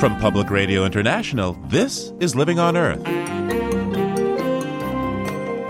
From 0.00 0.18
Public 0.18 0.50
Radio 0.50 0.84
International, 0.84 1.54
this 1.68 2.12
is 2.20 2.36
Living 2.36 2.58
on 2.58 2.76
Earth. 2.76 3.02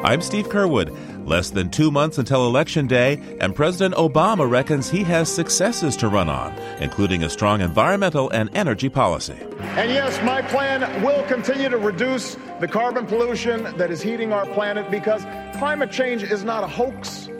I'm 0.04 0.20
Steve 0.20 0.48
Curwood. 0.48 1.26
Less 1.26 1.50
than 1.50 1.70
two 1.70 1.90
months 1.90 2.18
until 2.18 2.46
Election 2.46 2.86
Day, 2.86 3.18
and 3.40 3.54
President 3.54 3.94
Obama 3.94 4.48
reckons 4.50 4.90
he 4.90 5.02
has 5.04 5.32
successes 5.32 5.96
to 5.96 6.08
run 6.08 6.28
on, 6.28 6.52
including 6.80 7.22
a 7.22 7.30
strong 7.30 7.60
environmental 7.62 8.28
and 8.30 8.50
energy 8.54 8.88
policy. 8.90 9.38
And 9.60 9.90
yes, 9.90 10.22
my 10.22 10.42
plan 10.42 11.02
will 11.02 11.22
continue 11.24 11.70
to 11.70 11.78
reduce 11.78 12.36
the 12.60 12.68
carbon 12.68 13.06
pollution 13.06 13.62
that 13.78 13.90
is 13.90 14.02
heating 14.02 14.32
our 14.32 14.44
planet 14.46 14.90
because 14.90 15.22
climate 15.58 15.90
change 15.90 16.22
is 16.22 16.44
not 16.44 16.62
a 16.62 16.68
hoax. 16.68 17.30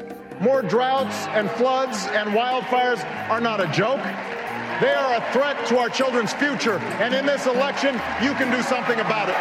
More 0.41 0.63
droughts 0.63 1.27
and 1.29 1.51
floods 1.53 2.07
and 2.07 2.31
wildfires 2.31 3.05
are 3.31 3.41
not 3.41 3.61
a 3.61 3.67
joke. 3.69 4.03
They 4.81 4.93
are 4.93 5.15
a 5.15 5.33
threat 5.33 5.67
to 5.69 5.79
our 5.79 5.89
children's 5.89 6.33
future. 6.33 6.79
And 6.99 7.15
in 7.15 7.27
this 7.27 7.47
election, 7.47 7.95
you 8.23 8.35
can 8.35 8.51
do 8.51 8.63
something 8.63 8.99
about 8.99 9.29
it. 9.29 9.37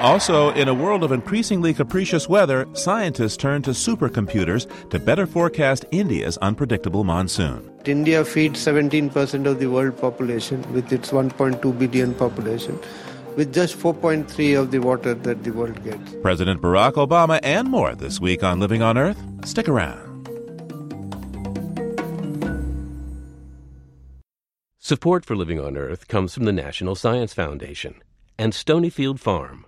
Also, 0.00 0.50
in 0.52 0.68
a 0.68 0.72
world 0.72 1.04
of 1.04 1.12
increasingly 1.12 1.74
capricious 1.74 2.28
weather, 2.28 2.66
scientists 2.72 3.36
turn 3.36 3.60
to 3.62 3.70
supercomputers 3.70 4.66
to 4.88 4.98
better 4.98 5.26
forecast 5.26 5.84
India's 5.90 6.38
unpredictable 6.38 7.04
monsoon. 7.04 7.70
India 7.84 8.24
feeds 8.24 8.64
17% 8.64 9.46
of 9.46 9.58
the 9.58 9.66
world 9.66 9.98
population 9.98 10.62
with 10.72 10.90
its 10.92 11.10
1.2 11.10 11.78
billion 11.78 12.14
population 12.14 12.78
with 13.36 13.52
just 13.52 13.78
4.3 13.78 14.58
of 14.58 14.70
the 14.70 14.78
water 14.78 15.14
that 15.14 15.44
the 15.44 15.50
world 15.50 15.82
gets. 15.84 16.14
President 16.22 16.60
Barack 16.60 16.92
Obama 16.92 17.38
and 17.42 17.68
more 17.68 17.94
this 17.94 18.20
week 18.20 18.42
on 18.42 18.58
Living 18.58 18.82
on 18.82 18.96
Earth. 18.96 19.22
Stick 19.44 19.68
around. 19.68 20.09
Support 24.90 25.24
for 25.24 25.36
Living 25.36 25.60
on 25.60 25.76
Earth 25.76 26.08
comes 26.08 26.34
from 26.34 26.46
the 26.46 26.52
National 26.52 26.96
Science 26.96 27.32
Foundation 27.32 28.02
and 28.36 28.52
Stonyfield 28.52 29.20
Farm. 29.20 29.64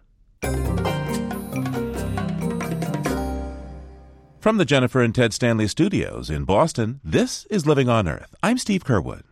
From 4.40 4.56
the 4.56 4.64
Jennifer 4.64 5.00
and 5.00 5.14
Ted 5.14 5.32
Stanley 5.32 5.68
studios 5.68 6.28
in 6.28 6.42
Boston, 6.42 6.98
this 7.04 7.44
is 7.44 7.68
Living 7.68 7.88
on 7.88 8.08
Earth. 8.08 8.34
I'm 8.42 8.58
Steve 8.58 8.82
Curwood. 8.82 9.22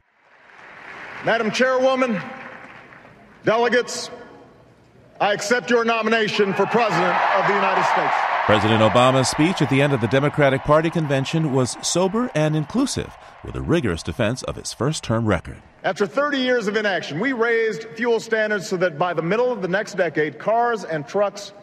Madam 1.24 1.50
Chairwoman, 1.50 2.22
delegates, 3.44 4.12
I 5.20 5.32
accept 5.32 5.70
your 5.70 5.84
nomination 5.84 6.54
for 6.54 6.66
President 6.66 7.16
of 7.34 7.48
the 7.48 7.54
United 7.54 7.84
States. 7.86 8.14
President 8.46 8.80
Obama's 8.80 9.28
speech 9.28 9.60
at 9.60 9.68
the 9.68 9.82
end 9.82 9.92
of 9.92 10.00
the 10.00 10.06
Democratic 10.06 10.62
Party 10.62 10.88
convention 10.88 11.52
was 11.52 11.76
sober 11.82 12.30
and 12.36 12.54
inclusive, 12.54 13.12
with 13.44 13.56
a 13.56 13.60
rigorous 13.60 14.04
defense 14.04 14.44
of 14.44 14.54
his 14.54 14.72
first 14.72 15.02
term 15.02 15.26
record. 15.26 15.60
After 15.82 16.06
30 16.06 16.38
years 16.38 16.68
of 16.68 16.76
inaction, 16.76 17.20
we 17.20 17.32
raised 17.32 17.84
fuel 17.96 18.20
standards 18.20 18.68
so 18.68 18.76
that 18.76 18.98
by 18.98 19.14
the 19.14 19.22
middle 19.22 19.50
of 19.50 19.62
the 19.62 19.68
next 19.68 19.96
decade, 19.96 20.38
cars 20.38 20.84
and 20.84 21.08
trucks 21.08 21.54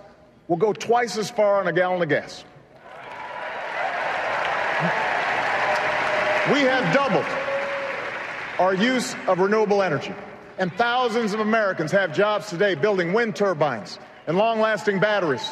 will 0.47 0.57
go 0.57 0.73
twice 0.73 1.17
as 1.17 1.29
far 1.29 1.59
on 1.59 1.67
a 1.67 1.73
gallon 1.73 2.01
of 2.01 2.09
gas. 2.09 2.43
We 6.51 6.61
have 6.61 6.93
doubled 6.95 7.25
our 8.57 8.73
use 8.73 9.15
of 9.27 9.37
renewable 9.37 9.83
energy, 9.83 10.15
and 10.57 10.73
thousands 10.73 11.35
of 11.35 11.39
Americans 11.39 11.91
have 11.91 12.15
jobs 12.15 12.49
today 12.49 12.73
building 12.73 13.13
wind 13.13 13.35
turbines 13.35 13.99
and 14.25 14.35
long 14.35 14.59
lasting 14.59 14.99
batteries. 14.99 15.47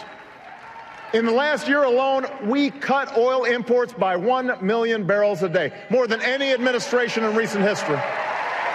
In 1.13 1.25
the 1.25 1.31
last 1.31 1.67
year 1.67 1.83
alone, 1.83 2.25
we 2.45 2.71
cut 2.71 3.15
oil 3.15 3.43
imports 3.43 3.93
by 3.93 4.15
1 4.15 4.65
million 4.65 5.05
barrels 5.05 5.43
a 5.43 5.49
day, 5.49 5.71
more 5.91 6.07
than 6.07 6.21
any 6.21 6.51
administration 6.51 7.23
in 7.23 7.35
recent 7.35 7.63
history. 7.63 7.99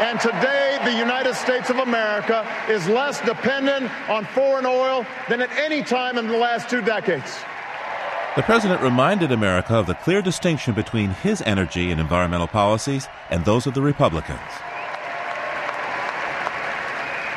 And 0.01 0.19
today, 0.19 0.79
the 0.83 0.97
United 0.97 1.35
States 1.35 1.69
of 1.69 1.77
America 1.77 2.49
is 2.71 2.89
less 2.89 3.21
dependent 3.21 3.91
on 4.09 4.25
foreign 4.25 4.65
oil 4.65 5.05
than 5.29 5.43
at 5.43 5.51
any 5.59 5.83
time 5.83 6.17
in 6.17 6.27
the 6.27 6.39
last 6.39 6.71
two 6.71 6.81
decades. 6.81 7.39
The 8.35 8.43
president 8.43 8.81
reminded 8.81 9.31
America 9.31 9.75
of 9.75 9.87
the 9.87 9.95
clear 9.95 10.23
distinction 10.23 10.73
between 10.73 11.11
his 11.11 11.43
energy 11.43 11.91
and 11.91 12.01
environmental 12.01 12.47
policies 12.47 13.09
and 13.29 13.45
those 13.45 13.67
of 13.67 13.75
the 13.75 13.83
Republicans. 13.83 14.41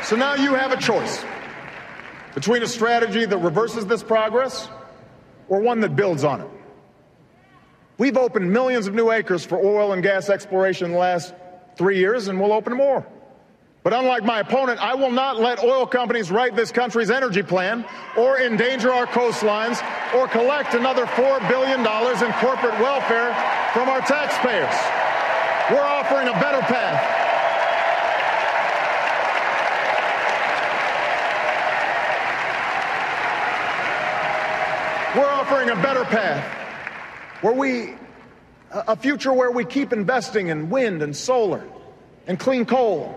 So 0.04 0.16
now 0.16 0.36
you 0.36 0.54
have 0.54 0.72
a 0.72 0.78
choice 0.78 1.26
between 2.34 2.64
a 2.64 2.68
strategy 2.68 3.26
that 3.26 3.38
reverses 3.40 3.88
this 3.88 4.04
progress 4.04 4.70
or 5.50 5.60
one 5.60 5.82
that 5.82 5.98
builds 5.98 6.24
on 6.24 6.40
it. 6.40 6.48
We've 7.98 8.18
opened 8.18 8.54
millions 8.54 8.88
of 8.88 8.94
new 8.94 9.12
acres 9.12 9.46
for 9.46 9.58
oil 9.58 9.92
and 9.92 10.02
gas 10.02 10.30
exploration 10.30 10.86
in 10.86 10.92
the 10.94 10.98
last 10.98 11.34
three 11.78 11.98
years, 11.98 12.28
and 12.28 12.40
we'll 12.40 12.54
open 12.54 12.76
more. 12.76 13.06
But 13.84 13.94
unlike 13.94 14.24
my 14.24 14.40
opponent, 14.40 14.80
I 14.80 14.96
will 14.96 15.12
not 15.12 15.40
let 15.40 15.62
oil 15.62 15.86
companies 15.86 16.32
write 16.32 16.56
this 16.56 16.72
country's 16.72 17.12
energy 17.12 17.44
plan 17.44 17.86
or 18.18 18.40
endanger 18.40 18.92
our 18.92 19.06
coastlines 19.06 19.84
or 20.16 20.28
collect 20.30 20.74
another 20.74 21.06
$4 21.06 21.48
billion 21.50 21.82
in 21.82 22.34
corporate 22.40 22.80
welfare 22.80 23.34
from 23.74 23.90
our 23.90 24.00
taxpayers. 24.00 24.74
We're 25.70 25.86
offering 25.86 26.30
a 26.30 26.34
better 26.40 26.62
path. 26.62 27.20
We're 35.16 35.30
offering 35.30 35.70
a 35.70 35.76
better 35.76 36.06
path 36.06 36.44
where 37.42 37.54
we, 37.54 37.96
a 38.74 38.96
future 38.96 39.32
where 39.32 39.52
we 39.52 39.66
keep 39.66 39.94
investing 39.94 40.48
in 40.48 40.70
wind 40.70 41.02
and 41.02 41.16
solar 41.16 41.64
and 42.28 42.40
clean 42.40 42.66
coal, 42.66 43.08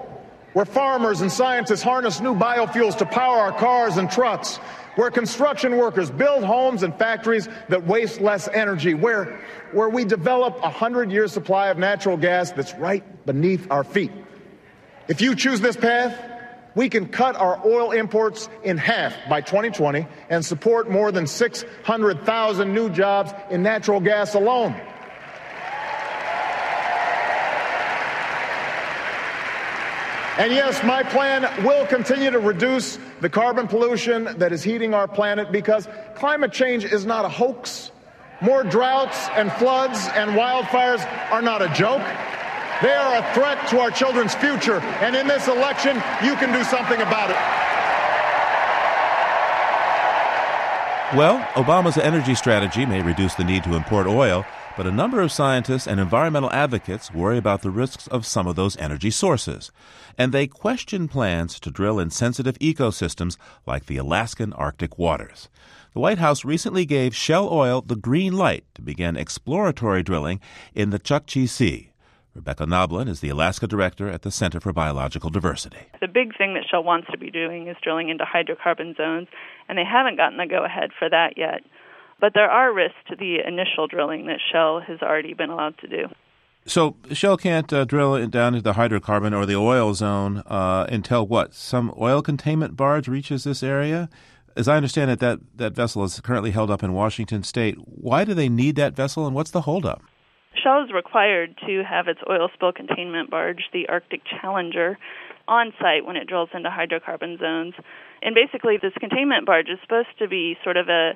where 0.52 0.64
farmers 0.64 1.20
and 1.20 1.30
scientists 1.30 1.82
harness 1.82 2.20
new 2.20 2.34
biofuels 2.34 2.96
to 2.98 3.06
power 3.06 3.38
our 3.38 3.52
cars 3.52 3.96
and 3.96 4.10
trucks, 4.10 4.56
where 4.96 5.10
construction 5.10 5.76
workers 5.76 6.10
build 6.10 6.44
homes 6.44 6.82
and 6.82 6.94
factories 6.98 7.48
that 7.68 7.86
waste 7.86 8.20
less 8.20 8.48
energy, 8.48 8.94
where, 8.94 9.40
where 9.72 9.88
we 9.88 10.04
develop 10.04 10.58
a 10.62 10.70
hundred 10.70 11.10
year 11.10 11.28
supply 11.28 11.68
of 11.68 11.78
natural 11.78 12.16
gas 12.16 12.52
that's 12.52 12.74
right 12.74 13.04
beneath 13.26 13.70
our 13.70 13.84
feet. 13.84 14.12
If 15.08 15.20
you 15.20 15.34
choose 15.34 15.60
this 15.60 15.76
path, 15.76 16.18
we 16.74 16.90
can 16.90 17.08
cut 17.08 17.36
our 17.36 17.60
oil 17.66 17.92
imports 17.92 18.48
in 18.62 18.76
half 18.76 19.14
by 19.30 19.40
2020 19.40 20.06
and 20.28 20.44
support 20.44 20.90
more 20.90 21.10
than 21.10 21.26
600,000 21.26 22.74
new 22.74 22.90
jobs 22.90 23.32
in 23.50 23.62
natural 23.62 24.00
gas 24.00 24.34
alone. 24.34 24.78
And 30.38 30.52
yes, 30.52 30.82
my 30.84 31.02
plan 31.02 31.64
will 31.64 31.86
continue 31.86 32.30
to 32.30 32.38
reduce 32.38 32.98
the 33.22 33.30
carbon 33.30 33.66
pollution 33.68 34.24
that 34.36 34.52
is 34.52 34.62
heating 34.62 34.92
our 34.92 35.08
planet 35.08 35.50
because 35.50 35.88
climate 36.14 36.52
change 36.52 36.84
is 36.84 37.06
not 37.06 37.24
a 37.24 37.28
hoax. 37.28 37.90
More 38.42 38.62
droughts 38.62 39.28
and 39.30 39.50
floods 39.52 39.98
and 40.14 40.32
wildfires 40.32 41.02
are 41.30 41.40
not 41.40 41.62
a 41.62 41.68
joke. 41.68 42.02
They 42.82 42.92
are 42.92 43.16
a 43.16 43.34
threat 43.34 43.66
to 43.68 43.80
our 43.80 43.90
children's 43.90 44.34
future. 44.34 44.80
And 45.00 45.16
in 45.16 45.26
this 45.26 45.48
election, 45.48 45.96
you 46.22 46.36
can 46.36 46.52
do 46.52 46.62
something 46.64 47.00
about 47.00 47.30
it. 47.30 47.36
Well, 51.16 51.38
Obama's 51.54 51.96
energy 51.96 52.34
strategy 52.34 52.84
may 52.84 53.00
reduce 53.00 53.34
the 53.36 53.44
need 53.44 53.64
to 53.64 53.74
import 53.74 54.06
oil, 54.06 54.44
but 54.76 54.86
a 54.86 54.92
number 54.92 55.22
of 55.22 55.32
scientists 55.32 55.86
and 55.86 55.98
environmental 55.98 56.52
advocates 56.52 57.12
worry 57.12 57.38
about 57.38 57.62
the 57.62 57.70
risks 57.70 58.06
of 58.08 58.26
some 58.26 58.46
of 58.46 58.56
those 58.56 58.76
energy 58.76 59.10
sources. 59.10 59.70
And 60.18 60.32
they 60.32 60.46
question 60.46 61.08
plans 61.08 61.58
to 61.60 61.70
drill 61.70 61.98
in 61.98 62.10
sensitive 62.10 62.58
ecosystems 62.58 63.38
like 63.66 63.86
the 63.86 63.96
Alaskan 63.96 64.52
Arctic 64.52 64.98
waters. 64.98 65.48
The 65.94 66.00
White 66.00 66.18
House 66.18 66.44
recently 66.44 66.84
gave 66.84 67.16
Shell 67.16 67.48
Oil 67.50 67.80
the 67.80 67.96
green 67.96 68.36
light 68.36 68.64
to 68.74 68.82
begin 68.82 69.16
exploratory 69.16 70.02
drilling 70.02 70.40
in 70.74 70.90
the 70.90 70.98
Chukchi 70.98 71.48
Sea. 71.48 71.90
Rebecca 72.34 72.66
Noblin 72.66 73.08
is 73.08 73.20
the 73.20 73.30
Alaska 73.30 73.66
director 73.66 74.10
at 74.10 74.20
the 74.20 74.30
Center 74.30 74.60
for 74.60 74.74
Biological 74.74 75.30
Diversity. 75.30 75.78
The 76.02 76.06
big 76.06 76.36
thing 76.36 76.52
that 76.52 76.64
Shell 76.70 76.84
wants 76.84 77.08
to 77.10 77.16
be 77.16 77.30
doing 77.30 77.66
is 77.66 77.76
drilling 77.82 78.10
into 78.10 78.24
hydrocarbon 78.24 78.94
zones, 78.94 79.28
and 79.70 79.78
they 79.78 79.86
haven't 79.90 80.18
gotten 80.18 80.36
the 80.36 80.46
go 80.46 80.62
ahead 80.62 80.90
for 80.98 81.08
that 81.08 81.38
yet. 81.38 81.62
But 82.20 82.32
there 82.34 82.50
are 82.50 82.72
risks 82.72 82.98
to 83.08 83.16
the 83.16 83.38
initial 83.46 83.86
drilling 83.86 84.26
that 84.26 84.38
Shell 84.52 84.80
has 84.86 85.02
already 85.02 85.34
been 85.34 85.50
allowed 85.50 85.78
to 85.78 85.88
do. 85.88 86.06
So 86.64 86.96
Shell 87.12 87.36
can't 87.36 87.72
uh, 87.72 87.84
drill 87.84 88.26
down 88.26 88.54
into 88.54 88.64
the 88.64 88.72
hydrocarbon 88.72 89.36
or 89.36 89.46
the 89.46 89.54
oil 89.54 89.94
zone 89.94 90.42
uh, 90.46 90.86
until 90.88 91.26
what? 91.26 91.54
Some 91.54 91.94
oil 91.98 92.22
containment 92.22 92.76
barge 92.76 93.06
reaches 93.06 93.44
this 93.44 93.62
area? 93.62 94.08
As 94.56 94.66
I 94.66 94.76
understand 94.76 95.10
it, 95.10 95.20
that, 95.20 95.38
that 95.54 95.74
vessel 95.74 96.02
is 96.02 96.18
currently 96.20 96.50
held 96.50 96.70
up 96.70 96.82
in 96.82 96.92
Washington 96.92 97.42
State. 97.42 97.76
Why 97.76 98.24
do 98.24 98.34
they 98.34 98.48
need 98.48 98.74
that 98.76 98.96
vessel, 98.96 99.26
and 99.26 99.34
what's 99.34 99.50
the 99.50 99.60
holdup? 99.60 100.02
Shell 100.60 100.84
is 100.84 100.92
required 100.92 101.56
to 101.66 101.84
have 101.84 102.08
its 102.08 102.20
oil 102.28 102.48
spill 102.54 102.72
containment 102.72 103.30
barge, 103.30 103.64
the 103.72 103.88
Arctic 103.88 104.22
Challenger, 104.24 104.98
on 105.46 105.72
site 105.78 106.04
when 106.04 106.16
it 106.16 106.26
drills 106.26 106.48
into 106.54 106.70
hydrocarbon 106.70 107.38
zones. 107.38 107.74
And 108.22 108.34
basically, 108.34 108.78
this 108.80 108.94
containment 108.98 109.46
barge 109.46 109.68
is 109.68 109.78
supposed 109.82 110.18
to 110.18 110.26
be 110.26 110.56
sort 110.64 110.78
of 110.78 110.88
a 110.88 111.12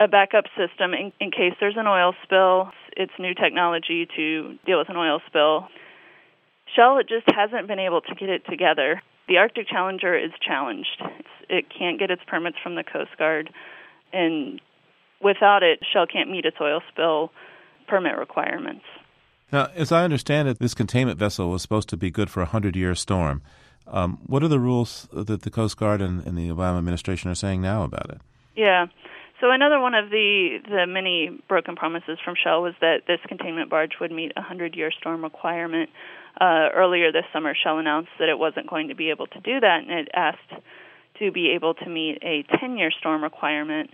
a 0.00 0.08
backup 0.08 0.44
system 0.56 0.92
in, 0.92 1.12
in 1.20 1.30
case 1.30 1.54
there's 1.60 1.76
an 1.76 1.86
oil 1.86 2.14
spill. 2.22 2.70
It's 2.96 3.12
new 3.18 3.34
technology 3.34 4.06
to 4.16 4.58
deal 4.66 4.78
with 4.78 4.88
an 4.88 4.96
oil 4.96 5.20
spill. 5.26 5.68
Shell 6.74 6.98
it 6.98 7.08
just 7.08 7.26
hasn't 7.34 7.68
been 7.68 7.78
able 7.78 8.00
to 8.02 8.14
get 8.14 8.28
it 8.28 8.42
together. 8.48 9.02
The 9.28 9.38
Arctic 9.38 9.68
Challenger 9.68 10.16
is 10.16 10.30
challenged. 10.46 11.02
It's, 11.18 11.28
it 11.48 11.64
can't 11.76 11.98
get 11.98 12.10
its 12.10 12.22
permits 12.26 12.56
from 12.62 12.74
the 12.74 12.84
Coast 12.84 13.10
Guard, 13.18 13.50
and 14.12 14.60
without 15.22 15.62
it, 15.62 15.80
Shell 15.92 16.06
can't 16.12 16.30
meet 16.30 16.44
its 16.44 16.56
oil 16.60 16.80
spill 16.92 17.32
permit 17.88 18.16
requirements. 18.16 18.84
Now, 19.52 19.68
as 19.74 19.92
I 19.92 20.04
understand 20.04 20.48
it, 20.48 20.58
this 20.58 20.74
containment 20.74 21.18
vessel 21.18 21.50
was 21.50 21.62
supposed 21.62 21.88
to 21.90 21.96
be 21.96 22.10
good 22.10 22.30
for 22.30 22.40
a 22.40 22.44
100 22.44 22.76
year 22.76 22.94
storm. 22.94 23.42
Um, 23.86 24.18
what 24.26 24.42
are 24.42 24.48
the 24.48 24.58
rules 24.58 25.08
that 25.12 25.42
the 25.42 25.50
Coast 25.50 25.76
Guard 25.76 26.00
and, 26.00 26.26
and, 26.26 26.36
the 26.36 26.48
Obama 26.48 26.78
administration 26.78 27.30
are 27.30 27.36
saying 27.36 27.62
now 27.62 27.84
about 27.84 28.10
it? 28.10 28.20
Yeah. 28.56 28.86
So 29.40 29.50
another 29.50 29.78
one 29.78 29.94
of 29.94 30.08
the 30.08 30.58
the 30.66 30.86
many 30.86 31.30
broken 31.48 31.76
promises 31.76 32.18
from 32.24 32.34
Shell 32.42 32.62
was 32.62 32.74
that 32.80 33.02
this 33.06 33.20
containment 33.28 33.68
barge 33.68 33.92
would 34.00 34.10
meet 34.10 34.32
a 34.34 34.40
100-year 34.40 34.90
storm 34.98 35.22
requirement. 35.22 35.90
Uh, 36.40 36.68
earlier 36.74 37.12
this 37.12 37.24
summer, 37.32 37.54
Shell 37.54 37.78
announced 37.78 38.10
that 38.18 38.28
it 38.28 38.38
wasn't 38.38 38.68
going 38.68 38.88
to 38.88 38.94
be 38.94 39.10
able 39.10 39.26
to 39.26 39.40
do 39.40 39.60
that, 39.60 39.80
and 39.82 39.90
it 39.90 40.08
asked 40.14 40.62
to 41.18 41.32
be 41.32 41.50
able 41.50 41.74
to 41.74 41.88
meet 41.88 42.18
a 42.22 42.44
10-year 42.56 42.90
storm 42.98 43.22
requirement. 43.22 43.90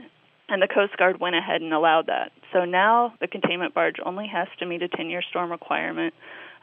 And 0.48 0.60
the 0.60 0.68
Coast 0.68 0.96
Guard 0.96 1.18
went 1.18 1.34
ahead 1.34 1.60
and 1.62 1.72
allowed 1.72 2.06
that. 2.06 2.30
So 2.52 2.64
now 2.64 3.14
the 3.20 3.26
containment 3.26 3.74
barge 3.74 3.96
only 4.04 4.28
has 4.28 4.48
to 4.58 4.66
meet 4.66 4.82
a 4.82 4.88
10-year 4.88 5.22
storm 5.30 5.50
requirement, 5.50 6.14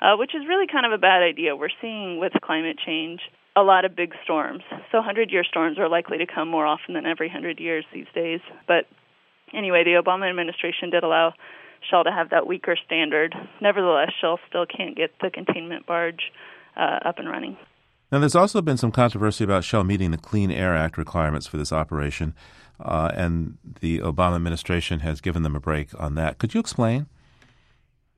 uh, 0.01 0.15
which 0.15 0.35
is 0.35 0.47
really 0.47 0.67
kind 0.67 0.85
of 0.85 0.91
a 0.93 0.97
bad 0.97 1.21
idea. 1.23 1.55
We're 1.55 1.69
seeing 1.81 2.19
with 2.19 2.33
climate 2.43 2.77
change 2.85 3.19
a 3.55 3.61
lot 3.61 3.85
of 3.85 3.95
big 3.95 4.13
storms. 4.23 4.63
So 4.91 4.99
100 4.99 5.31
year 5.31 5.43
storms 5.43 5.77
are 5.79 5.89
likely 5.89 6.17
to 6.19 6.25
come 6.25 6.47
more 6.47 6.65
often 6.65 6.93
than 6.93 7.05
every 7.05 7.27
100 7.27 7.59
years 7.59 7.85
these 7.93 8.07
days. 8.13 8.39
But 8.67 8.85
anyway, 9.53 9.83
the 9.83 10.01
Obama 10.01 10.29
administration 10.29 10.89
did 10.89 11.03
allow 11.03 11.33
Shell 11.89 12.05
to 12.05 12.11
have 12.11 12.29
that 12.31 12.47
weaker 12.47 12.77
standard. 12.85 13.35
Nevertheless, 13.61 14.11
Shell 14.19 14.39
still 14.47 14.65
can't 14.65 14.95
get 14.95 15.11
the 15.21 15.29
containment 15.29 15.85
barge 15.85 16.31
uh, 16.75 16.99
up 17.05 17.19
and 17.19 17.29
running. 17.29 17.57
Now, 18.11 18.19
there's 18.19 18.35
also 18.35 18.61
been 18.61 18.77
some 18.77 18.91
controversy 18.91 19.43
about 19.43 19.63
Shell 19.63 19.83
meeting 19.83 20.11
the 20.11 20.17
Clean 20.17 20.49
Air 20.49 20.75
Act 20.75 20.97
requirements 20.97 21.45
for 21.45 21.57
this 21.57 21.71
operation, 21.71 22.33
uh, 22.79 23.11
and 23.13 23.57
the 23.81 23.99
Obama 23.99 24.35
administration 24.35 25.01
has 25.01 25.21
given 25.21 25.43
them 25.43 25.55
a 25.55 25.59
break 25.59 25.89
on 25.99 26.15
that. 26.15 26.39
Could 26.39 26.53
you 26.53 26.59
explain? 26.59 27.05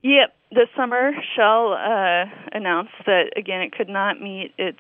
Yep. 0.01 0.33
This 0.51 0.67
summer, 0.75 1.11
Shell 1.35 1.73
uh, 1.73 2.25
announced 2.53 2.93
that, 3.05 3.31
again, 3.37 3.61
it 3.61 3.73
could 3.73 3.89
not 3.89 4.19
meet 4.21 4.53
its 4.57 4.79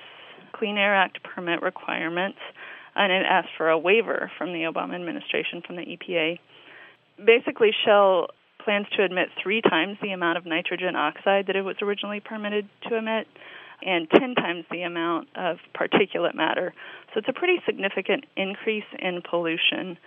Clean 0.61 0.77
Air 0.77 0.95
Act 0.95 1.23
permit 1.23 1.63
requirements, 1.63 2.37
and 2.95 3.11
it 3.11 3.25
asked 3.27 3.49
for 3.57 3.69
a 3.69 3.79
waiver 3.79 4.31
from 4.37 4.53
the 4.53 4.69
Obama 4.71 4.93
administration, 4.93 5.63
from 5.65 5.75
the 5.75 5.81
EPA. 5.81 6.37
Basically, 7.17 7.71
Shell 7.83 8.27
plans 8.63 8.85
to 8.95 9.03
emit 9.03 9.29
three 9.41 9.61
times 9.61 9.97
the 10.03 10.11
amount 10.11 10.37
of 10.37 10.45
nitrogen 10.45 10.95
oxide 10.95 11.47
that 11.47 11.55
it 11.55 11.63
was 11.63 11.77
originally 11.81 12.19
permitted 12.19 12.69
to 12.87 12.95
emit 12.95 13.25
and 13.81 14.07
10 14.11 14.35
times 14.35 14.63
the 14.69 14.83
amount 14.83 15.29
of 15.33 15.57
particulate 15.75 16.35
matter. 16.35 16.75
So 17.11 17.17
it's 17.17 17.27
a 17.27 17.33
pretty 17.33 17.59
significant 17.65 18.25
increase 18.37 18.85
in 18.99 19.23
pollution. 19.27 19.97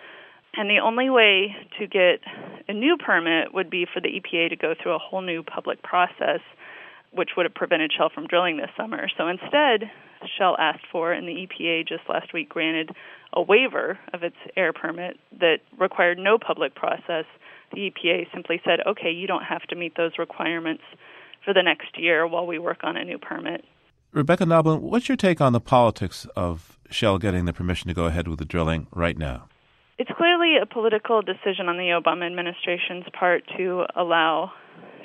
And 0.57 0.71
the 0.71 0.79
only 0.79 1.11
way 1.11 1.57
to 1.81 1.89
get 1.89 2.21
a 2.69 2.73
new 2.73 2.97
permit 2.97 3.53
would 3.53 3.71
be 3.71 3.89
for 3.93 4.00
the 4.00 4.07
EPA 4.09 4.50
to 4.50 4.57
go 4.57 4.75
through 4.81 4.95
a 4.95 4.99
whole 4.99 5.21
new 5.21 5.43
public 5.43 5.83
process, 5.83 6.39
which 7.14 7.31
would 7.37 7.46
have 7.46 7.55
prevented 7.55 7.93
Shell 7.96 8.11
from 8.14 8.26
drilling 8.26 8.56
this 8.56 8.70
summer. 8.76 9.08
So 9.16 9.28
instead, 9.28 9.90
Shell 10.38 10.56
asked 10.58 10.87
for, 10.90 11.12
and 11.12 11.28
the 11.28 11.46
EPA 11.46 11.87
just 11.87 12.02
last 12.08 12.32
week 12.32 12.49
granted 12.49 12.90
a 13.32 13.43
waiver 13.43 13.99
of 14.12 14.22
its 14.22 14.37
air 14.56 14.72
permit 14.72 15.19
that 15.40 15.58
required 15.78 16.19
no 16.19 16.38
public 16.38 16.75
process. 16.75 17.25
The 17.72 17.90
EPA 17.90 18.32
simply 18.32 18.61
said, 18.64 18.81
okay, 18.87 19.11
you 19.11 19.26
don't 19.26 19.43
have 19.43 19.62
to 19.69 19.76
meet 19.76 19.96
those 19.96 20.12
requirements 20.19 20.82
for 21.44 21.52
the 21.52 21.62
next 21.62 21.99
year 21.99 22.26
while 22.26 22.46
we 22.46 22.58
work 22.58 22.84
on 22.84 22.96
a 22.96 23.05
new 23.05 23.19
permit. 23.19 23.64
Rebecca 24.12 24.44
Noblin, 24.44 24.81
what's 24.81 25.08
your 25.08 25.16
take 25.16 25.40
on 25.40 25.52
the 25.52 25.61
politics 25.61 26.26
of 26.37 26.78
Shell 26.90 27.19
getting 27.19 27.46
the 27.46 27.52
permission 27.52 27.88
to 27.88 27.94
go 27.94 28.05
ahead 28.05 28.28
with 28.28 28.38
the 28.38 28.44
drilling 28.44 28.87
right 28.93 29.19
now? 29.19 29.49
It's 29.99 30.11
clearly 30.16 30.56
a 30.61 30.66
political 30.66 31.22
decision 31.22 31.69
on 31.69 31.76
the 31.76 32.00
Obama 32.00 32.26
administration's 32.26 33.05
part 33.12 33.43
to 33.56 33.84
allow 33.96 34.52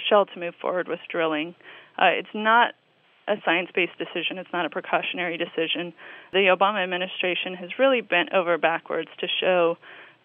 Shell 0.07 0.27
to 0.27 0.39
move 0.39 0.53
forward 0.61 0.87
with 0.87 0.99
drilling. 1.09 1.55
Uh, 1.99 2.05
it's 2.17 2.33
not 2.33 2.73
a 3.27 3.35
science 3.45 3.69
based 3.75 3.97
decision, 3.97 4.37
it's 4.37 4.49
not 4.53 4.65
a 4.65 4.69
precautionary 4.69 5.37
decision. 5.37 5.93
The 6.31 6.55
Obama 6.55 6.81
administration 6.83 7.53
has 7.55 7.69
really 7.77 8.01
bent 8.01 8.33
over 8.33 8.57
backwards 8.57 9.09
to 9.19 9.27
show 9.39 9.77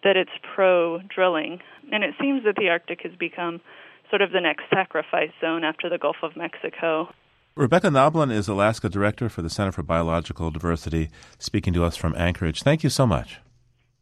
that 0.03 0.15
it's 0.15 0.31
pro 0.55 1.01
drilling, 1.13 1.59
and 1.91 2.03
it 2.03 2.15
seems 2.19 2.43
that 2.45 2.55
the 2.55 2.69
Arctic 2.69 3.01
has 3.01 3.13
become 3.19 3.61
sort 4.09 4.21
of 4.21 4.31
the 4.31 4.41
next 4.41 4.63
sacrifice 4.73 5.31
zone 5.41 5.63
after 5.63 5.89
the 5.89 5.97
Gulf 5.97 6.17
of 6.23 6.35
Mexico. 6.35 7.09
Rebecca 7.55 7.87
Noblin 7.87 8.31
is 8.31 8.47
Alaska 8.47 8.89
Director 8.89 9.29
for 9.29 9.41
the 9.41 9.49
Center 9.49 9.71
for 9.71 9.83
Biological 9.83 10.51
Diversity, 10.51 11.09
speaking 11.39 11.73
to 11.73 11.83
us 11.83 11.95
from 11.95 12.13
Anchorage. 12.15 12.63
Thank 12.63 12.83
you 12.83 12.89
so 12.89 13.07
much. 13.07 13.39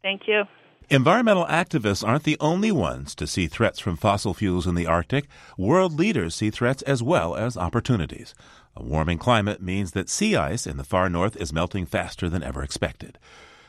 Thank 0.02 0.22
you. 0.26 0.44
Environmental 0.90 1.46
activists 1.46 2.06
aren't 2.06 2.24
the 2.24 2.36
only 2.40 2.70
ones 2.70 3.14
to 3.14 3.26
see 3.26 3.46
threats 3.46 3.80
from 3.80 3.96
fossil 3.96 4.34
fuels 4.34 4.66
in 4.66 4.74
the 4.74 4.86
Arctic. 4.86 5.26
World 5.56 5.98
leaders 5.98 6.34
see 6.34 6.50
threats 6.50 6.82
as 6.82 7.02
well 7.02 7.34
as 7.34 7.56
opportunities. 7.56 8.34
A 8.76 8.82
warming 8.82 9.16
climate 9.16 9.62
means 9.62 9.92
that 9.92 10.10
sea 10.10 10.36
ice 10.36 10.66
in 10.66 10.76
the 10.76 10.84
far 10.84 11.08
north 11.08 11.36
is 11.36 11.54
melting 11.54 11.86
faster 11.86 12.28
than 12.28 12.42
ever 12.42 12.62
expected. 12.62 13.18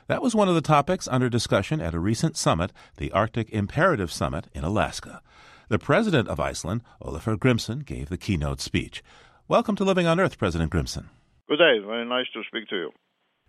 That 0.08 0.22
was 0.22 0.36
one 0.36 0.50
of 0.50 0.56
the 0.56 0.62
topics 0.62 1.08
under 1.08 1.30
discussion 1.30 1.80
at 1.80 1.94
a 1.94 2.00
recent 2.00 2.36
summit, 2.36 2.74
the 2.98 3.14
Arctic 3.14 3.50
Imperative 3.50 4.12
Summit 4.12 4.48
in 4.54 4.66
Alaska. 4.66 5.22
The 5.70 5.80
president 5.80 6.28
of 6.28 6.42
Iceland, 6.42 6.82
Olafur 7.02 7.40
Grimsson, 7.40 7.80
gave 7.80 8.10
the 8.10 8.18
keynote 8.18 8.60
speech. 8.60 9.02
Welcome 9.48 9.78
to 9.78 9.86
Living 9.86 10.06
on 10.06 10.20
Earth, 10.20 10.38
President 10.38 10.70
Grimsson. 10.70 11.10
Good 11.48 11.60
day. 11.60 11.80
Very 11.80 12.06
nice 12.06 12.26
to 12.34 12.42
speak 12.50 12.68
to 12.70 12.76
you. 12.76 12.92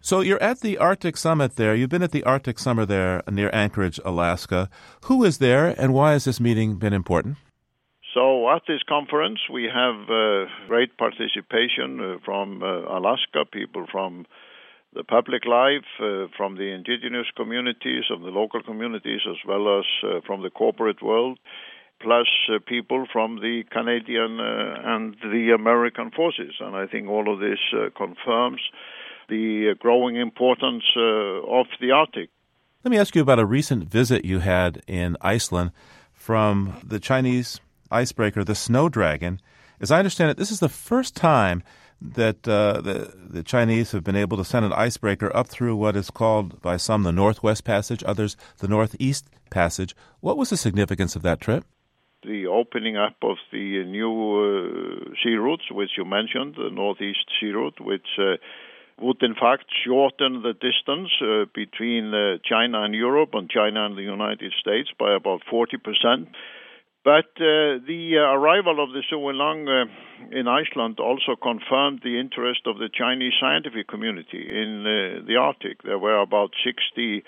So 0.01 0.21
you're 0.21 0.43
at 0.43 0.61
the 0.61 0.79
Arctic 0.79 1.17
Summit 1.17 1.57
there. 1.57 1.75
You've 1.75 1.91
been 1.91 2.03
at 2.03 2.13
the 2.13 2.25
Arctic 2.25 2.59
Summit 2.59 2.87
there 2.87 3.23
near 3.31 3.51
Anchorage, 3.53 3.99
Alaska. 4.05 4.69
Who 5.05 5.25
is 5.25 5.39
there, 5.39 5.75
and 5.81 5.93
why 5.93 6.13
has 6.13 6.25
this 6.25 6.39
meeting 6.39 6.77
been 6.77 6.93
important? 6.93 7.39
So 8.15 8.49
at 8.49 8.63
this 8.67 8.83
conference, 8.89 9.41
we 9.53 9.65
have 9.65 10.09
uh, 10.09 10.47
great 10.69 10.97
participation 10.97 12.01
uh, 12.01 12.17
from 12.25 12.63
uh, 12.63 12.99
Alaska, 12.99 13.45
people 13.53 13.87
from 13.93 14.25
the 14.95 15.05
public 15.05 15.45
life, 15.45 15.85
uh, 16.01 16.27
from 16.35 16.57
the 16.57 16.73
indigenous 16.73 17.27
communities, 17.37 18.05
of 18.11 18.23
the 18.23 18.31
local 18.31 18.63
communities, 18.63 19.21
as 19.29 19.37
well 19.47 19.79
as 19.79 19.85
uh, 20.03 20.21
from 20.27 20.43
the 20.43 20.49
corporate 20.49 21.03
world, 21.03 21.39
plus 22.01 22.27
uh, 22.49 22.59
people 22.67 23.07
from 23.13 23.37
the 23.37 23.65
Canadian 23.71 24.41
and 24.41 25.17
the 25.21 25.53
American 25.55 26.11
forces. 26.11 26.55
And 26.61 26.75
I 26.75 26.87
think 26.87 27.09
all 27.09 27.31
of 27.31 27.41
this 27.41 27.61
confirms 27.97 28.63
the 29.29 29.75
growing 29.79 30.17
importance 30.17 30.85
of 30.97 31.67
the 31.81 31.91
Arctic. 31.93 32.31
Let 32.85 32.91
me 32.91 32.99
ask 32.99 33.17
you 33.17 33.23
about 33.23 33.41
a 33.41 33.47
recent 33.47 33.85
visit 33.85 34.25
you 34.25 34.39
had 34.39 34.83
in 34.87 35.17
Iceland 35.21 35.73
from 36.13 36.77
the 36.85 37.01
Chinese 37.01 37.61
icebreaker, 37.91 38.45
the 38.45 38.55
Snow 38.55 38.89
Dragon. 38.89 39.41
As 39.81 39.91
I 39.91 39.99
understand 39.99 40.31
it, 40.31 40.37
this 40.37 40.51
is 40.51 40.61
the 40.61 40.69
first 40.69 41.17
time 41.17 41.63
that 42.01 42.47
uh, 42.47 42.81
the, 42.81 43.13
the 43.17 43.43
Chinese 43.43 43.93
have 43.93 44.05
been 44.05 44.17
able 44.17 44.37
to 44.37 44.45
send 44.45 44.65
an 44.65 44.73
icebreaker 44.73 45.35
up 45.35 45.49
through 45.49 45.77
what 45.77 45.97
is 45.97 46.11
called 46.11 46.61
by 46.63 46.77
some 46.77 47.03
the 47.03 47.13
Northwest 47.13 47.65
Passage, 47.65 48.05
others 48.05 48.37
the 48.59 48.69
Northeast 48.69 49.29
Passage. 49.51 49.97
What 50.21 50.37
was 50.37 50.51
the 50.51 50.57
significance 50.57 51.17
of 51.17 51.23
that 51.23 51.41
trip? 51.41 51.65
The 52.23 52.47
opening 52.47 52.97
up 52.97 53.17
of 53.23 53.37
the 53.53 53.85
new 53.85 54.13
uh, 54.13 55.15
sea 55.23 55.37
routes, 55.37 55.71
which 55.71 55.91
you 55.97 56.05
mentioned, 56.05 56.57
the 56.57 56.71
Northeast 56.71 57.25
Sea 57.41 57.51
Route, 57.51 57.81
which 57.81 58.07
uh, 58.19 58.37
would 59.01 59.23
in 59.23 59.35
fact 59.35 59.65
shorten 59.85 60.43
the 60.43 60.55
distance 60.55 61.11
uh, 61.21 61.45
between 61.55 62.15
uh, 62.15 62.39
China 62.45 62.83
and 62.83 62.95
Europe 62.95 63.31
and 63.35 63.51
China 63.51 63.87
and 63.87 63.97
the 63.97 64.03
United 64.03 64.53
States 64.61 64.89
by 64.99 65.15
about 65.15 65.43
40 65.51 65.77
percent 65.79 66.29
but 67.07 67.31
uh, 67.39 67.79
the 67.87 68.19
uh, 68.19 68.35
arrival 68.35 68.83
of 68.83 68.91
the 68.91 69.03
Xuelong 69.07 69.69
uh, 69.71 69.87
in 70.37 70.49
Iceland 70.49 70.99
also 70.99 71.37
confirmed 71.41 72.01
the 72.03 72.19
interest 72.19 72.63
of 72.67 72.79
the 72.79 72.89
Chinese 72.93 73.35
scientific 73.39 73.87
community 73.87 74.43
in 74.43 74.83
uh, 74.83 75.23
the 75.25 75.37
Arctic. 75.37 75.85
There 75.85 76.01
were 76.01 76.21
about 76.21 76.51
60 76.65 77.23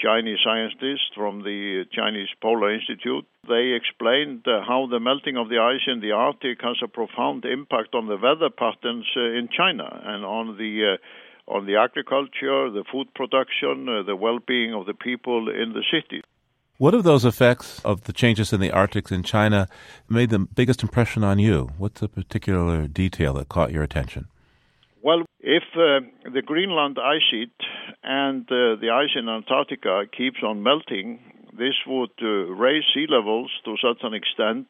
Chinese 0.00 0.38
scientists 0.44 1.10
from 1.14 1.42
the 1.42 1.84
Chinese 1.92 2.28
Polar 2.40 2.74
Institute. 2.74 3.26
They 3.48 3.76
explained 3.76 4.46
uh, 4.46 4.62
how 4.66 4.86
the 4.90 5.00
melting 5.00 5.36
of 5.36 5.48
the 5.48 5.58
ice 5.58 5.86
in 5.86 6.00
the 6.00 6.12
Arctic 6.12 6.62
has 6.62 6.76
a 6.82 6.88
profound 6.88 7.44
impact 7.44 7.94
on 7.94 8.06
the 8.06 8.16
weather 8.16 8.50
patterns 8.50 9.06
uh, 9.16 9.20
in 9.20 9.48
China 9.48 9.88
and 10.04 10.24
on 10.24 10.56
the 10.56 10.98
on 11.48 11.64
the 11.64 11.76
agriculture, 11.76 12.70
the 12.70 12.84
food 12.92 13.08
production, 13.14 13.86
the 14.06 14.14
well-being 14.14 14.74
of 14.74 14.84
the 14.84 14.92
people 14.92 15.48
in 15.48 15.72
the 15.72 15.82
city. 15.90 16.20
What 16.76 16.94
of 16.94 17.02
those 17.02 17.24
effects 17.24 17.80
of 17.84 18.04
the 18.04 18.12
changes 18.12 18.52
in 18.52 18.60
the 18.60 18.70
Arctic 18.70 19.10
in 19.10 19.24
China 19.24 19.66
made 20.08 20.30
the 20.30 20.38
biggest 20.38 20.82
impression 20.82 21.24
on 21.24 21.38
you? 21.40 21.70
What's 21.76 22.02
a 22.02 22.08
particular 22.08 22.86
detail 22.86 23.34
that 23.34 23.48
caught 23.48 23.72
your 23.72 23.82
attention? 23.82 24.28
Well, 25.00 25.22
if 25.40 25.62
uh, 25.76 26.00
the 26.32 26.42
Greenland 26.44 26.98
ice 26.98 27.22
sheet 27.30 27.54
and 28.02 28.42
uh, 28.50 28.74
the 28.80 28.90
ice 28.92 29.14
in 29.14 29.28
Antarctica 29.28 30.02
keeps 30.10 30.42
on 30.42 30.62
melting, 30.64 31.20
this 31.56 31.74
would 31.86 32.10
uh, 32.20 32.50
raise 32.54 32.82
sea 32.92 33.06
levels 33.08 33.50
to 33.64 33.76
such 33.80 34.02
an 34.02 34.12
extent 34.12 34.66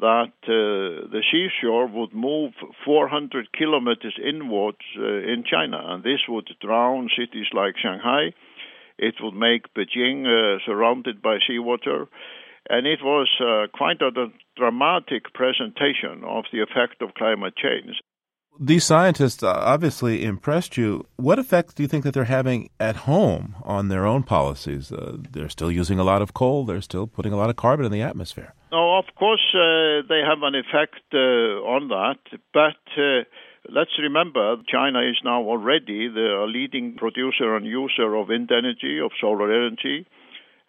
that 0.00 0.32
uh, 0.44 1.08
the 1.12 1.22
seashore 1.30 1.86
would 1.86 2.14
move 2.14 2.52
400 2.84 3.52
kilometers 3.52 4.16
inwards 4.26 4.78
uh, 4.96 5.02
in 5.02 5.44
China, 5.44 5.78
and 5.88 6.02
this 6.02 6.20
would 6.28 6.48
drown 6.60 7.10
cities 7.16 7.48
like 7.52 7.74
Shanghai. 7.76 8.32
It 8.96 9.16
would 9.20 9.34
make 9.34 9.74
Beijing 9.74 10.24
uh, 10.24 10.60
surrounded 10.64 11.20
by 11.20 11.38
seawater, 11.46 12.06
and 12.70 12.86
it 12.86 13.00
was 13.02 13.28
quite 13.74 14.00
a 14.00 14.28
dramatic 14.56 15.32
presentation 15.34 16.24
of 16.24 16.44
the 16.52 16.60
effect 16.60 17.02
of 17.02 17.14
climate 17.14 17.54
change. 17.56 18.00
These 18.60 18.82
scientists 18.82 19.44
uh, 19.44 19.52
obviously 19.52 20.24
impressed 20.24 20.76
you. 20.76 21.06
What 21.14 21.38
effect 21.38 21.76
do 21.76 21.84
you 21.84 21.88
think 21.88 22.02
that 22.02 22.12
they're 22.12 22.24
having 22.24 22.70
at 22.80 22.96
home 22.96 23.54
on 23.62 23.86
their 23.86 24.04
own 24.04 24.24
policies? 24.24 24.90
Uh, 24.90 25.16
they're 25.30 25.48
still 25.48 25.70
using 25.70 26.00
a 26.00 26.04
lot 26.04 26.22
of 26.22 26.34
coal. 26.34 26.64
They're 26.64 26.80
still 26.80 27.06
putting 27.06 27.32
a 27.32 27.36
lot 27.36 27.50
of 27.50 27.56
carbon 27.56 27.86
in 27.86 27.92
the 27.92 28.02
atmosphere. 28.02 28.54
No, 28.72 28.98
of 28.98 29.04
course 29.16 29.54
uh, 29.54 30.02
they 30.08 30.22
have 30.26 30.42
an 30.42 30.56
effect 30.56 30.98
uh, 31.14 31.62
on 31.70 31.86
that, 31.88 32.18
but 32.52 32.82
uh, 33.00 33.22
let's 33.68 33.96
remember 33.96 34.56
China 34.66 35.02
is 35.02 35.20
now 35.24 35.40
already 35.42 36.08
the 36.08 36.44
leading 36.48 36.96
producer 36.96 37.54
and 37.54 37.64
user 37.64 38.12
of 38.16 38.26
wind 38.26 38.50
energy, 38.50 38.98
of 38.98 39.12
solar 39.20 39.52
energy. 39.52 40.04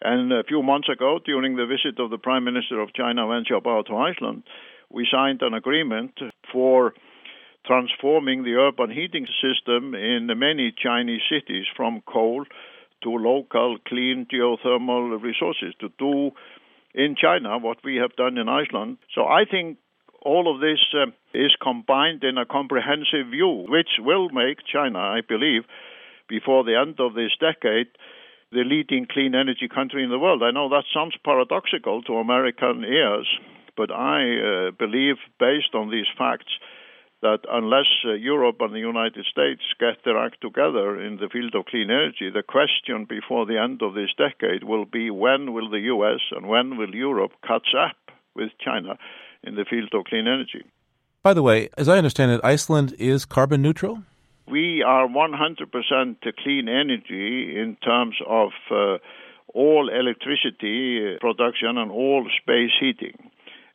And 0.00 0.32
a 0.32 0.44
few 0.44 0.62
months 0.62 0.88
ago, 0.88 1.18
during 1.26 1.56
the 1.56 1.66
visit 1.66 1.98
of 1.98 2.10
the 2.10 2.18
Prime 2.18 2.44
Minister 2.44 2.80
of 2.80 2.94
China, 2.94 3.26
Wen 3.26 3.44
Jiabao, 3.44 3.84
to 3.86 3.96
Iceland, 3.96 4.44
we 4.90 5.08
signed 5.10 5.42
an 5.42 5.54
agreement 5.54 6.12
for 6.52 6.94
transforming 7.66 8.42
the 8.42 8.54
urban 8.54 8.90
heating 8.90 9.26
system 9.40 9.94
in 9.94 10.26
many 10.38 10.72
Chinese 10.76 11.22
cities 11.30 11.66
from 11.76 12.02
coal 12.06 12.44
to 13.02 13.10
local 13.10 13.78
clean 13.86 14.26
geothermal 14.32 15.20
resources 15.22 15.74
to 15.80 15.88
do 15.98 16.30
in 16.94 17.16
China 17.16 17.58
what 17.58 17.78
we 17.84 17.96
have 17.96 18.16
done 18.16 18.38
in 18.38 18.48
Iceland. 18.48 18.98
So 19.14 19.24
I 19.24 19.44
think 19.50 19.78
all 20.22 20.52
of 20.52 20.60
this 20.60 20.80
uh, 20.94 21.06
is 21.32 21.54
combined 21.62 22.24
in 22.24 22.36
a 22.36 22.44
comprehensive 22.44 23.30
view, 23.30 23.64
which 23.68 23.88
will 23.98 24.28
make 24.28 24.58
China, 24.70 24.98
I 24.98 25.20
believe, 25.26 25.62
before 26.28 26.64
the 26.64 26.76
end 26.76 27.00
of 27.00 27.14
this 27.14 27.32
decade, 27.40 27.88
the 28.52 28.64
leading 28.64 29.06
clean 29.10 29.34
energy 29.34 29.68
country 29.72 30.02
in 30.04 30.10
the 30.10 30.18
world. 30.18 30.42
I 30.42 30.50
know 30.50 30.68
that 30.68 30.84
sounds 30.92 31.14
paradoxical 31.24 32.02
to 32.02 32.14
American 32.14 32.84
ears, 32.84 33.28
but 33.76 33.90
I 33.90 34.20
uh, 34.20 34.70
believe, 34.72 35.16
based 35.38 35.74
on 35.74 35.90
these 35.90 36.06
facts, 36.18 36.52
that 37.22 37.40
unless 37.50 37.86
uh, 38.04 38.12
Europe 38.12 38.56
and 38.60 38.74
the 38.74 38.78
United 38.78 39.26
States 39.30 39.60
get 39.78 40.04
their 40.04 40.18
act 40.18 40.40
together 40.40 41.00
in 41.00 41.16
the 41.16 41.28
field 41.28 41.54
of 41.54 41.66
clean 41.66 41.90
energy, 41.90 42.30
the 42.32 42.42
question 42.42 43.06
before 43.08 43.44
the 43.46 43.58
end 43.58 43.82
of 43.82 43.94
this 43.94 44.10
decade 44.16 44.64
will 44.64 44.86
be 44.86 45.10
when 45.10 45.52
will 45.52 45.68
the 45.70 45.80
US 45.94 46.20
and 46.32 46.48
when 46.48 46.78
will 46.78 46.94
Europe 46.94 47.32
catch 47.46 47.74
up 47.76 47.96
with 48.34 48.50
China 48.64 48.96
in 49.42 49.54
the 49.54 49.66
field 49.68 49.90
of 49.92 50.04
clean 50.04 50.26
energy? 50.26 50.64
By 51.22 51.34
the 51.34 51.42
way, 51.42 51.68
as 51.76 51.88
I 51.88 51.98
understand 51.98 52.32
it, 52.32 52.40
Iceland 52.42 52.94
is 52.98 53.26
carbon 53.26 53.60
neutral? 53.60 54.02
We 54.48 54.82
are 54.82 55.06
100% 55.06 56.16
clean 56.42 56.68
energy 56.68 57.60
in 57.60 57.76
terms 57.84 58.16
of 58.26 58.50
uh, 58.70 58.96
all 59.52 59.90
electricity 59.90 61.16
production 61.20 61.76
and 61.76 61.90
all 61.90 62.26
space 62.42 62.72
heating. 62.80 63.30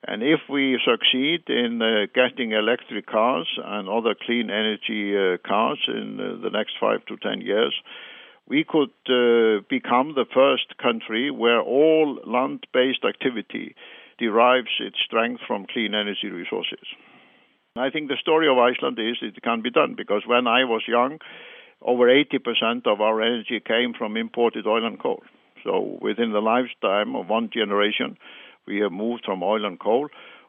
And 0.08 0.22
if 0.22 0.42
we 0.50 0.80
succeed 0.86 1.44
in 1.48 1.82
uh, 1.82 2.06
getting 2.14 2.52
electric 2.52 3.08
cars 3.08 3.48
and 3.58 3.90
other 3.90 4.14
clean 4.14 4.52
energy 4.52 5.18
uh, 5.18 5.38
cars 5.46 5.80
in 5.88 6.20
uh, 6.20 6.42
the 6.44 6.52
next 6.52 6.74
five 6.80 7.04
to 7.08 7.18
ten 7.18 7.42
years, 7.42 7.74
we 8.48 8.64
could 8.64 8.94
uh, 9.10 9.66
become 9.68 10.14
the 10.14 10.26
first 10.32 10.78
country 10.78 11.32
where 11.32 11.60
all 11.60 12.20
land 12.28 12.68
based 12.72 13.04
activity 13.04 13.76
derives 14.20 14.70
its 14.80 14.98
strength 15.04 15.42
from 15.48 15.66
clean 15.66 15.96
energy 15.96 16.28
resources. 16.30 16.86
I 17.76 17.90
think 17.90 18.08
the 18.08 18.22
story 18.22 18.48
of 18.48 18.58
Iceland 18.58 19.00
is 19.00 19.18
it 19.22 19.42
can 19.42 19.62
be 19.62 19.72
done 19.72 19.96
because 19.98 20.22
when 20.26 20.48
I 20.48 20.64
was 20.64 20.84
young, 20.88 21.20
over 21.82 22.06
80% 22.08 22.86
of 22.86 23.02
our 23.02 23.22
energy 23.22 23.60
came 23.60 23.94
from 23.98 24.16
imported 24.16 24.66
oil 24.68 24.86
and 24.86 25.00
coal. 25.00 25.24
So 25.64 25.98
within 26.00 26.32
the 26.32 26.40
lifetime 26.40 27.16
of 27.16 27.28
one 27.28 27.50
generation, 27.52 28.18
we 28.68 28.80
have 28.80 28.92
moved 28.92 29.24
from 29.26 29.44
oil 29.44 29.66
and 29.66 29.80
coal 29.80 30.08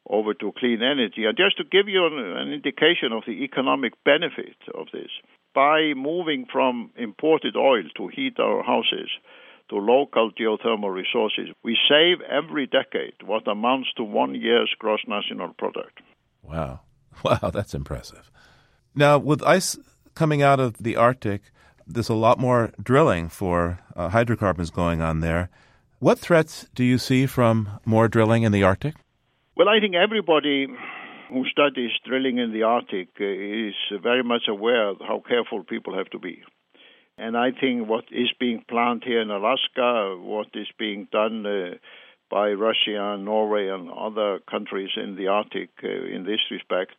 over 0.09 0.35
to 0.35 0.53
clean 0.59 0.83
energy. 0.83 1.25
And 1.25 1.37
just 1.37 1.57
to 1.59 1.65
give 1.65 1.89
you 1.89 2.07
an, 2.07 2.19
an 2.19 2.53
indication 2.53 3.13
of 3.13 3.25
the 3.27 3.45
economic 3.45 3.93
benefit 4.05 4.57
of 4.75 4.87
this, 4.93 5.11
by 5.55 5.95
moving 5.97 6.47
from 6.51 6.91
imported 6.97 7.57
oil 7.57 7.85
to 7.97 8.09
heat 8.09 8.39
our 8.39 8.63
houses 8.63 9.11
to 9.71 9.77
local 9.77 10.31
geothermal 10.31 10.93
resources, 10.93 11.49
we 11.65 11.77
save 11.89 12.21
every 12.31 12.67
decade 12.67 13.15
what 13.25 13.49
amounts 13.49 13.89
to 13.97 14.05
one 14.05 14.35
year's 14.35 14.73
gross 14.79 15.01
national 15.09 15.55
product. 15.55 16.01
Wow. 16.43 16.81
Wow, 17.25 17.51
that's 17.51 17.73
impressive. 17.73 18.31
Now, 18.95 19.17
with 19.17 19.43
ice 19.43 19.79
coming 20.15 20.43
out 20.43 20.61
of 20.61 20.77
the 20.77 20.97
Arctic, 20.97 21.45
there's 21.87 22.11
a 22.11 22.15
lot 22.15 22.39
more 22.39 22.73
drilling 22.83 23.31
for 23.31 23.79
uh, 23.97 24.11
hydrocarbons 24.11 24.69
going 24.69 25.01
on 25.01 25.21
there. 25.21 25.49
What 25.99 26.19
threats 26.19 26.67
do 26.75 26.85
you 26.85 26.99
see 26.99 27.25
from 27.25 27.81
more 27.87 28.07
drilling 28.07 28.43
in 28.43 28.53
the 28.53 28.63
Arctic? 28.63 28.97
Well, 29.57 29.71
I 29.71 29.81
think 29.81 29.95
everybody 29.95 30.67
who 31.31 31.45
studies 31.47 31.91
drilling 32.05 32.37
in 32.37 32.53
the 32.53 32.65
Arctic 32.65 33.09
uh, 33.19 33.25
is 33.25 33.75
very 34.03 34.23
much 34.23 34.43
aware 34.47 34.89
of 34.89 34.99
how 35.01 35.23
careful 35.27 35.65
people 35.65 35.97
have 35.97 36.11
to 36.11 36.19
be. 36.19 36.43
And 37.17 37.35
I 37.35 37.51
think 37.51 37.89
what 37.89 38.05
is 38.11 38.31
being 38.39 38.63
planned 38.69 39.05
here 39.07 39.23
in 39.23 39.31
Alaska, 39.31 40.19
what 40.21 40.49
is 40.53 40.69
being 40.79 41.09
done 41.11 41.47
uh, 41.47 41.77
by 42.31 42.51
Russia, 42.51 43.17
Norway, 43.17 43.69
and 43.69 43.91
other 43.91 44.41
countries 44.51 44.91
in 44.97 45.17
the 45.17 45.29
Arctic 45.29 45.71
uh, 45.83 45.89
in 45.89 46.25
this 46.27 46.41
respect, 46.51 46.97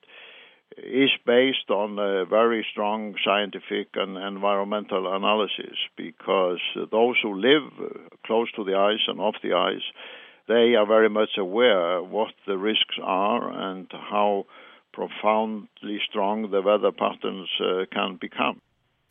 is 0.75 1.09
based 1.25 1.69
on 1.69 1.97
a 1.97 2.25
very 2.25 2.65
strong 2.71 3.15
scientific 3.23 3.89
and 3.95 4.17
environmental 4.17 5.13
analysis 5.15 5.77
because 5.95 6.59
those 6.91 7.15
who 7.21 7.33
live 7.33 7.71
close 8.25 8.51
to 8.55 8.63
the 8.63 8.75
ice 8.75 9.05
and 9.07 9.19
off 9.19 9.35
the 9.41 9.53
ice 9.53 9.83
they 10.47 10.75
are 10.75 10.85
very 10.85 11.09
much 11.09 11.31
aware 11.37 12.01
what 12.01 12.33
the 12.45 12.57
risks 12.57 12.95
are 13.01 13.51
and 13.51 13.87
how 13.91 14.45
profoundly 14.93 15.99
strong 16.09 16.49
the 16.51 16.61
weather 16.61 16.91
patterns 16.91 17.49
uh, 17.61 17.85
can 17.91 18.17
become. 18.19 18.61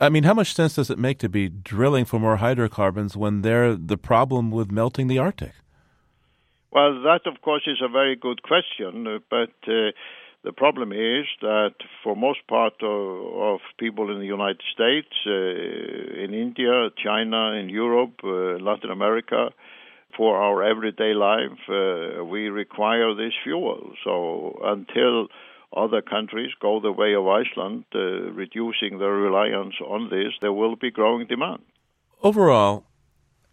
I 0.00 0.08
mean, 0.08 0.24
how 0.24 0.34
much 0.34 0.54
sense 0.54 0.74
does 0.74 0.90
it 0.90 0.98
make 0.98 1.18
to 1.18 1.28
be 1.28 1.48
drilling 1.48 2.04
for 2.04 2.18
more 2.18 2.36
hydrocarbons 2.36 3.16
when 3.16 3.42
they're 3.42 3.76
the 3.76 3.96
problem 3.96 4.50
with 4.50 4.70
melting 4.70 5.06
the 5.06 5.18
Arctic? 5.18 5.52
Well, 6.70 7.02
that, 7.02 7.20
of 7.26 7.40
course, 7.40 7.62
is 7.66 7.80
a 7.82 7.88
very 7.88 8.16
good 8.16 8.42
question, 8.42 9.20
but 9.30 9.54
uh, 9.66 9.92
the 10.46 10.52
problem 10.52 10.92
is 10.92 11.26
that 11.42 11.74
for 12.04 12.14
most 12.14 12.46
part 12.46 12.74
of, 12.80 13.00
of 13.50 13.60
people 13.78 14.12
in 14.12 14.20
the 14.20 14.30
United 14.38 14.62
States, 14.72 15.12
uh, 15.26 16.24
in 16.24 16.30
India, 16.32 16.88
China, 17.04 17.50
in 17.60 17.68
Europe, 17.68 18.20
uh, 18.22 18.62
Latin 18.68 18.90
America, 18.90 19.50
for 20.16 20.36
our 20.40 20.62
everyday 20.62 21.14
life, 21.14 21.58
uh, 21.68 22.24
we 22.24 22.48
require 22.48 23.12
this 23.12 23.32
fuel. 23.42 23.92
So 24.04 24.60
until 24.62 25.26
other 25.76 26.00
countries 26.00 26.52
go 26.62 26.80
the 26.80 26.92
way 26.92 27.12
of 27.14 27.26
Iceland, 27.26 27.84
uh, 27.92 27.98
reducing 28.42 29.00
their 29.00 29.16
reliance 29.28 29.74
on 29.84 30.10
this, 30.10 30.32
there 30.40 30.52
will 30.52 30.76
be 30.76 30.92
growing 30.92 31.26
demand. 31.26 31.62
Overall, 32.22 32.84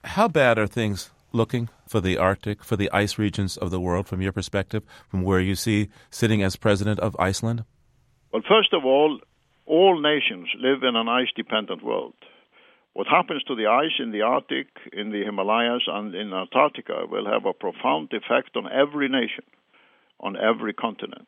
how 0.04 0.28
bad 0.28 0.60
are 0.60 0.68
things 0.68 1.10
looking 1.34 1.70
for 1.88 2.00
the 2.00 2.18
Arctic, 2.18 2.64
for 2.64 2.78
the 2.78 2.90
ice 2.92 3.18
regions 3.18 3.58
of 3.58 3.72
the 3.72 3.80
world 3.80 4.08
from 4.08 4.22
your 4.22 4.32
perspective, 4.32 4.84
from 5.10 5.24
where 5.24 5.40
you 5.40 5.56
see 5.56 5.90
sitting 6.10 6.42
as 6.42 6.56
president 6.56 7.00
of 7.00 7.16
Iceland? 7.20 7.66
Well, 8.32 8.44
first 8.48 8.74
of 8.74 8.86
all, 8.86 9.20
all 9.66 10.00
nations 10.02 10.48
live 10.60 10.84
in 10.84 10.96
an 10.96 11.10
ice 11.10 11.32
dependent 11.36 11.84
world. 11.84 12.14
What 12.94 13.08
happens 13.08 13.44
to 13.44 13.56
the 13.56 13.68
ice 13.68 13.98
in 14.00 14.12
the 14.12 14.22
Arctic, 14.22 14.68
in 14.92 15.12
the 15.12 15.24
Himalayas, 15.24 15.84
and 15.88 16.14
in 16.14 16.32
Antarctica 16.32 17.06
will 17.10 17.26
have 17.26 17.46
a 17.46 17.54
profound 17.54 18.12
effect 18.14 18.56
on 18.56 18.72
every 18.72 19.10
nation, 19.10 19.46
on 20.20 20.38
every 20.38 20.74
continent. 20.74 21.28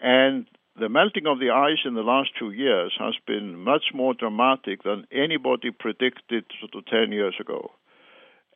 And 0.00 0.46
the 0.78 0.88
melting 0.88 1.26
of 1.26 1.38
the 1.38 1.50
ice 1.50 1.84
in 1.84 1.94
the 1.94 2.02
last 2.02 2.30
two 2.38 2.50
years 2.50 2.94
has 2.98 3.14
been 3.26 3.56
much 3.56 3.92
more 3.94 4.14
dramatic 4.14 4.82
than 4.82 5.06
anybody 5.12 5.70
predicted 5.70 6.44
sort 6.60 6.74
of 6.74 6.86
10 6.86 7.12
years 7.12 7.34
ago. 7.40 7.70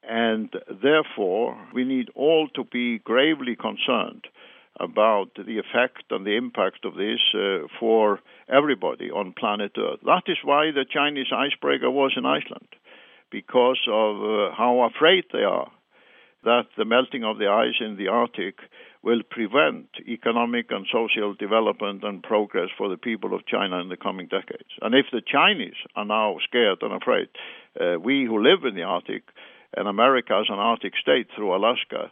And 0.02 0.50
therefore, 0.82 1.58
we 1.74 1.84
need 1.84 2.08
all 2.14 2.48
to 2.54 2.64
be 2.64 2.98
gravely 2.98 3.56
concerned 3.56 4.26
about 4.78 5.34
the 5.34 5.58
effect 5.58 6.04
and 6.10 6.24
the 6.24 6.36
impact 6.36 6.84
of 6.84 6.94
this 6.94 7.20
uh, 7.34 7.66
for 7.78 8.20
everybody 8.48 9.10
on 9.10 9.34
planet 9.38 9.72
Earth. 9.76 10.00
That 10.04 10.22
is 10.26 10.38
why 10.42 10.70
the 10.70 10.86
Chinese 10.90 11.32
icebreaker 11.32 11.90
was 11.90 12.12
in 12.16 12.24
Iceland, 12.24 12.68
because 13.30 13.80
of 13.88 14.16
uh, 14.16 14.54
how 14.56 14.88
afraid 14.94 15.24
they 15.32 15.44
are 15.44 15.70
that 16.44 16.66
the 16.76 16.84
melting 16.84 17.24
of 17.24 17.38
the 17.38 17.48
ice 17.48 17.76
in 17.80 17.96
the 17.96 18.08
Arctic 18.08 18.54
will 19.02 19.22
prevent 19.28 19.88
economic 20.06 20.70
and 20.70 20.86
social 20.92 21.34
development 21.34 22.02
and 22.02 22.22
progress 22.22 22.68
for 22.76 22.88
the 22.88 22.96
people 22.96 23.34
of 23.34 23.46
China 23.46 23.78
in 23.80 23.88
the 23.88 23.96
coming 23.96 24.26
decades. 24.26 24.70
And 24.80 24.94
if 24.94 25.06
the 25.12 25.22
Chinese 25.22 25.76
are 25.96 26.04
now 26.04 26.36
scared 26.44 26.78
and 26.82 26.92
afraid, 26.92 27.28
uh, 27.80 27.98
we 27.98 28.24
who 28.24 28.42
live 28.42 28.64
in 28.64 28.74
the 28.74 28.82
Arctic 28.82 29.22
and 29.76 29.88
America 29.88 30.34
as 30.40 30.46
an 30.48 30.58
Arctic 30.58 30.94
state 31.00 31.28
through 31.34 31.54
Alaska 31.54 32.10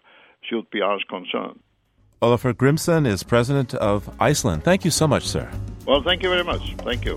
should 0.48 0.70
be 0.70 0.80
as 0.82 1.00
concerned. 1.08 1.60
Olafur 2.20 2.56
Grimsson 2.56 3.06
is 3.06 3.22
president 3.22 3.74
of 3.74 4.10
Iceland. 4.20 4.64
Thank 4.64 4.84
you 4.84 4.90
so 4.90 5.06
much, 5.06 5.26
sir. 5.26 5.48
Well, 5.86 6.02
thank 6.02 6.22
you 6.22 6.28
very 6.28 6.44
much. 6.44 6.74
Thank 6.78 7.04
you. 7.04 7.16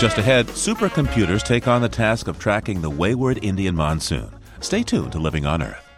Just 0.00 0.16
ahead, 0.16 0.46
supercomputers 0.46 1.42
take 1.42 1.68
on 1.68 1.82
the 1.82 1.88
task 1.90 2.26
of 2.26 2.38
tracking 2.38 2.80
the 2.80 2.88
wayward 2.88 3.44
Indian 3.44 3.74
monsoon. 3.74 4.30
Stay 4.60 4.82
tuned 4.82 5.12
to 5.12 5.18
Living 5.18 5.44
on 5.44 5.62
Earth. 5.62 5.89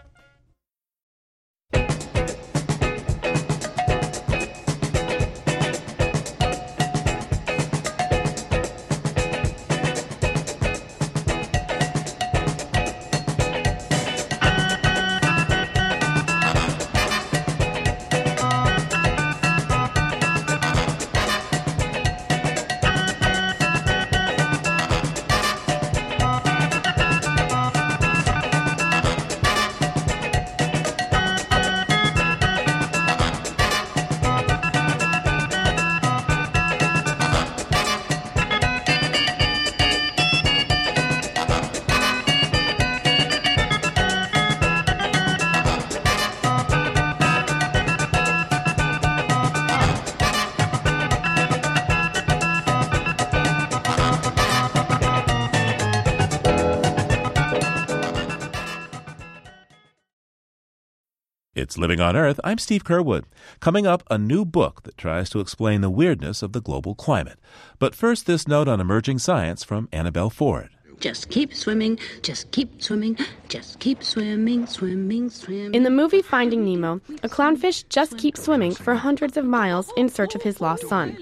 Living 61.83 61.99
on 61.99 62.15
Earth. 62.15 62.39
I'm 62.45 62.59
Steve 62.59 62.85
Curwood. 62.85 63.25
Coming 63.59 63.89
up, 63.89 64.05
a 64.09 64.17
new 64.17 64.45
book 64.45 64.85
that 64.85 64.97
tries 64.97 65.29
to 65.31 65.41
explain 65.41 65.81
the 65.81 65.91
weirdness 65.91 66.41
of 66.41 66.53
the 66.53 66.61
global 66.61 66.95
climate. 66.95 67.41
But 67.81 67.97
first, 67.97 68.25
this 68.25 68.47
note 68.47 68.69
on 68.69 68.81
emerging 68.81 69.19
science 69.19 69.65
from 69.65 69.89
Annabelle 69.93 70.31
Ford. 70.31 70.71
Just 71.03 71.31
keep 71.31 71.53
swimming, 71.53 71.99
just 72.23 72.53
keep 72.53 72.81
swimming, 72.81 73.19
just 73.49 73.81
keep 73.81 74.05
swimming, 74.05 74.69
swimming, 74.69 75.31
swimming. 75.31 75.75
In 75.75 75.83
the 75.83 75.91
movie 75.91 76.23
Finding 76.23 76.65
Nemo, 76.65 77.01
a 77.25 77.29
clownfish 77.29 77.89
just 77.89 78.17
keeps 78.19 78.45
swimming 78.45 78.73
for 78.73 78.95
hundreds 78.95 79.37
of 79.37 79.45
miles 79.45 79.93
in 79.97 80.09
search 80.09 80.37
of 80.37 80.43
his 80.43 80.61
lost 80.61 80.89
son. 80.89 81.19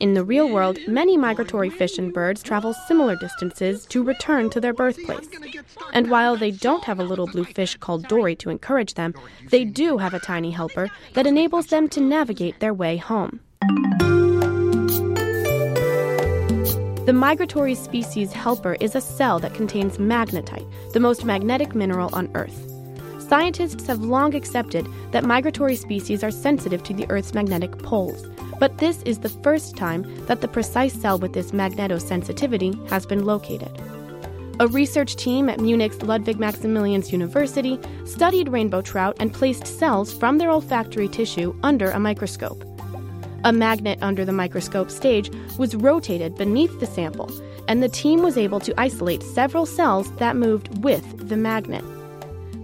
In 0.00 0.14
the 0.14 0.24
real 0.24 0.48
world, 0.48 0.76
many 0.88 1.16
migratory 1.16 1.70
fish 1.70 1.98
and 1.98 2.12
birds 2.12 2.42
travel 2.42 2.74
similar 2.74 3.14
distances 3.14 3.86
to 3.86 4.02
return 4.02 4.50
to 4.50 4.60
their 4.60 4.72
birthplace. 4.72 5.28
And 5.92 6.10
while 6.10 6.36
they 6.36 6.50
don't 6.50 6.82
have 6.82 6.98
a 6.98 7.04
little 7.04 7.28
blue 7.28 7.44
fish 7.44 7.76
called 7.76 8.08
Dory 8.08 8.34
to 8.36 8.50
encourage 8.50 8.94
them, 8.94 9.14
they 9.50 9.64
do 9.64 9.98
have 9.98 10.14
a 10.14 10.18
tiny 10.18 10.50
helper 10.50 10.90
that 11.12 11.28
enables 11.28 11.68
them 11.68 11.88
to 11.90 12.00
navigate 12.00 12.58
their 12.58 12.74
way 12.74 12.96
home. 12.96 13.38
The 17.04 17.12
migratory 17.12 17.74
species 17.74 18.32
helper 18.32 18.76
is 18.78 18.94
a 18.94 19.00
cell 19.00 19.40
that 19.40 19.54
contains 19.54 19.98
magnetite, 19.98 20.70
the 20.92 21.00
most 21.00 21.24
magnetic 21.24 21.74
mineral 21.74 22.10
on 22.12 22.30
Earth. 22.36 22.70
Scientists 23.18 23.88
have 23.88 24.04
long 24.04 24.36
accepted 24.36 24.86
that 25.10 25.24
migratory 25.24 25.74
species 25.74 26.22
are 26.22 26.30
sensitive 26.30 26.84
to 26.84 26.94
the 26.94 27.10
Earth's 27.10 27.34
magnetic 27.34 27.76
poles, 27.78 28.24
but 28.60 28.78
this 28.78 29.02
is 29.02 29.18
the 29.18 29.28
first 29.28 29.76
time 29.76 30.04
that 30.26 30.42
the 30.42 30.46
precise 30.46 30.92
cell 30.92 31.18
with 31.18 31.32
this 31.32 31.50
magnetosensitivity 31.50 32.88
has 32.88 33.04
been 33.04 33.24
located. 33.24 33.76
A 34.60 34.68
research 34.68 35.16
team 35.16 35.48
at 35.48 35.58
Munich's 35.58 36.02
Ludwig 36.02 36.38
Maximilians 36.38 37.10
University 37.10 37.80
studied 38.04 38.48
rainbow 38.48 38.80
trout 38.80 39.16
and 39.18 39.34
placed 39.34 39.66
cells 39.66 40.12
from 40.12 40.38
their 40.38 40.50
olfactory 40.50 41.08
tissue 41.08 41.52
under 41.64 41.90
a 41.90 41.98
microscope. 41.98 42.71
A 43.44 43.52
magnet 43.52 43.98
under 44.02 44.24
the 44.24 44.32
microscope 44.32 44.88
stage 44.88 45.28
was 45.58 45.74
rotated 45.74 46.36
beneath 46.36 46.78
the 46.78 46.86
sample, 46.86 47.28
and 47.66 47.82
the 47.82 47.88
team 47.88 48.22
was 48.22 48.38
able 48.38 48.60
to 48.60 48.80
isolate 48.80 49.22
several 49.22 49.66
cells 49.66 50.12
that 50.16 50.36
moved 50.36 50.84
with 50.84 51.28
the 51.28 51.36
magnet. 51.36 51.84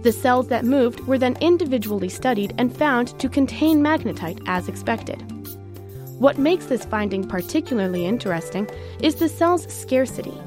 The 0.03 0.13
cells 0.13 0.47
that 0.47 0.63
moved 0.63 1.01
were 1.01 1.17
then 1.17 1.35
individually 1.41 2.07
studied 2.07 2.53
and 2.57 2.75
found 2.75 3.19
to 3.19 3.27
contain 3.27 3.81
magnetite 3.81 4.41
as 4.47 4.69
expected. 4.69 5.21
What 6.17 6.37
makes 6.37 6.67
this 6.67 6.85
finding 6.85 7.27
particularly 7.27 8.05
interesting 8.05 8.69
is 9.01 9.15
the 9.15 9.27
cell's 9.27 9.71
scarcity. 9.73 10.37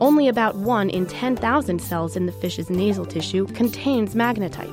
Only 0.00 0.28
about 0.28 0.56
1 0.56 0.88
in 0.88 1.04
10,000 1.04 1.78
cells 1.78 2.16
in 2.16 2.24
the 2.24 2.32
fish's 2.32 2.70
nasal 2.70 3.04
tissue 3.04 3.46
contains 3.48 4.14
magnetite. 4.14 4.72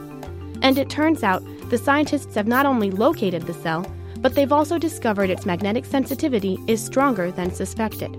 And 0.61 0.77
it 0.77 0.89
turns 0.89 1.21
out 1.21 1.43
the 1.69 1.77
scientists 1.77 2.35
have 2.35 2.47
not 2.47 2.65
only 2.65 2.91
located 2.91 3.43
the 3.43 3.53
cell, 3.53 3.85
but 4.21 4.35
they've 4.35 4.51
also 4.51 4.77
discovered 4.77 5.29
its 5.29 5.45
magnetic 5.45 5.85
sensitivity 5.85 6.57
is 6.67 6.83
stronger 6.83 7.31
than 7.31 7.51
suspected. 7.51 8.11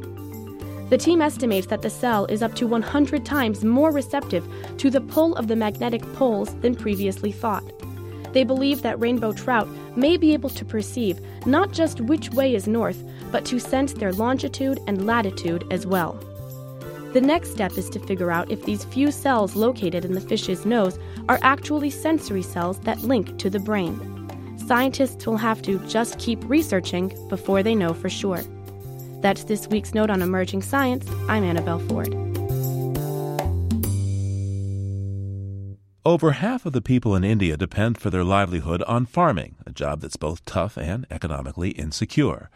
The 0.90 0.98
team 0.98 1.22
estimates 1.22 1.68
that 1.68 1.80
the 1.80 1.88
cell 1.88 2.26
is 2.26 2.42
up 2.42 2.54
to 2.56 2.66
100 2.66 3.24
times 3.24 3.64
more 3.64 3.90
receptive 3.90 4.46
to 4.76 4.90
the 4.90 5.00
pull 5.00 5.34
of 5.36 5.48
the 5.48 5.56
magnetic 5.56 6.02
poles 6.12 6.54
than 6.56 6.74
previously 6.74 7.32
thought. 7.32 7.64
They 8.32 8.44
believe 8.44 8.82
that 8.82 9.00
rainbow 9.00 9.32
trout 9.32 9.68
may 9.96 10.16
be 10.16 10.34
able 10.34 10.50
to 10.50 10.64
perceive 10.64 11.20
not 11.46 11.72
just 11.72 12.00
which 12.00 12.30
way 12.30 12.54
is 12.54 12.66
north, 12.66 13.02
but 13.30 13.44
to 13.46 13.58
sense 13.58 13.94
their 13.94 14.12
longitude 14.12 14.80
and 14.86 15.06
latitude 15.06 15.64
as 15.70 15.86
well. 15.86 16.12
The 17.12 17.20
next 17.20 17.52
step 17.52 17.72
is 17.76 17.90
to 17.90 17.98
figure 17.98 18.30
out 18.30 18.50
if 18.50 18.64
these 18.64 18.84
few 18.84 19.10
cells 19.10 19.54
located 19.54 20.04
in 20.04 20.12
the 20.12 20.20
fish's 20.20 20.64
nose 20.64 20.98
are 21.28 21.38
actually 21.42 21.90
sensory 21.90 22.42
cells 22.42 22.78
that 22.80 23.02
link 23.02 23.38
to 23.38 23.50
the 23.50 23.58
brain. 23.58 24.11
Scientists 24.66 25.26
will 25.26 25.36
have 25.36 25.60
to 25.62 25.78
just 25.88 26.18
keep 26.20 26.38
researching 26.48 27.12
before 27.28 27.64
they 27.64 27.74
know 27.74 27.92
for 27.92 28.08
sure. 28.08 28.40
That's 29.20 29.44
this 29.44 29.66
week's 29.66 29.92
note 29.92 30.08
on 30.08 30.22
emerging 30.22 30.62
science. 30.62 31.08
I'm 31.28 31.42
Annabelle 31.42 31.80
Ford. 31.80 32.14
Over 36.04 36.32
half 36.32 36.64
of 36.64 36.72
the 36.72 36.82
people 36.82 37.16
in 37.16 37.24
India 37.24 37.56
depend 37.56 37.98
for 37.98 38.10
their 38.10 38.24
livelihood 38.24 38.82
on 38.84 39.06
farming, 39.06 39.56
a 39.66 39.72
job 39.72 40.00
that's 40.00 40.16
both 40.16 40.44
tough 40.44 40.76
and 40.76 41.06
economically 41.10 41.70
insecure. 41.70 42.48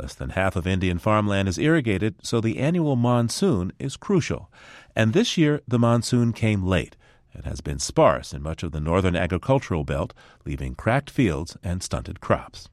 Less 0.00 0.14
than 0.14 0.30
half 0.30 0.54
of 0.54 0.68
Indian 0.68 0.98
farmland 0.98 1.48
is 1.48 1.58
irrigated, 1.58 2.14
so 2.22 2.40
the 2.40 2.58
annual 2.58 2.94
monsoon 2.94 3.72
is 3.78 3.96
crucial. 3.96 4.52
And 4.94 5.12
this 5.12 5.36
year, 5.36 5.62
the 5.66 5.78
monsoon 5.80 6.32
came 6.32 6.62
late 6.62 6.96
and 7.34 7.44
has 7.44 7.60
been 7.60 7.78
sparse 7.78 8.32
in 8.32 8.42
much 8.42 8.62
of 8.62 8.72
the 8.72 8.80
northern 8.80 9.16
agricultural 9.16 9.84
belt, 9.84 10.12
leaving 10.44 10.74
cracked 10.74 11.10
fields 11.10 11.56
and 11.62 11.82
stunted 11.82 12.20
crops. 12.20 12.68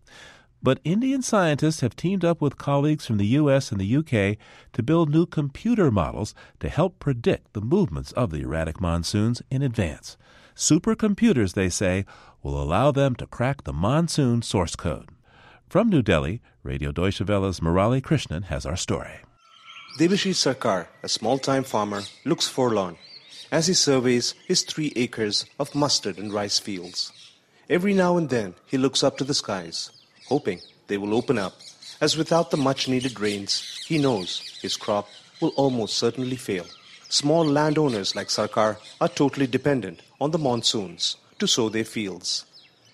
But 0.64 0.80
Indian 0.84 1.22
scientists 1.22 1.82
have 1.82 1.96
teamed 1.96 2.26
up 2.26 2.42
with 2.42 2.58
colleagues 2.58 3.06
from 3.06 3.18
the 3.18 3.28
U.S. 3.28 3.72
and 3.72 3.80
the 3.80 3.86
U.K. 3.86 4.38
to 4.74 4.84
build 4.84 5.10
new 5.10 5.26
computer 5.26 5.92
models 5.92 6.34
to 6.60 6.70
help 6.70 7.00
predict 7.00 7.54
the 7.54 7.62
movements 7.62 8.12
of 8.14 8.32
the 8.32 8.42
erratic 8.42 8.82
monsoons 8.82 9.42
in 9.52 9.62
advance. 9.62 10.18
Supercomputers, 10.56 11.54
they 11.54 11.70
say, 11.70 12.06
will 12.42 12.62
allow 12.62 12.92
them 12.92 13.16
to 13.16 13.28
crack 13.28 13.64
the 13.64 13.74
monsoon 13.74 14.42
source 14.42 14.76
code. 14.76 15.10
From 15.70 15.90
New 15.90 16.02
Delhi, 16.02 16.42
Radio 16.64 16.92
Deutsche 16.92 17.22
Welle's 17.22 17.60
Murali 17.60 18.02
Krishnan 18.02 18.46
has 18.46 18.66
our 18.66 18.76
story. 18.76 19.20
Debashish 20.00 20.36
Sarkar, 20.36 20.88
a 21.04 21.10
small 21.10 21.38
time 21.38 21.64
farmer, 21.64 22.02
looks 22.26 22.48
forlorn 22.48 22.98
as 23.52 23.68
he 23.68 23.74
surveys 23.74 24.34
his 24.48 24.64
three 24.64 24.94
acres 24.96 25.46
of 25.60 25.76
mustard 25.76 26.18
and 26.18 26.34
rice 26.34 26.60
fields. 26.60 27.12
Every 27.70 27.94
now 27.94 28.18
and 28.18 28.30
then 28.30 28.56
he 28.66 28.78
looks 28.78 29.04
up 29.04 29.18
to 29.18 29.24
the 29.24 29.34
skies 29.34 29.92
hoping 30.28 30.60
they 30.88 30.98
will 30.98 31.16
open 31.16 31.38
up, 31.38 31.54
as 32.02 32.18
without 32.18 32.52
the 32.52 32.58
much 32.58 32.88
needed 32.88 33.20
rains, 33.20 33.84
he 33.88 33.98
knows 33.98 34.60
his 34.62 34.78
crop 34.78 35.08
will 35.42 35.54
almost 35.56 35.98
certainly 35.98 36.36
fail. 36.36 36.66
Small 37.10 37.46
landowners 37.46 38.16
like 38.16 38.28
Sarkar 38.28 38.78
are 39.00 39.08
totally 39.08 39.48
dependent 39.48 40.02
on 40.20 40.32
the 40.32 40.38
monsoons 40.38 41.16
to 41.40 41.48
sow 41.48 41.70
their 41.70 41.86
fields. 41.86 42.46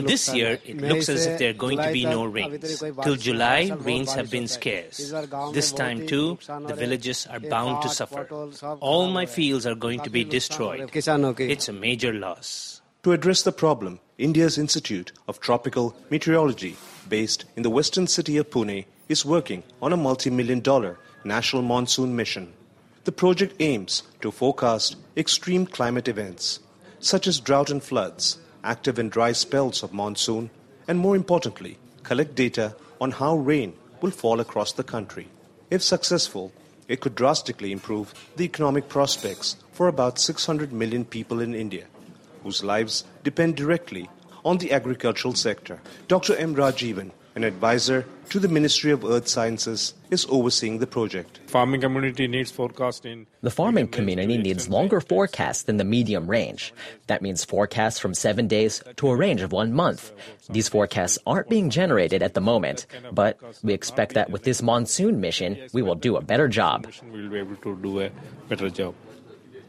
this 0.06 0.34
year, 0.34 0.58
it 0.64 0.80
looks 0.80 1.08
as 1.08 1.26
if 1.26 1.38
there 1.38 1.50
are 1.50 1.54
going 1.54 1.78
to 1.78 1.92
be 1.92 2.04
no 2.04 2.24
rains. 2.24 2.82
Till 3.02 3.16
July, 3.16 3.70
rains 3.80 4.12
have 4.14 4.30
been 4.30 4.48
scarce. 4.48 5.12
This 5.52 5.72
time, 5.72 6.06
too, 6.06 6.38
the 6.66 6.74
villages 6.74 7.26
are 7.30 7.40
bound 7.40 7.82
to 7.82 7.88
suffer. 7.88 8.26
All 8.80 9.10
my 9.10 9.26
fields 9.26 9.66
are 9.66 9.74
going 9.74 10.00
to 10.00 10.10
be 10.10 10.24
destroyed. 10.24 10.90
It's 10.94 11.68
a 11.68 11.72
major 11.72 12.12
loss. 12.12 12.80
To 13.04 13.12
address 13.12 13.42
the 13.42 13.52
problem, 13.52 14.00
India's 14.18 14.58
Institute 14.58 15.12
of 15.28 15.38
Tropical 15.38 15.94
Meteorology, 16.10 16.76
based 17.08 17.44
in 17.54 17.62
the 17.62 17.70
western 17.70 18.08
city 18.08 18.36
of 18.38 18.50
Pune, 18.50 18.86
is 19.08 19.24
working 19.24 19.62
on 19.80 19.92
a 19.92 19.96
multi 19.96 20.30
million 20.30 20.60
dollar 20.60 20.98
national 21.24 21.62
monsoon 21.62 22.16
mission. 22.16 22.52
The 23.04 23.12
project 23.12 23.54
aims 23.60 24.02
to 24.20 24.32
forecast 24.32 24.96
extreme 25.16 25.66
climate 25.66 26.08
events, 26.08 26.58
such 27.00 27.26
as 27.26 27.40
drought 27.40 27.70
and 27.70 27.82
floods, 27.82 28.38
active 28.64 28.98
and 28.98 29.10
dry 29.10 29.32
spells 29.32 29.82
of 29.82 29.92
monsoon, 29.92 30.50
and 30.86 30.98
more 30.98 31.16
importantly, 31.16 31.78
collect 32.02 32.34
data 32.34 32.74
on 33.00 33.10
how 33.12 33.36
rain 33.36 33.72
will 34.00 34.10
fall 34.10 34.40
across 34.40 34.72
the 34.72 34.84
country. 34.84 35.28
If 35.70 35.82
successful, 35.82 36.52
it 36.88 37.00
could 37.00 37.14
drastically 37.14 37.72
improve 37.72 38.14
the 38.36 38.44
economic 38.44 38.88
prospects 38.88 39.56
for 39.72 39.88
about 39.88 40.18
600 40.18 40.72
million 40.72 41.04
people 41.04 41.40
in 41.40 41.54
India, 41.54 41.84
whose 42.42 42.64
lives 42.64 43.04
depend 43.22 43.56
directly 43.56 44.08
on 44.44 44.58
the 44.58 44.72
agricultural 44.72 45.34
sector. 45.34 45.80
Dr. 46.08 46.34
M. 46.36 46.54
Rajeevan 46.54 47.10
an 47.38 47.44
advisor 47.44 48.04
to 48.30 48.40
the 48.40 48.48
Ministry 48.48 48.90
of 48.90 49.04
Earth 49.04 49.28
Sciences, 49.28 49.94
is 50.10 50.26
overseeing 50.28 50.78
the 50.78 50.88
project. 50.88 51.38
Farming 51.46 51.80
community 51.80 52.26
needs 52.26 52.50
forecasting. 52.50 53.28
The 53.42 53.50
farming 53.52 53.88
community 53.88 54.36
needs 54.38 54.68
longer 54.68 55.00
forecasts 55.00 55.62
than 55.62 55.76
the 55.76 55.84
medium 55.84 56.28
range. 56.28 56.74
That 57.06 57.22
means 57.22 57.44
forecasts 57.44 58.00
from 58.00 58.12
seven 58.12 58.48
days 58.48 58.82
to 58.96 59.08
a 59.08 59.16
range 59.16 59.40
of 59.40 59.52
one 59.52 59.72
month. 59.72 60.12
These 60.50 60.68
forecasts 60.68 61.16
aren't 61.28 61.48
being 61.48 61.70
generated 61.70 62.24
at 62.24 62.34
the 62.34 62.40
moment, 62.40 62.86
but 63.12 63.38
we 63.62 63.72
expect 63.72 64.14
that 64.14 64.30
with 64.30 64.42
this 64.42 64.60
monsoon 64.60 65.20
mission, 65.20 65.56
we 65.72 65.82
will 65.82 65.94
do 65.94 66.16
a 66.16 66.20
better 66.20 66.48
job. 66.48 66.88
We'll 67.12 67.30
be 67.30 67.38
able 67.38 67.56
to 67.56 67.76
do 67.76 68.00
a 68.00 68.10
better 68.48 68.68
job. 68.68 68.96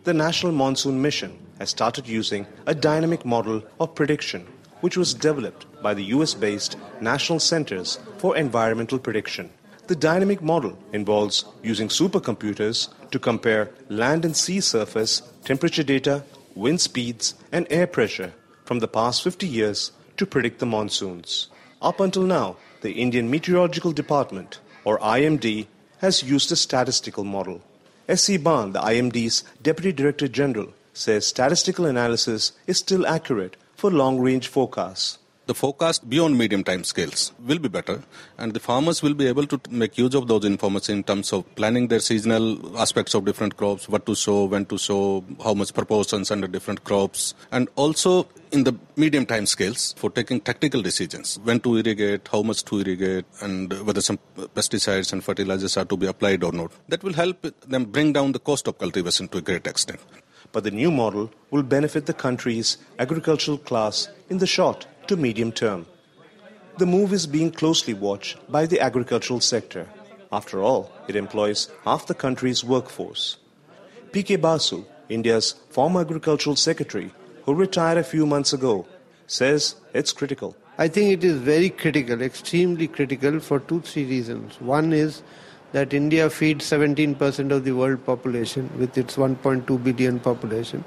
The 0.05 0.13
National 0.15 0.53
Monsoon 0.53 0.99
Mission 1.03 1.37
has 1.59 1.69
started 1.69 2.07
using 2.07 2.47
a 2.65 2.73
dynamic 2.73 3.25
model 3.25 3.61
of 3.79 3.93
prediction 3.93 4.47
which 4.81 4.97
was 4.97 5.13
developed 5.13 5.65
by 5.81 5.93
the 5.93 6.05
US 6.15 6.33
based 6.33 6.77
National 7.01 7.39
Centers 7.39 7.99
for 8.17 8.35
Environmental 8.35 8.99
Prediction. 8.99 9.49
The 9.87 9.95
dynamic 9.95 10.41
model 10.41 10.77
involves 10.93 11.45
using 11.63 11.87
supercomputers 11.87 12.89
to 13.11 13.19
compare 13.19 13.71
land 13.89 14.23
and 14.23 14.35
sea 14.35 14.59
surface 14.59 15.23
temperature 15.43 15.83
data, 15.83 16.23
wind 16.55 16.79
speeds, 16.79 17.33
and 17.51 17.65
air 17.69 17.87
pressure 17.87 18.33
from 18.65 18.79
the 18.79 18.87
past 18.87 19.23
50 19.23 19.47
years 19.47 19.91
to 20.17 20.25
predict 20.25 20.59
the 20.59 20.65
monsoons. 20.65 21.47
Up 21.81 21.99
until 21.99 22.23
now, 22.23 22.57
the 22.81 22.91
Indian 22.91 23.31
Meteorological 23.31 23.91
Department, 23.91 24.59
or 24.83 24.99
IMD, 24.99 25.67
has 25.99 26.23
used 26.23 26.51
a 26.51 26.55
statistical 26.55 27.23
model. 27.23 27.61
S.C. 28.07 28.37
Bhan, 28.37 28.73
the 28.73 28.79
IMD's 28.79 29.43
Deputy 29.61 29.91
Director 29.91 30.27
General, 30.27 30.73
says 30.93 31.25
statistical 31.25 31.85
analysis 31.85 32.51
is 32.67 32.77
still 32.77 33.07
accurate 33.07 33.55
for 33.79 33.89
long 33.89 34.19
range 34.19 34.49
forecasts. 34.49 35.17
The 35.47 35.55
forecast 35.55 36.07
beyond 36.07 36.37
medium 36.37 36.63
time 36.63 36.83
scales 36.83 37.31
will 37.39 37.57
be 37.57 37.69
better, 37.69 38.03
and 38.37 38.53
the 38.53 38.59
farmers 38.59 39.01
will 39.01 39.15
be 39.15 39.25
able 39.25 39.47
to 39.47 39.59
make 39.71 39.97
use 39.97 40.13
of 40.13 40.27
those 40.27 40.45
information 40.45 40.97
in 40.97 41.03
terms 41.03 41.33
of 41.33 41.43
planning 41.55 41.87
their 41.87 42.01
seasonal 42.01 42.77
aspects 42.77 43.15
of 43.15 43.25
different 43.25 43.57
crops, 43.57 43.89
what 43.89 44.05
to 44.05 44.13
sow, 44.13 44.45
when 44.45 44.65
to 44.65 44.77
sow, 44.77 45.23
how 45.43 45.55
much 45.55 45.73
proportions 45.73 46.29
under 46.29 46.45
different 46.45 46.83
crops, 46.83 47.33
and 47.51 47.67
also 47.77 48.27
in 48.51 48.63
the 48.63 48.75
medium 48.95 49.25
time 49.25 49.47
scales 49.47 49.95
for 49.97 50.11
taking 50.11 50.39
tactical 50.39 50.83
decisions 50.83 51.39
when 51.43 51.59
to 51.61 51.77
irrigate, 51.77 52.27
how 52.27 52.43
much 52.43 52.63
to 52.65 52.81
irrigate, 52.81 53.25
and 53.41 53.73
whether 53.87 54.01
some 54.01 54.19
pesticides 54.53 55.13
and 55.13 55.23
fertilizers 55.23 55.77
are 55.77 55.85
to 55.85 55.97
be 55.97 56.05
applied 56.05 56.43
or 56.43 56.51
not. 56.51 56.71
That 56.89 57.01
will 57.01 57.13
help 57.13 57.41
them 57.65 57.85
bring 57.85 58.13
down 58.13 58.33
the 58.33 58.39
cost 58.39 58.67
of 58.67 58.77
cultivation 58.77 59.29
to 59.29 59.39
a 59.39 59.41
great 59.41 59.65
extent 59.65 60.01
but 60.51 60.63
the 60.63 60.71
new 60.71 60.91
model 60.91 61.31
will 61.51 61.63
benefit 61.63 62.05
the 62.05 62.13
country's 62.13 62.77
agricultural 62.97 63.57
class 63.57 64.09
in 64.29 64.37
the 64.37 64.47
short 64.47 64.87
to 65.07 65.17
medium 65.17 65.51
term. 65.51 65.85
The 66.77 66.85
move 66.85 67.11
is 67.13 67.27
being 67.27 67.51
closely 67.51 67.93
watched 67.93 68.37
by 68.51 68.65
the 68.65 68.79
agricultural 68.79 69.41
sector. 69.41 69.87
After 70.31 70.61
all, 70.61 70.91
it 71.07 71.15
employs 71.15 71.69
half 71.83 72.07
the 72.07 72.13
country's 72.13 72.63
workforce. 72.63 73.37
P.K. 74.11 74.37
Basu, 74.37 74.85
India's 75.09 75.55
former 75.69 76.01
agricultural 76.01 76.55
secretary, 76.55 77.11
who 77.43 77.53
retired 77.53 77.97
a 77.97 78.03
few 78.03 78.25
months 78.25 78.53
ago, 78.53 78.85
says 79.27 79.75
it's 79.93 80.13
critical. 80.13 80.55
I 80.77 80.87
think 80.87 81.11
it 81.11 81.23
is 81.23 81.37
very 81.37 81.69
critical, 81.69 82.21
extremely 82.21 82.87
critical 82.87 83.39
for 83.39 83.59
two, 83.59 83.81
three 83.81 84.05
reasons. 84.05 84.61
One 84.61 84.93
is 84.93 85.21
that 85.71 85.93
India 85.93 86.29
feeds 86.29 86.65
17% 86.69 87.51
of 87.51 87.63
the 87.63 87.71
world 87.71 88.05
population 88.05 88.69
with 88.77 88.97
its 88.97 89.15
1.2 89.15 89.83
billion 89.83 90.19
population 90.19 90.83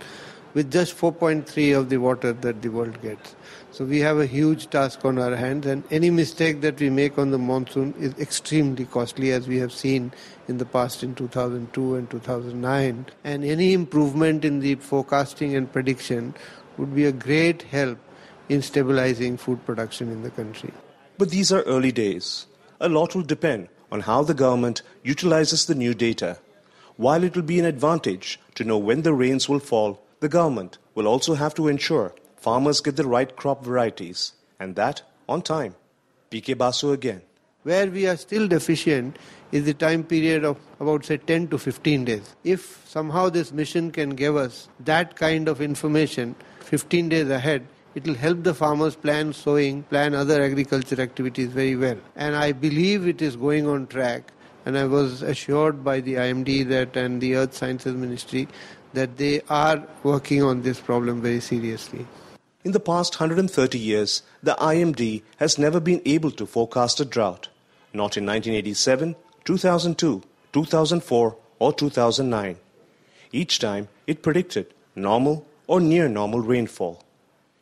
with 0.54 0.70
just 0.70 0.96
4.3 0.96 1.76
of 1.76 1.88
the 1.88 1.96
water 1.96 2.32
that 2.32 2.62
the 2.62 2.68
world 2.68 3.00
gets. 3.00 3.34
So 3.70 3.84
we 3.84 4.00
have 4.00 4.18
a 4.18 4.26
huge 4.26 4.68
task 4.68 5.04
on 5.04 5.18
our 5.18 5.34
hands 5.34 5.66
and 5.66 5.82
any 5.90 6.10
mistake 6.10 6.60
that 6.60 6.78
we 6.78 6.90
make 6.90 7.18
on 7.18 7.30
the 7.30 7.38
monsoon 7.38 7.94
is 7.98 8.12
extremely 8.18 8.84
costly 8.84 9.32
as 9.32 9.48
we 9.48 9.58
have 9.58 9.72
seen 9.72 10.12
in 10.48 10.58
the 10.58 10.66
past 10.66 11.02
in 11.02 11.14
2002 11.14 11.94
and 11.94 12.10
2009 12.10 13.06
and 13.24 13.44
any 13.44 13.72
improvement 13.72 14.44
in 14.44 14.60
the 14.60 14.74
forecasting 14.76 15.56
and 15.56 15.72
prediction 15.72 16.34
would 16.76 16.94
be 16.94 17.06
a 17.06 17.12
great 17.12 17.62
help 17.62 17.98
in 18.48 18.60
stabilizing 18.60 19.36
food 19.36 19.64
production 19.64 20.10
in 20.10 20.22
the 20.22 20.30
country. 20.30 20.72
But 21.16 21.30
these 21.30 21.52
are 21.52 21.62
early 21.62 21.92
days. 21.92 22.46
A 22.80 22.88
lot 22.88 23.14
will 23.14 23.22
depend 23.22 23.68
on 23.92 24.00
how 24.00 24.22
the 24.24 24.34
government 24.34 24.82
utilizes 25.04 25.66
the 25.66 25.74
new 25.74 25.94
data. 25.94 26.38
While 26.96 27.22
it 27.22 27.36
will 27.36 27.42
be 27.42 27.60
an 27.60 27.66
advantage 27.66 28.40
to 28.54 28.64
know 28.64 28.78
when 28.78 29.02
the 29.02 29.12
rains 29.12 29.48
will 29.48 29.60
fall, 29.60 30.02
the 30.20 30.30
government 30.30 30.78
will 30.94 31.06
also 31.06 31.34
have 31.34 31.54
to 31.56 31.68
ensure 31.68 32.14
farmers 32.36 32.80
get 32.80 32.96
the 32.96 33.06
right 33.06 33.36
crop 33.36 33.64
varieties, 33.64 34.32
and 34.58 34.74
that 34.76 35.02
on 35.28 35.42
time. 35.42 35.74
PK 36.30 36.56
Basu 36.56 36.92
again. 36.92 37.22
Where 37.64 37.88
we 37.88 38.06
are 38.08 38.16
still 38.16 38.48
deficient 38.48 39.18
is 39.52 39.64
the 39.64 39.74
time 39.74 40.02
period 40.02 40.44
of 40.44 40.56
about 40.80 41.04
say 41.04 41.18
10 41.18 41.48
to 41.48 41.58
15 41.58 42.04
days. 42.06 42.34
If 42.42 42.82
somehow 42.88 43.28
this 43.28 43.52
mission 43.52 43.92
can 43.92 44.10
give 44.10 44.36
us 44.36 44.68
that 44.80 45.14
kind 45.16 45.48
of 45.48 45.60
information 45.60 46.34
15 46.60 47.10
days 47.10 47.28
ahead, 47.28 47.66
it 47.94 48.06
will 48.06 48.14
help 48.14 48.42
the 48.42 48.54
farmers 48.54 48.96
plan 48.96 49.32
sowing, 49.32 49.82
plan 49.84 50.14
other 50.14 50.42
agriculture 50.42 51.00
activities 51.00 51.48
very 51.48 51.76
well. 51.76 51.98
And 52.16 52.34
I 52.36 52.52
believe 52.52 53.06
it 53.06 53.20
is 53.20 53.36
going 53.36 53.66
on 53.66 53.86
track. 53.86 54.32
And 54.64 54.78
I 54.78 54.84
was 54.84 55.22
assured 55.22 55.82
by 55.84 56.00
the 56.00 56.14
IMD 56.14 56.68
that 56.68 56.96
and 56.96 57.20
the 57.20 57.36
Earth 57.36 57.54
Sciences 57.54 57.94
Ministry 57.94 58.48
that 58.92 59.16
they 59.16 59.40
are 59.48 59.82
working 60.02 60.42
on 60.42 60.62
this 60.62 60.78
problem 60.80 61.20
very 61.20 61.40
seriously. 61.40 62.06
In 62.64 62.72
the 62.72 62.80
past 62.80 63.18
130 63.18 63.78
years, 63.78 64.22
the 64.42 64.54
IMD 64.54 65.22
has 65.38 65.58
never 65.58 65.80
been 65.80 66.00
able 66.06 66.30
to 66.30 66.46
forecast 66.46 67.00
a 67.00 67.04
drought. 67.04 67.48
Not 67.92 68.16
in 68.16 68.24
1987, 68.24 69.16
2002, 69.44 70.22
2004, 70.52 71.36
or 71.58 71.72
2009. 71.72 72.56
Each 73.32 73.58
time, 73.58 73.88
it 74.06 74.22
predicted 74.22 74.72
normal 74.94 75.46
or 75.66 75.80
near 75.80 76.08
normal 76.08 76.40
rainfall. 76.40 77.02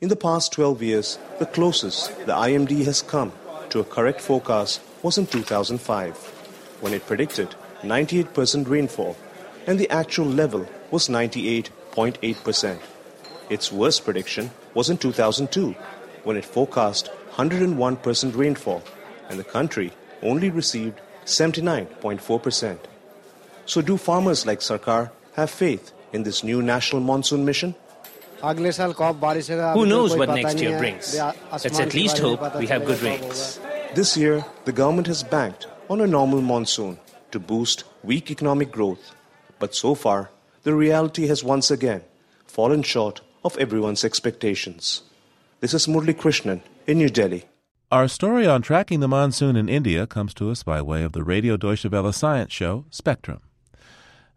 In 0.00 0.08
the 0.08 0.16
past 0.16 0.52
12 0.52 0.82
years, 0.82 1.18
the 1.38 1.44
closest 1.44 2.16
the 2.24 2.32
IMD 2.32 2.86
has 2.86 3.02
come 3.02 3.32
to 3.68 3.80
a 3.80 3.84
correct 3.84 4.22
forecast 4.22 4.80
was 5.02 5.18
in 5.18 5.26
2005, 5.26 6.16
when 6.80 6.94
it 6.94 7.06
predicted 7.06 7.54
98% 7.82 8.66
rainfall, 8.66 9.14
and 9.66 9.78
the 9.78 9.90
actual 9.90 10.24
level 10.24 10.66
was 10.90 11.08
98.8%. 11.08 12.78
Its 13.50 13.70
worst 13.70 14.06
prediction 14.06 14.50
was 14.72 14.88
in 14.88 14.96
2002, 14.96 15.72
when 16.24 16.38
it 16.38 16.46
forecast 16.46 17.10
101% 17.32 18.34
rainfall, 18.34 18.82
and 19.28 19.38
the 19.38 19.44
country 19.44 19.92
only 20.22 20.48
received 20.48 20.98
79.4%. 21.26 22.78
So, 23.66 23.82
do 23.82 23.98
farmers 23.98 24.46
like 24.46 24.60
Sarkar 24.60 25.10
have 25.34 25.50
faith 25.50 25.92
in 26.14 26.22
this 26.22 26.42
new 26.42 26.62
national 26.62 27.02
monsoon 27.02 27.44
mission? 27.44 27.74
Who 28.42 29.86
knows 29.86 30.16
what 30.16 30.28
next 30.30 30.60
year 30.60 30.78
brings? 30.78 31.16
Let's 31.16 31.78
at 31.78 31.94
least 31.94 32.18
hope 32.18 32.56
we 32.56 32.66
have 32.66 32.84
good 32.84 33.00
rains. 33.02 33.60
This 33.94 34.16
year, 34.16 34.44
the 34.64 34.72
government 34.72 35.06
has 35.08 35.22
banked 35.22 35.66
on 35.88 36.00
a 36.00 36.06
normal 36.06 36.40
monsoon 36.40 36.98
to 37.32 37.38
boost 37.38 37.84
weak 38.02 38.30
economic 38.30 38.70
growth. 38.70 39.14
But 39.58 39.74
so 39.74 39.94
far, 39.94 40.30
the 40.62 40.74
reality 40.74 41.26
has 41.26 41.44
once 41.44 41.70
again 41.70 42.02
fallen 42.46 42.82
short 42.82 43.20
of 43.44 43.56
everyone's 43.58 44.04
expectations. 44.04 45.02
This 45.60 45.74
is 45.74 45.86
Murali 45.86 46.14
Krishnan 46.14 46.62
in 46.86 46.98
New 46.98 47.08
Delhi. 47.10 47.44
Our 47.92 48.08
story 48.08 48.46
on 48.46 48.62
tracking 48.62 49.00
the 49.00 49.08
monsoon 49.08 49.56
in 49.56 49.68
India 49.68 50.06
comes 50.06 50.32
to 50.34 50.50
us 50.50 50.62
by 50.62 50.80
way 50.80 51.02
of 51.02 51.12
the 51.12 51.24
Radio 51.24 51.56
Deutsche 51.56 51.86
Welle 51.86 52.12
science 52.12 52.52
show, 52.52 52.84
Spectrum. 52.90 53.40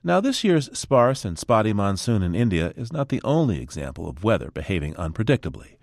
Now, 0.06 0.20
this 0.20 0.44
year's 0.44 0.78
sparse 0.78 1.24
and 1.24 1.39
spotty 1.39 1.72
monsoon 1.72 2.24
in 2.24 2.36
India 2.36 2.74
is 2.76 2.92
not 2.92 3.08
the 3.08 3.22
only 3.24 3.62
example 3.62 4.10
of 4.10 4.22
weather 4.22 4.52
behaving 4.52 4.96
unpredictably. 4.96 5.78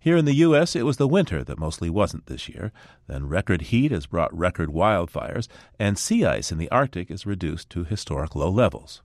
Here 0.00 0.16
in 0.16 0.24
the 0.24 0.34
U.S., 0.34 0.74
it 0.74 0.82
was 0.82 0.96
the 0.96 1.06
winter 1.06 1.44
that 1.44 1.58
mostly 1.58 1.88
wasn't 1.88 2.26
this 2.26 2.48
year. 2.48 2.72
Then 3.06 3.28
record 3.28 3.62
heat 3.62 3.92
has 3.92 4.06
brought 4.06 4.36
record 4.36 4.70
wildfires, 4.70 5.46
and 5.78 5.96
sea 5.96 6.24
ice 6.24 6.50
in 6.50 6.58
the 6.58 6.70
Arctic 6.70 7.12
is 7.12 7.26
reduced 7.26 7.70
to 7.70 7.84
historic 7.84 8.34
low 8.34 8.50
levels. 8.50 9.02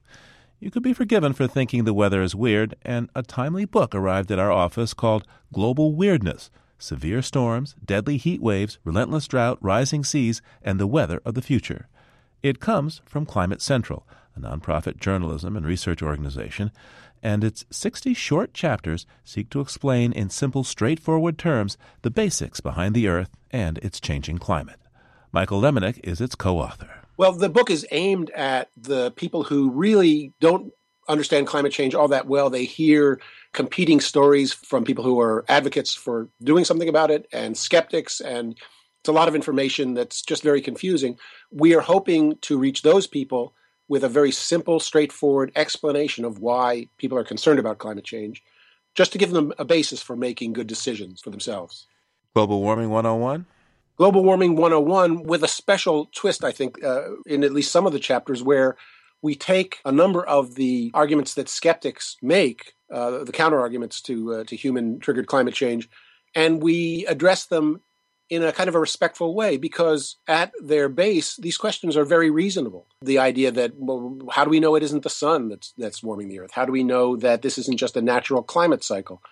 You 0.58 0.72
could 0.72 0.82
be 0.82 0.94
forgiven 0.94 1.32
for 1.32 1.46
thinking 1.46 1.84
the 1.84 1.94
weather 1.94 2.20
is 2.20 2.34
weird, 2.34 2.74
and 2.82 3.08
a 3.14 3.22
timely 3.22 3.66
book 3.66 3.94
arrived 3.94 4.32
at 4.32 4.40
our 4.40 4.50
office 4.50 4.94
called 4.94 5.28
Global 5.52 5.94
Weirdness 5.94 6.50
Severe 6.76 7.22
Storms, 7.22 7.76
Deadly 7.84 8.16
Heat 8.16 8.42
Waves, 8.42 8.78
Relentless 8.82 9.28
Drought, 9.28 9.58
Rising 9.60 10.02
Seas, 10.02 10.42
and 10.60 10.80
the 10.80 10.88
Weather 10.88 11.22
of 11.24 11.34
the 11.34 11.42
Future. 11.42 11.86
It 12.42 12.58
comes 12.58 13.00
from 13.06 13.26
Climate 13.26 13.62
Central 13.62 14.06
a 14.36 14.40
nonprofit 14.40 14.98
journalism 14.98 15.56
and 15.56 15.66
research 15.66 16.02
organization, 16.02 16.70
and 17.22 17.42
its 17.42 17.64
60 17.70 18.14
short 18.14 18.54
chapters 18.54 19.06
seek 19.24 19.50
to 19.50 19.60
explain 19.60 20.12
in 20.12 20.30
simple, 20.30 20.64
straightforward 20.64 21.38
terms 21.38 21.76
the 22.02 22.10
basics 22.10 22.60
behind 22.60 22.94
the 22.94 23.08
Earth 23.08 23.30
and 23.50 23.78
its 23.78 24.00
changing 24.00 24.38
climate. 24.38 24.80
Michael 25.32 25.60
Lemonick 25.60 26.00
is 26.04 26.20
its 26.20 26.34
co 26.34 26.58
author. 26.58 26.90
Well, 27.16 27.32
the 27.32 27.48
book 27.48 27.70
is 27.70 27.86
aimed 27.90 28.30
at 28.30 28.68
the 28.76 29.10
people 29.12 29.42
who 29.42 29.70
really 29.70 30.32
don't 30.40 30.72
understand 31.08 31.46
climate 31.46 31.72
change 31.72 31.94
all 31.94 32.08
that 32.08 32.26
well. 32.26 32.50
They 32.50 32.64
hear 32.64 33.20
competing 33.52 34.00
stories 34.00 34.52
from 34.52 34.84
people 34.84 35.04
who 35.04 35.20
are 35.20 35.44
advocates 35.48 35.94
for 35.94 36.28
doing 36.42 36.64
something 36.64 36.88
about 36.88 37.10
it 37.10 37.26
and 37.32 37.56
skeptics, 37.56 38.20
and 38.20 38.52
it's 39.00 39.08
a 39.08 39.12
lot 39.12 39.28
of 39.28 39.34
information 39.34 39.94
that's 39.94 40.20
just 40.20 40.42
very 40.42 40.60
confusing. 40.60 41.16
We 41.50 41.74
are 41.74 41.80
hoping 41.80 42.36
to 42.42 42.58
reach 42.58 42.82
those 42.82 43.06
people 43.06 43.54
with 43.88 44.04
a 44.04 44.08
very 44.08 44.32
simple, 44.32 44.80
straightforward 44.80 45.52
explanation 45.54 46.24
of 46.24 46.38
why 46.38 46.88
people 46.98 47.16
are 47.18 47.24
concerned 47.24 47.58
about 47.58 47.78
climate 47.78 48.04
change, 48.04 48.42
just 48.94 49.12
to 49.12 49.18
give 49.18 49.30
them 49.30 49.52
a 49.58 49.64
basis 49.64 50.02
for 50.02 50.16
making 50.16 50.52
good 50.52 50.66
decisions 50.66 51.20
for 51.20 51.30
themselves. 51.30 51.86
Global 52.34 52.60
Warming 52.62 52.90
101? 52.90 53.46
Global 53.96 54.24
Warming 54.24 54.56
101 54.56 55.22
with 55.22 55.42
a 55.42 55.48
special 55.48 56.10
twist, 56.14 56.44
I 56.44 56.52
think, 56.52 56.82
uh, 56.84 57.02
in 57.24 57.44
at 57.44 57.52
least 57.52 57.72
some 57.72 57.86
of 57.86 57.92
the 57.92 57.98
chapters 57.98 58.42
where 58.42 58.76
we 59.22 59.34
take 59.34 59.78
a 59.84 59.92
number 59.92 60.24
of 60.24 60.54
the 60.54 60.90
arguments 60.92 61.34
that 61.34 61.48
skeptics 61.48 62.16
make, 62.20 62.74
uh, 62.92 63.24
the 63.24 63.32
counter 63.32 63.58
arguments 63.58 64.02
to, 64.02 64.34
uh, 64.34 64.44
to 64.44 64.56
human 64.56 64.98
triggered 64.98 65.26
climate 65.26 65.54
change, 65.54 65.88
and 66.34 66.62
we 66.62 67.06
address 67.06 67.46
them 67.46 67.80
in 68.28 68.42
a 68.42 68.52
kind 68.52 68.68
of 68.68 68.74
a 68.74 68.80
respectful 68.80 69.34
way 69.34 69.56
because 69.56 70.16
at 70.26 70.52
their 70.62 70.88
base 70.88 71.36
these 71.36 71.56
questions 71.56 71.96
are 71.96 72.04
very 72.04 72.30
reasonable. 72.30 72.86
The 73.00 73.18
idea 73.18 73.50
that 73.52 73.72
well 73.76 74.18
how 74.32 74.44
do 74.44 74.50
we 74.50 74.60
know 74.60 74.74
it 74.74 74.82
isn't 74.82 75.02
the 75.02 75.10
sun 75.10 75.48
that's 75.48 75.72
that's 75.78 76.02
warming 76.02 76.28
the 76.28 76.40
earth? 76.40 76.52
How 76.52 76.64
do 76.64 76.72
we 76.72 76.84
know 76.84 77.16
that 77.16 77.42
this 77.42 77.58
isn't 77.58 77.78
just 77.78 77.96
a 77.96 78.02
natural 78.02 78.42
climate 78.42 78.82
cycle? 78.82 79.22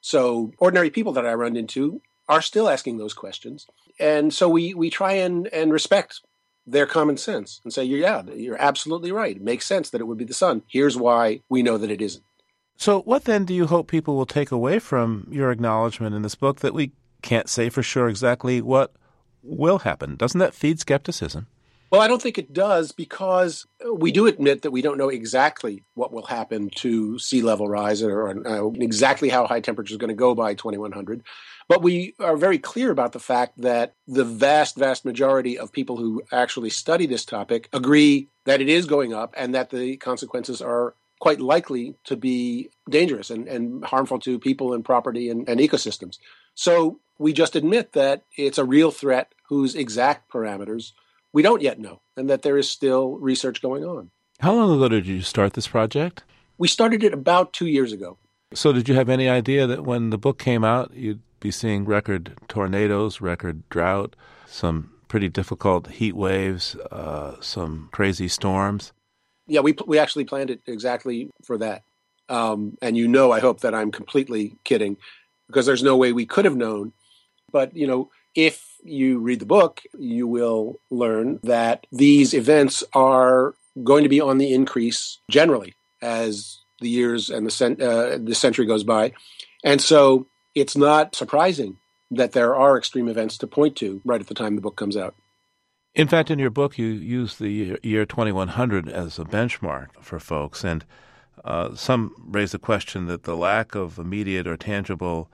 So 0.00 0.52
ordinary 0.58 0.90
people 0.90 1.12
that 1.12 1.26
i 1.26 1.34
run 1.34 1.56
into 1.56 2.00
are 2.28 2.42
still 2.42 2.68
asking 2.68 2.98
those 2.98 3.14
questions. 3.14 3.66
And 3.98 4.32
so 4.32 4.48
we 4.48 4.74
we 4.74 4.90
try 4.90 5.12
and 5.12 5.46
and 5.48 5.72
respect 5.72 6.20
their 6.66 6.86
common 6.86 7.16
sense 7.16 7.60
and 7.64 7.72
say 7.72 7.84
yeah 7.84 8.22
you're 8.34 8.60
absolutely 8.60 9.12
right. 9.12 9.36
It 9.36 9.42
makes 9.42 9.66
sense 9.66 9.90
that 9.90 10.00
it 10.00 10.04
would 10.04 10.18
be 10.18 10.24
the 10.24 10.34
sun. 10.34 10.62
Here's 10.68 10.96
why 10.96 11.42
we 11.48 11.62
know 11.62 11.78
that 11.78 11.90
it 11.90 12.02
isn't. 12.02 12.24
So, 12.80 13.02
what 13.02 13.24
then 13.24 13.44
do 13.44 13.52
you 13.52 13.66
hope 13.66 13.88
people 13.88 14.16
will 14.16 14.24
take 14.24 14.50
away 14.50 14.78
from 14.78 15.28
your 15.30 15.50
acknowledgement 15.50 16.14
in 16.14 16.22
this 16.22 16.34
book 16.34 16.60
that 16.60 16.72
we 16.72 16.92
can't 17.20 17.48
say 17.48 17.68
for 17.68 17.82
sure 17.82 18.08
exactly 18.08 18.60
what 18.60 18.92
will 19.42 19.80
happen. 19.80 20.16
Doesn't 20.16 20.40
that 20.40 20.54
feed 20.54 20.80
skepticism? 20.80 21.46
Well, 21.90 22.00
I 22.00 22.06
don't 22.06 22.22
think 22.22 22.38
it 22.38 22.52
does 22.52 22.92
because 22.92 23.66
we 23.92 24.12
do 24.12 24.28
admit 24.28 24.62
that 24.62 24.70
we 24.70 24.80
don't 24.80 24.98
know 24.98 25.08
exactly 25.08 25.82
what 25.94 26.12
will 26.12 26.26
happen 26.26 26.70
to 26.76 27.18
sea 27.18 27.42
level 27.42 27.68
rise 27.68 28.00
or 28.00 28.46
uh, 28.46 28.70
exactly 28.74 29.28
how 29.28 29.46
high 29.46 29.60
temperature 29.60 29.92
is 29.92 29.98
going 29.98 30.08
to 30.08 30.14
go 30.14 30.34
by 30.36 30.54
2100. 30.54 31.24
But 31.68 31.82
we 31.82 32.14
are 32.20 32.36
very 32.36 32.58
clear 32.58 32.92
about 32.92 33.12
the 33.12 33.18
fact 33.18 33.60
that 33.60 33.94
the 34.06 34.24
vast, 34.24 34.76
vast 34.76 35.04
majority 35.04 35.58
of 35.58 35.72
people 35.72 35.96
who 35.96 36.22
actually 36.30 36.70
study 36.70 37.06
this 37.06 37.24
topic 37.24 37.68
agree 37.72 38.28
that 38.44 38.60
it 38.60 38.68
is 38.68 38.86
going 38.86 39.12
up 39.12 39.34
and 39.36 39.54
that 39.54 39.70
the 39.70 39.96
consequences 39.96 40.62
are 40.62 40.94
quite 41.20 41.40
likely 41.40 41.94
to 42.04 42.16
be 42.16 42.70
dangerous 42.88 43.30
and, 43.30 43.46
and 43.46 43.84
harmful 43.84 44.18
to 44.18 44.38
people 44.38 44.72
and 44.72 44.84
property 44.84 45.30
and, 45.30 45.48
and 45.48 45.60
ecosystems. 45.60 46.18
So 46.54 46.98
we 47.18 47.32
just 47.32 47.54
admit 47.54 47.92
that 47.92 48.24
it's 48.36 48.58
a 48.58 48.64
real 48.64 48.90
threat 48.90 49.32
whose 49.48 49.74
exact 49.74 50.30
parameters 50.32 50.92
we 51.32 51.42
don't 51.42 51.62
yet 51.62 51.78
know, 51.78 52.00
and 52.16 52.28
that 52.28 52.42
there 52.42 52.58
is 52.58 52.68
still 52.68 53.16
research 53.18 53.62
going 53.62 53.84
on. 53.84 54.10
How 54.40 54.52
long 54.52 54.74
ago 54.74 54.88
did 54.88 55.06
you 55.06 55.22
start 55.22 55.52
this 55.52 55.68
project? 55.68 56.24
We 56.58 56.66
started 56.66 57.04
it 57.04 57.14
about 57.14 57.52
two 57.52 57.66
years 57.66 57.92
ago. 57.92 58.18
So, 58.52 58.72
did 58.72 58.88
you 58.88 58.96
have 58.96 59.08
any 59.08 59.28
idea 59.28 59.66
that 59.66 59.84
when 59.84 60.10
the 60.10 60.18
book 60.18 60.38
came 60.38 60.64
out, 60.64 60.92
you'd 60.92 61.22
be 61.38 61.52
seeing 61.52 61.84
record 61.84 62.32
tornadoes, 62.48 63.20
record 63.20 63.68
drought, 63.68 64.16
some 64.46 64.90
pretty 65.06 65.28
difficult 65.28 65.86
heat 65.88 66.16
waves, 66.16 66.74
uh, 66.90 67.36
some 67.40 67.88
crazy 67.92 68.26
storms? 68.26 68.92
Yeah, 69.50 69.60
we 69.60 69.74
we 69.86 69.98
actually 69.98 70.24
planned 70.24 70.50
it 70.50 70.62
exactly 70.66 71.30
for 71.44 71.58
that. 71.58 71.82
Um, 72.28 72.78
and 72.80 72.96
you 72.96 73.08
know, 73.08 73.32
I 73.32 73.40
hope 73.40 73.60
that 73.60 73.74
I'm 73.74 73.90
completely 73.90 74.56
kidding 74.64 74.96
because 75.48 75.66
there's 75.66 75.82
no 75.82 75.96
way 75.96 76.12
we 76.12 76.26
could 76.26 76.44
have 76.44 76.56
known 76.56 76.92
but, 77.52 77.76
you 77.76 77.86
know, 77.86 78.10
if 78.34 78.76
you 78.82 79.18
read 79.18 79.40
the 79.40 79.46
book, 79.46 79.82
you 79.98 80.26
will 80.26 80.80
learn 80.90 81.40
that 81.42 81.86
these 81.90 82.34
events 82.34 82.84
are 82.94 83.54
going 83.82 84.02
to 84.04 84.08
be 84.08 84.20
on 84.20 84.38
the 84.38 84.52
increase 84.52 85.18
generally 85.30 85.74
as 86.02 86.58
the 86.80 86.88
years 86.88 87.30
and 87.30 87.46
the, 87.46 87.50
cent- 87.50 87.82
uh, 87.82 88.18
the 88.18 88.34
century 88.34 88.66
goes 88.66 88.84
by. 88.84 89.12
And 89.64 89.80
so 89.80 90.26
it's 90.54 90.76
not 90.76 91.14
surprising 91.14 91.76
that 92.10 92.32
there 92.32 92.56
are 92.56 92.78
extreme 92.78 93.08
events 93.08 93.38
to 93.38 93.46
point 93.46 93.76
to 93.76 94.00
right 94.04 94.20
at 94.20 94.26
the 94.26 94.34
time 94.34 94.56
the 94.56 94.62
book 94.62 94.76
comes 94.76 94.96
out. 94.96 95.14
In 95.94 96.06
fact, 96.06 96.30
in 96.30 96.38
your 96.38 96.50
book, 96.50 96.78
you 96.78 96.86
use 96.86 97.36
the 97.36 97.78
year 97.82 98.06
2100 98.06 98.88
as 98.88 99.18
a 99.18 99.24
benchmark 99.24 99.88
for 100.00 100.20
folks. 100.20 100.62
And 100.62 100.84
uh, 101.44 101.74
some 101.74 102.14
raise 102.28 102.52
the 102.52 102.58
question 102.58 103.06
that 103.06 103.24
the 103.24 103.36
lack 103.36 103.74
of 103.74 103.98
immediate 103.98 104.46
or 104.46 104.56
tangible 104.56 105.28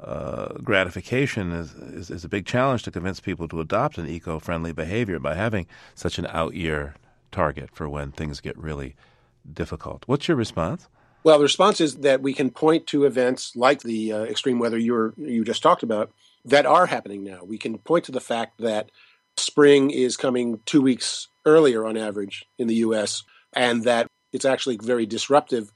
uh, 0.00 0.54
gratification 0.64 1.52
is, 1.52 1.74
is, 1.74 2.10
is 2.10 2.24
a 2.24 2.28
big 2.28 2.44
challenge 2.44 2.82
to 2.84 2.90
convince 2.90 3.20
people 3.20 3.46
to 3.48 3.60
adopt 3.60 3.98
an 3.98 4.08
eco-friendly 4.08 4.72
behavior 4.72 5.18
by 5.20 5.34
having 5.34 5.66
such 5.94 6.18
an 6.18 6.26
out-year 6.30 6.94
target 7.30 7.70
for 7.72 7.88
when 7.88 8.10
things 8.10 8.40
get 8.40 8.56
really 8.58 8.96
difficult. 9.52 10.02
What's 10.06 10.26
your 10.26 10.36
response? 10.36 10.88
Well, 11.22 11.38
the 11.38 11.44
response 11.44 11.80
is 11.80 11.96
that 11.98 12.22
we 12.22 12.32
can 12.32 12.50
point 12.50 12.86
to 12.88 13.04
events 13.04 13.54
like 13.54 13.82
the 13.82 14.12
uh, 14.12 14.22
extreme 14.22 14.58
weather 14.58 14.78
you 14.78 14.94
were, 14.94 15.14
you 15.18 15.44
just 15.44 15.62
talked 15.62 15.82
about 15.82 16.10
that 16.46 16.66
are 16.66 16.86
happening 16.86 17.22
now. 17.22 17.44
We 17.44 17.58
can 17.58 17.78
point 17.78 18.06
to 18.06 18.12
the 18.12 18.20
fact 18.20 18.58
that 18.58 18.90
spring 19.40 19.90
is 19.90 20.16
coming 20.16 20.60
two 20.66 20.82
weeks 20.82 21.28
earlier 21.46 21.84
on 21.84 21.96
average 21.96 22.46
in 22.58 22.66
the 22.66 22.76
U.S. 22.76 23.24
and 23.52 23.84
that 23.84 24.06
it's 24.32 24.44
actually 24.44 24.78
very 24.80 25.06
disruptive 25.06 25.70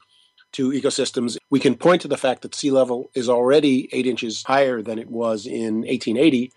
to 0.53 0.70
ecosystems. 0.70 1.37
We 1.50 1.61
can 1.61 1.74
point 1.74 2.03
to 2.03 2.09
the 2.09 2.16
fact 2.16 2.42
that 2.42 2.55
sea 2.55 2.70
level 2.70 3.11
is 3.14 3.29
already 3.29 3.88
eight 3.92 4.07
inches 4.07 4.44
higher 4.46 4.83
than 4.83 4.98
it 4.98 5.11
was 5.11 5.46
in 5.46 5.83
1880, 5.83 6.53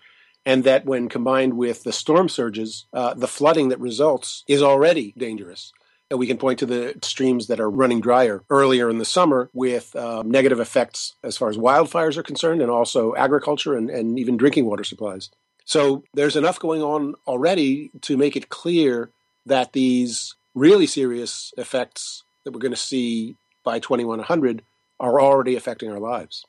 and 0.46 0.64
that 0.64 0.86
when 0.86 1.10
combined 1.10 1.58
with 1.58 1.84
the 1.84 1.92
storm 1.92 2.30
surges, 2.30 2.86
uh, 2.94 3.14
the 3.16 3.28
flooding 3.28 3.70
that 3.70 3.80
results 3.80 4.44
is 4.48 4.62
already 4.62 5.14
dangerous. 5.18 5.74
And 6.10 6.20
we 6.20 6.28
can 6.28 6.38
point 6.38 6.60
to 6.60 6.66
the 6.66 6.98
streams 7.04 7.48
that 7.48 7.60
are 7.60 7.70
running 7.70 8.00
drier 8.00 8.44
earlier 8.50 8.90
in 8.90 8.98
the 8.98 9.04
summer 9.04 9.50
with 9.52 9.94
um, 9.96 10.32
negative 10.32 10.60
effects 10.60 11.16
as 11.22 11.36
far 11.36 11.50
as 11.50 11.58
wildfires 11.58 12.16
are 12.16 12.24
concerned 12.24 12.62
and 12.62 12.72
also 12.72 13.14
agriculture 13.16 13.76
and, 13.76 13.90
and 13.90 14.18
even 14.18 14.38
drinking 14.38 14.68
water 14.68 14.86
supplies. 14.86 15.30
So 15.68 16.06
there's 16.14 16.38
enough 16.38 16.60
going 16.60 16.82
on 16.82 17.16
already 17.28 17.92
to 18.04 18.16
make 18.16 18.38
it 18.38 18.48
clear 18.48 19.12
that 19.46 19.74
these 19.74 20.34
really 20.56 20.88
serious 20.88 21.54
effects 21.58 22.24
that 22.46 22.52
we're 22.52 22.62
going 22.62 22.74
to 22.74 22.78
see 22.78 23.36
by 23.66 23.80
2100 23.80 24.64
are 25.02 25.20
already 25.20 25.58
affecting 25.58 25.92
our 25.92 26.00
lives. 26.00 26.46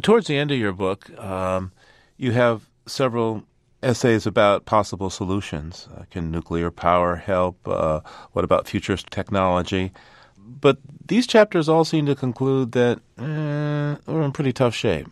Towards 0.00 0.28
the 0.28 0.38
end 0.38 0.52
of 0.52 0.58
your 0.58 0.72
book, 0.72 1.10
um, 1.18 1.72
you 2.16 2.30
have 2.30 2.68
several 2.86 3.42
essays 3.82 4.24
about 4.24 4.66
possible 4.66 5.10
solutions. 5.10 5.88
Uh, 5.96 6.04
can 6.08 6.30
nuclear 6.30 6.70
power 6.70 7.16
help? 7.16 7.58
Uh, 7.66 8.00
what 8.32 8.44
about 8.44 8.68
future 8.68 8.96
technology? 8.96 9.92
But 10.38 10.78
these 11.04 11.26
chapters 11.26 11.68
all 11.68 11.84
seem 11.84 12.06
to 12.06 12.14
conclude 12.14 12.70
that 12.72 12.98
eh, 13.18 13.96
we're 14.06 14.22
in 14.22 14.30
pretty 14.30 14.52
tough 14.52 14.76
shape. 14.76 15.08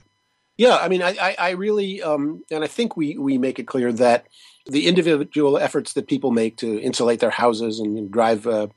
Yeah, 0.63 0.77
I 0.77 0.87
mean, 0.87 1.03
I, 1.03 1.17
I, 1.21 1.37
I 1.41 1.51
really, 1.51 2.01
um, 2.03 2.45
and 2.49 2.63
I 2.63 2.69
think 2.69 2.97
we, 2.97 3.19
we 3.19 3.37
make 3.37 3.59
it 3.59 3.67
clear 3.67 3.93
that 3.95 4.29
the 4.65 4.87
individual 4.87 5.59
efforts 5.59 5.95
that 5.95 6.07
people 6.07 6.31
make 6.31 6.57
to 6.59 6.81
insulate 6.81 7.19
their 7.19 7.31
houses 7.31 7.81
and 7.81 8.09
drive 8.13 8.47
a 8.47 8.71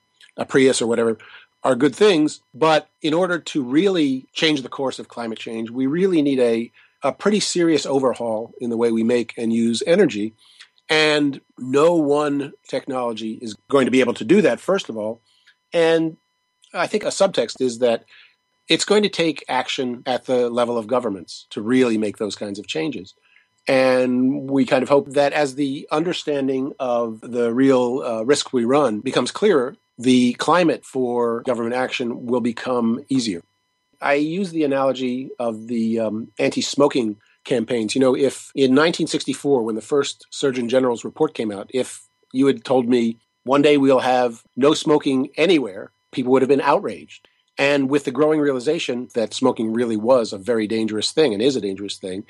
Prius 0.48 0.82
or 0.82 0.88
whatever 0.88 1.20
are 1.64 1.76
good 1.76 1.96
things. 1.96 2.42
But 2.56 2.90
in 3.04 3.14
order 3.14 3.38
to 3.38 3.62
really 3.62 4.26
change 4.34 4.64
the 4.64 4.68
course 4.68 4.98
of 4.98 5.10
climate 5.10 5.38
change, 5.38 5.70
we 5.70 5.86
really 5.86 6.24
need 6.24 6.40
a, 6.40 6.72
a 7.04 7.12
pretty 7.12 7.40
serious 7.40 7.86
overhaul 7.86 8.52
in 8.60 8.72
the 8.72 8.78
way 8.78 8.92
we 8.92 9.04
make 9.04 9.36
and 9.38 9.54
use 9.54 9.84
energy. 9.86 10.34
And 10.90 11.40
no 11.60 11.94
one 11.94 12.54
technology 12.68 13.38
is 13.44 13.56
going 13.70 13.86
to 13.86 13.92
be 13.92 14.00
able 14.00 14.16
to 14.16 14.26
do 14.26 14.42
that, 14.42 14.60
first 14.60 14.90
of 14.90 14.98
all. 14.98 15.22
And 15.72 16.18
I 16.74 16.88
think 16.88 17.04
a 17.04 17.10
subtext 17.10 17.62
is 17.62 17.78
that 17.78 18.06
it's 18.68 18.86
going 18.86 19.04
to 19.04 19.10
take 19.10 19.44
action 19.48 20.02
at 20.06 20.26
the 20.26 20.50
level 20.50 20.78
of 20.78 20.88
governments 20.88 21.46
to 21.52 21.62
really 21.62 21.98
make 21.98 22.18
those 22.18 22.36
kinds 22.36 22.60
of 22.60 22.68
changes. 22.68 23.14
And 23.68 24.50
we 24.50 24.66
kind 24.66 24.84
of 24.84 24.90
hope 24.90 25.12
that 25.12 25.34
as 25.34 25.56
the 25.56 25.88
understanding 25.92 26.74
of 26.80 27.22
the 27.22 27.54
real 27.54 28.04
uh, 28.04 28.24
risk 28.24 28.54
we 28.54 28.64
run 28.64 29.00
becomes 29.00 29.32
clearer, 29.32 29.76
the 29.98 30.34
climate 30.34 30.86
for 30.86 31.42
government 31.42 31.76
action 31.76 32.26
will 32.26 32.42
become 32.42 33.04
easier. 33.10 33.42
I 34.02 34.16
use 34.16 34.52
the 34.52 34.64
analogy 34.64 35.30
of 35.40 35.68
the 35.68 36.00
um, 36.00 36.32
anti 36.38 36.62
smoking 36.62 37.18
campaigns. 37.44 37.96
You 37.96 38.02
know, 38.02 38.16
if 38.16 38.52
in 38.54 38.72
1964, 38.72 39.64
when 39.64 39.76
the 39.76 39.82
first 39.82 40.28
Surgeon 40.30 40.70
General's 40.70 41.06
report 41.06 41.34
came 41.34 41.52
out, 41.52 41.70
if 41.74 42.08
you 42.34 42.46
had 42.46 42.66
told 42.66 42.88
me 42.88 43.18
one 43.44 43.62
day 43.62 43.78
we'll 43.78 44.00
have 44.00 44.44
no 44.56 44.74
smoking 44.74 45.30
anywhere, 45.38 45.92
people 46.12 46.32
would 46.34 46.42
have 46.42 46.50
been 46.50 46.62
outraged. 46.62 47.28
And 47.58 47.90
with 47.90 48.04
the 48.04 48.12
growing 48.12 48.40
realization 48.40 49.10
that 49.14 49.34
smoking 49.34 49.74
really 49.74 49.98
was 49.98 50.34
a 50.34 50.38
very 50.38 50.68
dangerous 50.68 51.12
thing 51.12 51.34
and 51.34 51.42
is 51.42 51.56
a 51.56 51.62
dangerous 51.62 51.98
thing, 51.98 52.26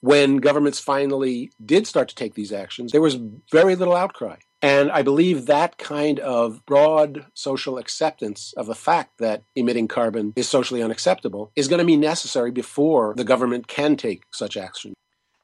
when 0.00 0.36
governments 0.38 0.78
finally 0.78 1.50
did 1.64 1.86
start 1.86 2.08
to 2.08 2.14
take 2.14 2.34
these 2.34 2.52
actions, 2.52 2.92
there 2.92 3.00
was 3.00 3.18
very 3.50 3.76
little 3.76 3.96
outcry. 3.96 4.36
And 4.62 4.90
I 4.90 5.02
believe 5.02 5.46
that 5.46 5.78
kind 5.78 6.18
of 6.20 6.64
broad 6.64 7.26
social 7.34 7.76
acceptance 7.76 8.54
of 8.56 8.66
the 8.66 8.74
fact 8.74 9.18
that 9.18 9.42
emitting 9.54 9.88
carbon 9.88 10.32
is 10.36 10.48
socially 10.48 10.82
unacceptable 10.82 11.52
is 11.56 11.68
going 11.68 11.78
to 11.78 11.84
be 11.84 11.96
necessary 11.96 12.50
before 12.50 13.14
the 13.16 13.24
government 13.24 13.68
can 13.68 13.96
take 13.96 14.22
such 14.32 14.56
action. 14.56 14.94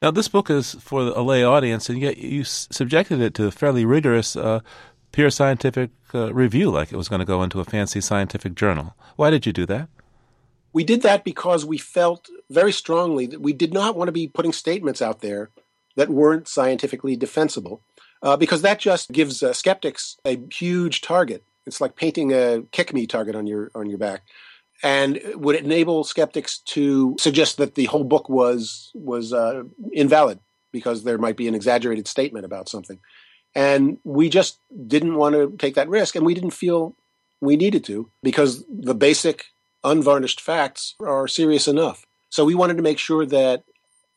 Now, 0.01 0.11
this 0.11 0.27
book 0.27 0.51
is 0.51 0.73
for 0.81 1.03
a 1.03 1.23
lay 1.23 1.45
audience, 1.45 1.89
and 1.89 2.01
yet 2.01 2.17
you 2.17 2.43
subjected 2.43 3.21
it 3.21 3.35
to 3.35 3.53
fairly 3.53 3.85
rigorous 3.85 4.35
uh, 4.35 4.61
peer 5.13 5.31
scientific 5.31 5.91
uh, 6.15 6.33
review, 6.35 6.71
like 6.71 6.93
it 6.93 6.97
was 6.97 7.09
going 7.09 7.21
to 7.21 7.27
go 7.27 7.43
into 7.43 7.61
a 7.61 7.65
fancy 7.65 8.01
scientific 8.01 8.55
journal. 8.55 8.97
Why 9.17 9.31
did 9.31 9.47
you 9.47 9.53
do 9.53 9.67
that? 9.67 9.89
We 10.73 10.85
did 10.85 11.03
that 11.03 11.23
because 11.23 11.67
we 11.67 11.79
felt 11.79 12.29
very 12.51 12.73
strongly 12.73 13.27
that 13.27 13.41
we 13.41 13.53
did 13.53 13.73
not 13.73 13.95
want 13.95 14.09
to 14.09 14.13
be 14.13 14.27
putting 14.27 14.53
statements 14.53 15.03
out 15.03 15.21
there 15.21 15.51
that 15.97 16.09
weren't 16.09 16.49
scientifically 16.49 17.15
defensible, 17.15 17.83
uh, 18.23 18.37
because 18.39 18.63
that 18.63 18.79
just 18.79 19.13
gives 19.13 19.43
uh, 19.43 19.53
skeptics 19.53 20.17
a 20.25 20.41
huge 20.51 21.03
target. 21.03 21.45
It's 21.67 21.81
like 21.81 21.95
painting 21.97 22.33
a 22.33 22.63
kick 22.73 22.95
me 22.95 23.07
target 23.07 23.37
on 23.37 23.47
your 23.47 23.71
on 23.75 23.91
your 23.91 23.99
back, 23.99 24.23
and 24.83 25.21
would 25.35 25.57
enable 25.57 26.05
skeptics 26.05 26.59
to 26.59 27.17
suggest 27.21 27.59
that 27.59 27.75
the 27.75 27.85
whole 27.85 28.05
book 28.05 28.31
was 28.31 28.91
was 28.95 29.33
uh, 29.35 29.65
invalid 29.93 30.41
because 30.73 31.05
there 31.05 31.19
might 31.19 31.37
be 31.37 31.47
an 31.47 31.55
exaggerated 31.55 32.09
statement 32.09 32.47
about 32.47 32.69
something. 32.69 32.99
And 33.55 33.99
we 34.05 34.29
just 34.29 34.59
didn't 34.87 35.17
want 35.17 35.35
to 35.35 35.55
take 35.59 35.75
that 35.75 35.89
risk, 35.89 36.17
and 36.17 36.25
we 36.25 36.35
didn't 36.35 36.51
feel 36.51 36.95
we 37.41 37.57
needed 37.57 37.85
to 37.85 38.11
because 38.23 38.65
the 38.69 38.95
basic 38.95 39.47
unvarnished 39.85 40.41
facts 40.41 40.95
are 41.01 41.29
serious 41.29 41.69
enough. 41.69 42.07
So 42.31 42.45
we 42.45 42.55
wanted 42.55 42.77
to 42.79 42.83
make 42.83 42.99
sure 42.99 43.27
that 43.27 43.65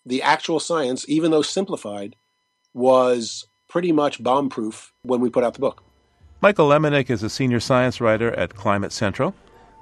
the 0.05 0.21
actual 0.21 0.59
science, 0.59 1.05
even 1.09 1.31
though 1.31 1.41
simplified, 1.41 2.15
was 2.73 3.45
pretty 3.67 3.91
much 3.91 4.23
bomb 4.23 4.49
proof 4.49 4.93
when 5.03 5.19
we 5.19 5.29
put 5.29 5.43
out 5.43 5.53
the 5.53 5.59
book. 5.59 5.83
Michael 6.41 6.69
Lemonick 6.69 7.09
is 7.09 7.23
a 7.23 7.29
senior 7.29 7.59
science 7.59 7.99
writer 7.99 8.31
at 8.35 8.55
Climate 8.55 8.91
Central. 8.91 9.33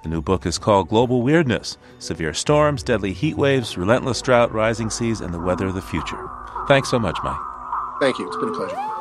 The 0.03 0.09
new 0.09 0.21
book 0.21 0.45
is 0.45 0.57
called 0.57 0.89
Global 0.89 1.21
Weirdness 1.21 1.77
Severe 1.99 2.33
Storms, 2.33 2.83
Deadly 2.83 3.13
Heat 3.13 3.37
Waves, 3.37 3.77
Relentless 3.77 4.21
Drought, 4.21 4.51
Rising 4.51 4.89
Seas, 4.89 5.21
and 5.21 5.33
the 5.33 5.39
Weather 5.39 5.67
of 5.67 5.75
the 5.75 5.81
Future. 5.81 6.29
Thanks 6.67 6.89
so 6.89 6.99
much, 6.99 7.17
Mike. 7.23 7.39
Thank 7.99 8.19
you. 8.19 8.27
It's 8.27 8.37
been 8.37 8.49
a 8.49 8.53
pleasure. 8.53 8.92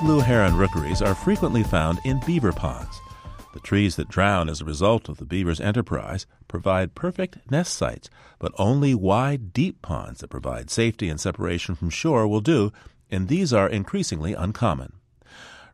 Blue 0.00 0.20
heron 0.20 0.56
rookeries 0.56 1.02
are 1.02 1.14
frequently 1.14 1.64
found 1.64 1.98
in 2.04 2.20
beaver 2.24 2.52
ponds. 2.52 3.00
The 3.52 3.58
trees 3.60 3.96
that 3.96 4.08
drown 4.08 4.48
as 4.48 4.60
a 4.60 4.64
result 4.64 5.08
of 5.08 5.16
the 5.16 5.24
beaver's 5.24 5.60
enterprise 5.60 6.24
provide 6.46 6.94
perfect 6.94 7.38
nest 7.50 7.74
sites, 7.74 8.08
but 8.38 8.52
only 8.58 8.94
wide, 8.94 9.52
deep 9.52 9.82
ponds 9.82 10.20
that 10.20 10.28
provide 10.28 10.70
safety 10.70 11.08
and 11.08 11.20
separation 11.20 11.74
from 11.74 11.90
shore 11.90 12.28
will 12.28 12.40
do, 12.40 12.72
and 13.10 13.26
these 13.26 13.52
are 13.52 13.68
increasingly 13.68 14.34
uncommon. 14.34 14.92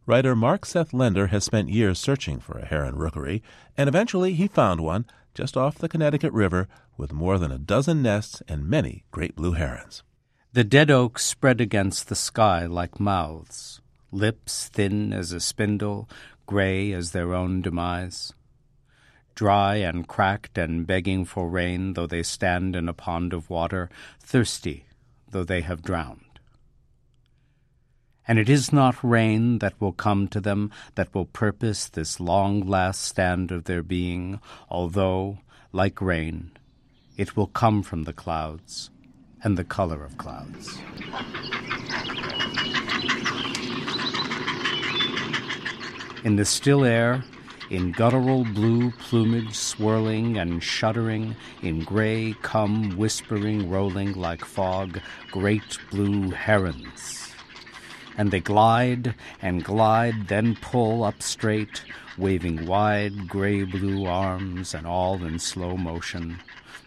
Writer 0.06 0.34
Mark 0.34 0.64
Seth 0.64 0.94
Lender 0.94 1.26
has 1.26 1.44
spent 1.44 1.68
years 1.68 1.98
searching 1.98 2.40
for 2.40 2.58
a 2.58 2.66
heron 2.66 2.96
rookery, 2.96 3.42
and 3.76 3.88
eventually 3.88 4.32
he 4.32 4.48
found 4.48 4.80
one 4.80 5.04
just 5.34 5.54
off 5.54 5.76
the 5.76 5.88
Connecticut 5.88 6.32
River 6.32 6.66
with 6.96 7.12
more 7.12 7.38
than 7.38 7.52
a 7.52 7.58
dozen 7.58 8.00
nests 8.00 8.42
and 8.48 8.68
many 8.70 9.04
great 9.10 9.36
blue 9.36 9.52
herons. 9.52 10.02
The 10.54 10.64
dead 10.64 10.90
oaks 10.90 11.26
spread 11.26 11.60
against 11.60 12.08
the 12.08 12.14
sky 12.14 12.64
like 12.64 12.98
mouths 12.98 13.82
lips 14.14 14.68
thin 14.68 15.12
as 15.12 15.32
a 15.32 15.40
spindle, 15.40 16.08
grey 16.46 16.92
as 16.92 17.10
their 17.10 17.34
own 17.34 17.60
demise. 17.60 18.32
Dry 19.34 19.76
and 19.76 20.06
cracked 20.06 20.56
and 20.56 20.86
begging 20.86 21.24
for 21.24 21.48
rain, 21.48 21.94
though 21.94 22.06
they 22.06 22.22
stand 22.22 22.76
in 22.76 22.88
a 22.88 22.94
pond 22.94 23.32
of 23.32 23.50
water, 23.50 23.90
thirsty, 24.20 24.86
though 25.30 25.42
they 25.42 25.60
have 25.62 25.82
drowned. 25.82 26.20
And 28.26 28.38
it 28.38 28.48
is 28.48 28.72
not 28.72 29.02
rain 29.02 29.58
that 29.58 29.78
will 29.80 29.92
come 29.92 30.28
to 30.28 30.40
them 30.40 30.70
that 30.94 31.12
will 31.12 31.26
purpose 31.26 31.88
this 31.88 32.20
long 32.20 32.60
last 32.60 33.02
stand 33.02 33.50
of 33.50 33.64
their 33.64 33.82
being, 33.82 34.40
although, 34.70 35.38
like 35.72 36.00
rain, 36.00 36.52
it 37.16 37.36
will 37.36 37.48
come 37.48 37.82
from 37.82 38.04
the 38.04 38.12
clouds 38.12 38.90
and 39.42 39.58
the 39.58 39.64
color 39.64 40.04
of 40.04 40.16
clouds. 40.16 40.78
In 46.24 46.36
the 46.36 46.46
still 46.46 46.86
air, 46.86 47.22
in 47.68 47.92
guttural 47.92 48.44
blue 48.44 48.90
plumage 48.92 49.54
swirling 49.54 50.38
and 50.38 50.62
shuddering, 50.62 51.36
in 51.60 51.84
gray 51.84 52.34
come 52.40 52.96
whispering, 52.96 53.68
rolling 53.68 54.14
like 54.14 54.42
fog, 54.42 55.00
great 55.30 55.76
blue 55.90 56.30
herons. 56.30 57.30
And 58.16 58.30
they 58.30 58.40
glide 58.40 59.14
and 59.42 59.62
glide, 59.62 60.28
then 60.28 60.56
pull 60.62 61.04
up 61.04 61.22
straight, 61.22 61.82
waving 62.16 62.64
wide 62.64 63.28
gray 63.28 63.64
blue 63.64 64.06
arms 64.06 64.72
and 64.72 64.86
all 64.86 65.22
in 65.22 65.38
slow 65.38 65.76
motion, 65.76 66.40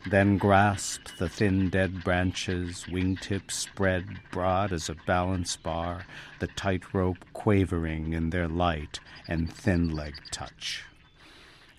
then 0.09 0.37
grasp 0.37 1.09
the 1.17 1.29
thin 1.29 1.69
dead 1.69 2.03
branches, 2.03 2.85
wingtips 2.89 3.51
spread 3.51 4.05
broad 4.31 4.71
as 4.71 4.89
a 4.89 4.95
balance 5.05 5.57
bar, 5.57 6.05
the 6.39 6.47
tightrope 6.47 7.25
quavering 7.33 8.13
in 8.13 8.29
their 8.29 8.47
light 8.47 8.99
and 9.27 9.53
thin 9.53 9.95
legged 9.95 10.31
touch. 10.31 10.83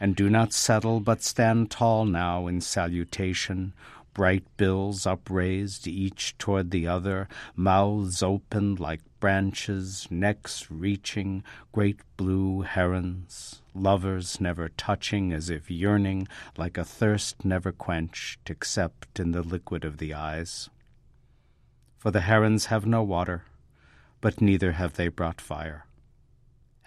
And 0.00 0.14
do 0.14 0.30
not 0.30 0.52
settle, 0.52 1.00
but 1.00 1.22
stand 1.22 1.70
tall 1.70 2.04
now 2.04 2.46
in 2.46 2.60
salutation, 2.60 3.72
bright 4.18 4.42
bills 4.56 5.06
upraised, 5.06 5.86
each 5.86 6.36
toward 6.38 6.72
the 6.72 6.88
other, 6.88 7.28
mouths 7.54 8.20
open 8.20 8.74
like 8.74 9.00
branches, 9.20 10.08
necks 10.10 10.68
reaching, 10.72 11.44
great 11.70 12.00
blue 12.16 12.62
herons, 12.62 13.62
lovers 13.76 14.40
never 14.40 14.70
touching 14.70 15.32
as 15.32 15.48
if 15.48 15.70
yearning, 15.70 16.26
like 16.56 16.76
a 16.76 16.84
thirst 16.84 17.44
never 17.44 17.70
quenched 17.70 18.50
except 18.50 19.20
in 19.20 19.30
the 19.30 19.42
liquid 19.42 19.84
of 19.84 19.98
the 19.98 20.12
eyes. 20.12 20.68
For 21.96 22.10
the 22.10 22.22
herons 22.22 22.66
have 22.66 22.84
no 22.84 23.04
water, 23.04 23.44
but 24.20 24.40
neither 24.40 24.72
have 24.72 24.94
they 24.94 25.06
brought 25.06 25.40
fire 25.40 25.84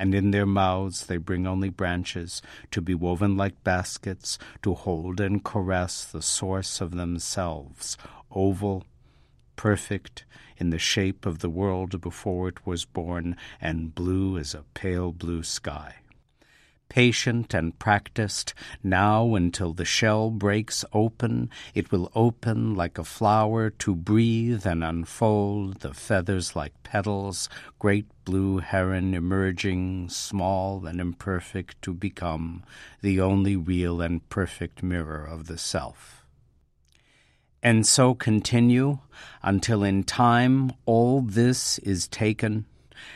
and 0.02 0.16
in 0.16 0.32
their 0.32 0.48
mouths 0.48 1.06
they 1.06 1.18
bring 1.18 1.46
only 1.46 1.70
branches, 1.70 2.42
to 2.72 2.82
be 2.82 2.96
woven 2.96 3.38
like 3.38 3.64
baskets, 3.64 4.40
to 4.64 4.74
hold 4.74 5.22
and 5.22 5.46
caress 5.46 6.06
the 6.06 6.24
source 6.24 6.82
of 6.82 6.96
themselves, 6.96 8.00
oval, 8.32 8.84
perfect, 9.56 10.26
in 10.58 10.72
the 10.72 10.80
shape 10.80 11.28
of 11.28 11.38
the 11.38 11.52
world 11.52 12.02
before 12.02 12.48
it 12.48 12.66
was 12.66 12.84
born, 12.84 13.38
and 13.62 13.94
blue 13.94 14.40
as 14.40 14.56
a 14.56 14.66
pale 14.74 15.12
blue 15.12 15.44
sky 15.44 16.01
patient 16.92 17.54
and 17.54 17.80
practiced, 17.80 18.54
now 18.84 19.34
until 19.34 19.72
the 19.72 19.86
shell 19.86 20.30
breaks 20.30 20.84
open, 20.92 21.50
it 21.74 21.90
will 21.90 22.12
open 22.14 22.76
like 22.76 22.98
a 22.98 23.04
flower 23.06 23.70
to 23.70 23.96
breathe 23.96 24.66
and 24.66 24.84
unfold 24.84 25.80
the 25.80 25.94
feathers 25.94 26.54
like 26.54 26.84
petals, 26.84 27.48
great 27.80 28.08
blue 28.26 28.58
heron 28.58 29.14
emerging, 29.14 30.10
small 30.10 30.86
and 30.86 31.00
imperfect 31.00 31.82
to 31.82 31.94
become 31.94 32.62
the 33.02 33.22
only 33.22 33.56
real 33.56 34.02
and 34.02 34.28
perfect 34.28 34.84
mirror 34.84 35.24
of 35.24 35.48
the 35.48 35.58
self. 35.58 36.26
And 37.64 37.88
so 37.88 38.14
continue 38.14 39.00
until 39.42 39.82
in 39.82 40.04
time 40.04 40.74
all 40.86 41.22
this 41.22 41.80
is 41.80 42.10
taken 42.10 42.66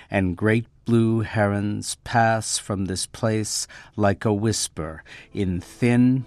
and 0.10 0.38
great 0.38 0.66
blue 0.86 1.22
herons 1.22 1.98
pass 2.04 2.58
from 2.58 2.86
this 2.86 3.06
place 3.06 3.68
like 3.96 4.24
a 4.24 4.34
whisper, 4.34 5.04
in 5.34 5.60
thin, 5.60 6.26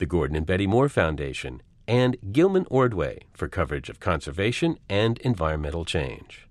the 0.00 0.06
Gordon 0.06 0.34
and 0.34 0.46
Betty 0.46 0.66
Moore 0.66 0.88
Foundation, 0.88 1.60
and 1.86 2.16
Gilman 2.32 2.66
Ordway 2.70 3.20
for 3.34 3.48
coverage 3.48 3.90
of 3.90 4.00
conservation 4.00 4.78
and 4.88 5.18
environmental 5.18 5.84
change. 5.84 6.48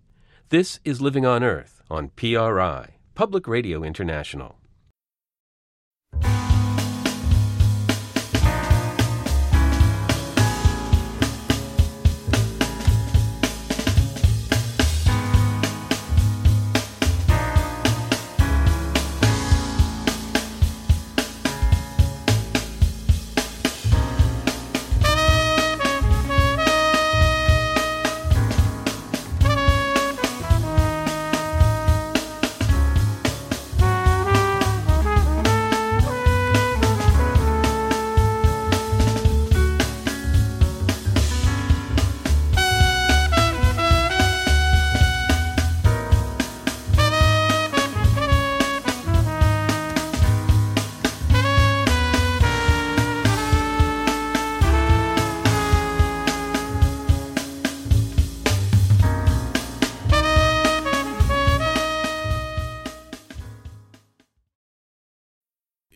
This 0.50 0.80
is 0.86 1.02
Living 1.02 1.26
on 1.26 1.44
Earth 1.44 1.82
on 1.90 2.10
PRI, 2.10 2.98
Public 3.16 3.48
Radio 3.48 3.82
International. 3.84 4.59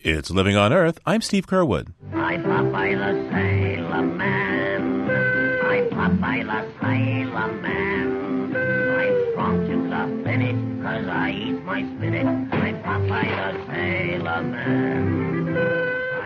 It's 0.06 0.30
Living 0.30 0.54
on 0.54 0.70
Earth. 0.70 0.98
I'm 1.06 1.22
Steve 1.22 1.46
Curwood. 1.46 1.94
I 2.12 2.36
Popeye 2.36 2.94
the 2.94 3.30
Sailor 3.32 4.02
Man. 4.02 5.10
I 5.10 5.88
Popeye 5.88 6.44
the 6.44 6.78
Sailor 6.78 7.52
Man. 7.62 8.54
I'm 8.54 9.32
strong 9.32 9.66
to 9.66 9.76
the 9.88 10.22
finish, 10.22 10.82
cause 10.82 11.06
I 11.06 11.30
eat 11.30 11.64
my 11.64 11.80
spinach. 11.96 12.52
I'm 12.52 12.82
Popeye 12.82 13.54
the 13.54 13.72
Sailor 13.72 14.42
Man. 14.42 15.54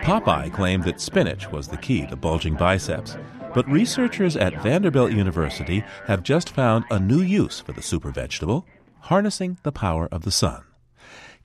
Popeye 0.03 0.51
claimed 0.51 0.83
that 0.83 0.99
spinach 0.99 1.49
was 1.49 1.69
the 1.69 1.77
key 1.77 2.05
to 2.07 2.17
bulging 2.17 2.55
biceps. 2.55 3.15
But 3.53 3.65
researchers 3.69 4.35
at 4.35 4.61
Vanderbilt 4.61 5.13
University 5.13 5.85
have 6.05 6.23
just 6.23 6.49
found 6.49 6.83
a 6.91 6.99
new 6.99 7.21
use 7.21 7.61
for 7.61 7.71
the 7.71 7.81
super 7.81 8.11
vegetable 8.11 8.65
harnessing 9.03 9.57
the 9.63 9.71
power 9.71 10.09
of 10.11 10.23
the 10.23 10.31
sun. 10.31 10.65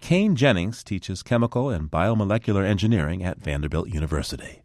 Kane 0.05 0.37
Jennings 0.37 0.85
teaches 0.85 1.23
chemical 1.23 1.71
and 1.71 1.91
biomolecular 1.91 2.63
engineering 2.63 3.25
at 3.25 3.39
Vanderbilt 3.39 3.89
University. 3.89 4.61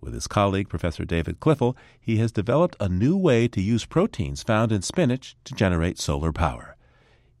With 0.00 0.14
his 0.14 0.26
colleague, 0.26 0.70
Professor 0.70 1.04
David 1.04 1.40
Cliffel, 1.40 1.76
he 2.00 2.16
has 2.16 2.32
developed 2.32 2.74
a 2.80 2.88
new 2.88 3.14
way 3.14 3.48
to 3.48 3.60
use 3.60 3.84
proteins 3.84 4.42
found 4.42 4.72
in 4.72 4.80
spinach 4.80 5.36
to 5.44 5.52
generate 5.52 5.98
solar 5.98 6.32
power. 6.32 6.74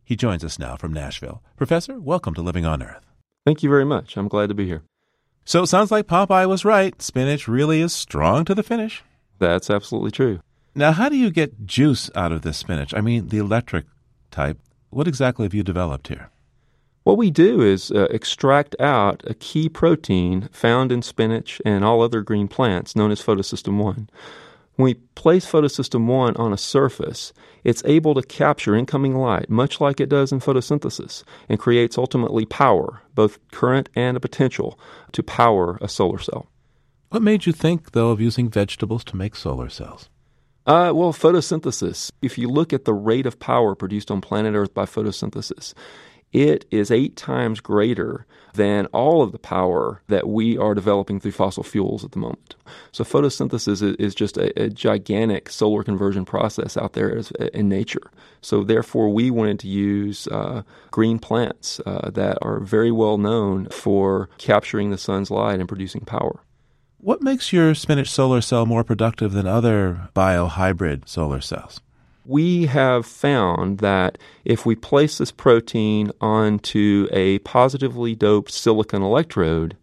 He 0.04 0.14
joins 0.14 0.44
us 0.44 0.58
now 0.58 0.76
from 0.76 0.92
Nashville. 0.92 1.42
Professor, 1.56 1.98
welcome 1.98 2.34
to 2.34 2.42
Living 2.42 2.66
on 2.66 2.82
Earth. 2.82 3.06
Thank 3.46 3.62
you 3.62 3.70
very 3.70 3.86
much. 3.86 4.18
I'm 4.18 4.28
glad 4.28 4.50
to 4.50 4.54
be 4.54 4.66
here. 4.66 4.82
So 5.46 5.62
it 5.62 5.68
sounds 5.68 5.90
like 5.90 6.06
Popeye 6.06 6.46
was 6.46 6.66
right. 6.66 7.00
Spinach 7.00 7.48
really 7.48 7.80
is 7.80 7.94
strong 7.94 8.44
to 8.44 8.54
the 8.54 8.62
finish. 8.62 9.02
That's 9.38 9.70
absolutely 9.70 10.10
true. 10.10 10.40
Now, 10.74 10.92
how 10.92 11.08
do 11.08 11.16
you 11.16 11.30
get 11.30 11.64
juice 11.64 12.10
out 12.14 12.30
of 12.30 12.42
this 12.42 12.58
spinach? 12.58 12.92
I 12.92 13.00
mean, 13.00 13.28
the 13.28 13.38
electric 13.38 13.86
type. 14.30 14.58
What 14.90 15.08
exactly 15.08 15.46
have 15.46 15.54
you 15.54 15.62
developed 15.62 16.08
here? 16.08 16.30
What 17.08 17.16
we 17.16 17.30
do 17.30 17.62
is 17.62 17.90
uh, 17.90 18.06
extract 18.10 18.76
out 18.78 19.22
a 19.26 19.32
key 19.32 19.70
protein 19.70 20.50
found 20.52 20.92
in 20.92 21.00
spinach 21.00 21.58
and 21.64 21.82
all 21.82 22.02
other 22.02 22.20
green 22.20 22.48
plants 22.48 22.94
known 22.94 23.10
as 23.10 23.22
photosystem 23.22 23.82
1. 23.82 24.10
When 24.74 24.84
we 24.84 24.92
place 25.14 25.50
photosystem 25.50 26.04
1 26.04 26.36
on 26.36 26.52
a 26.52 26.58
surface, 26.58 27.32
it's 27.64 27.82
able 27.86 28.12
to 28.12 28.20
capture 28.20 28.74
incoming 28.74 29.16
light, 29.16 29.48
much 29.48 29.80
like 29.80 30.00
it 30.00 30.10
does 30.10 30.32
in 30.32 30.40
photosynthesis, 30.40 31.24
and 31.48 31.58
creates 31.58 31.96
ultimately 31.96 32.44
power, 32.44 33.00
both 33.14 33.38
current 33.52 33.88
and 33.96 34.14
a 34.14 34.20
potential, 34.20 34.78
to 35.12 35.22
power 35.22 35.78
a 35.80 35.88
solar 35.88 36.18
cell. 36.18 36.50
What 37.08 37.22
made 37.22 37.46
you 37.46 37.54
think, 37.54 37.92
though, 37.92 38.10
of 38.10 38.20
using 38.20 38.50
vegetables 38.50 39.02
to 39.04 39.16
make 39.16 39.34
solar 39.34 39.70
cells? 39.70 40.10
Uh, 40.66 40.92
well, 40.94 41.14
photosynthesis. 41.14 42.12
If 42.20 42.36
you 42.36 42.50
look 42.50 42.74
at 42.74 42.84
the 42.84 42.92
rate 42.92 43.24
of 43.24 43.40
power 43.40 43.74
produced 43.74 44.10
on 44.10 44.20
planet 44.20 44.54
Earth 44.54 44.74
by 44.74 44.84
photosynthesis, 44.84 45.72
it 46.32 46.66
is 46.70 46.90
eight 46.90 47.16
times 47.16 47.60
greater 47.60 48.26
than 48.54 48.86
all 48.86 49.22
of 49.22 49.32
the 49.32 49.38
power 49.38 50.02
that 50.08 50.28
we 50.28 50.58
are 50.58 50.74
developing 50.74 51.20
through 51.20 51.32
fossil 51.32 51.62
fuels 51.62 52.04
at 52.04 52.12
the 52.12 52.18
moment. 52.18 52.56
So 52.92 53.04
photosynthesis 53.04 53.96
is, 53.98 54.14
just 54.14 54.36
a, 54.36 54.62
a, 54.62 54.68
gigantic 54.68 55.48
solar 55.48 55.84
conversion 55.84 56.24
process 56.24 56.76
out 56.76 56.94
there 56.94 57.16
as, 57.16 57.30
in 57.30 57.68
nature. 57.68 58.10
So 58.40 58.64
therefore, 58.64 59.10
we 59.10 59.30
wanted 59.30 59.60
to 59.60 59.68
use 59.68 60.26
uh, 60.28 60.62
green 60.90 61.18
plants 61.18 61.80
uh, 61.86 62.10
that 62.10 62.38
are 62.42 62.60
very 62.60 62.90
well 62.90 63.16
known 63.16 63.68
for 63.70 64.28
capturing 64.38 64.90
the 64.90 64.98
sun's 64.98 65.30
light 65.30 65.60
and 65.60 65.68
producing 65.68 66.02
power. 66.02 66.40
What 66.98 67.22
makes 67.22 67.52
your 67.52 67.74
spinach 67.74 68.10
solar 68.10 68.40
cell 68.40 68.66
more 68.66 68.82
productive 68.82 69.32
than 69.32 69.46
other 69.46 70.10
biohybrid 70.16 71.08
solar 71.08 71.40
cells? 71.40 71.80
We 72.28 72.66
have 72.66 73.06
found 73.06 73.78
that 73.78 74.18
if 74.44 74.66
we 74.66 74.74
place 74.74 75.16
this 75.18 75.32
protein 75.32 76.12
onto 76.20 77.08
a 77.10 77.38
positively 77.40 78.14
doped 78.14 78.52
silicon 78.52 79.02
electrode, 79.02 79.76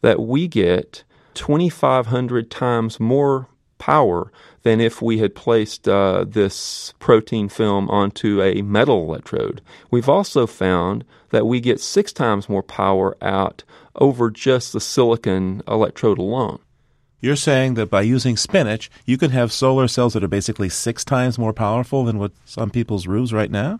that 0.00 0.20
we 0.20 0.48
get 0.48 1.04
2,500 1.34 2.50
times 2.50 2.98
more 2.98 3.46
power 3.76 4.32
than 4.62 4.80
if 4.80 5.02
we 5.02 5.18
had 5.18 5.34
placed 5.34 5.86
uh, 5.86 6.24
this 6.26 6.94
protein 6.98 7.48
film 7.48 7.90
onto 7.90 8.40
a 8.40 8.62
metal 8.62 9.04
electrode. 9.04 9.60
We've 9.90 10.08
also 10.08 10.46
found 10.46 11.04
that 11.30 11.46
we 11.46 11.60
get 11.60 11.80
six 11.80 12.12
times 12.12 12.48
more 12.48 12.62
power 12.62 13.16
out 13.20 13.64
over 13.96 14.30
just 14.30 14.72
the 14.72 14.80
silicon 14.80 15.62
electrode 15.68 16.18
alone. 16.18 16.58
You're 17.22 17.36
saying 17.36 17.74
that 17.74 17.88
by 17.88 18.02
using 18.02 18.36
spinach, 18.36 18.90
you 19.06 19.16
can 19.16 19.30
have 19.30 19.52
solar 19.52 19.86
cells 19.86 20.14
that 20.14 20.24
are 20.24 20.28
basically 20.28 20.68
six 20.68 21.04
times 21.04 21.38
more 21.38 21.52
powerful 21.52 22.04
than 22.04 22.18
what's 22.18 22.58
on 22.58 22.70
people's 22.70 23.06
roofs 23.06 23.32
right 23.32 23.50
now? 23.50 23.78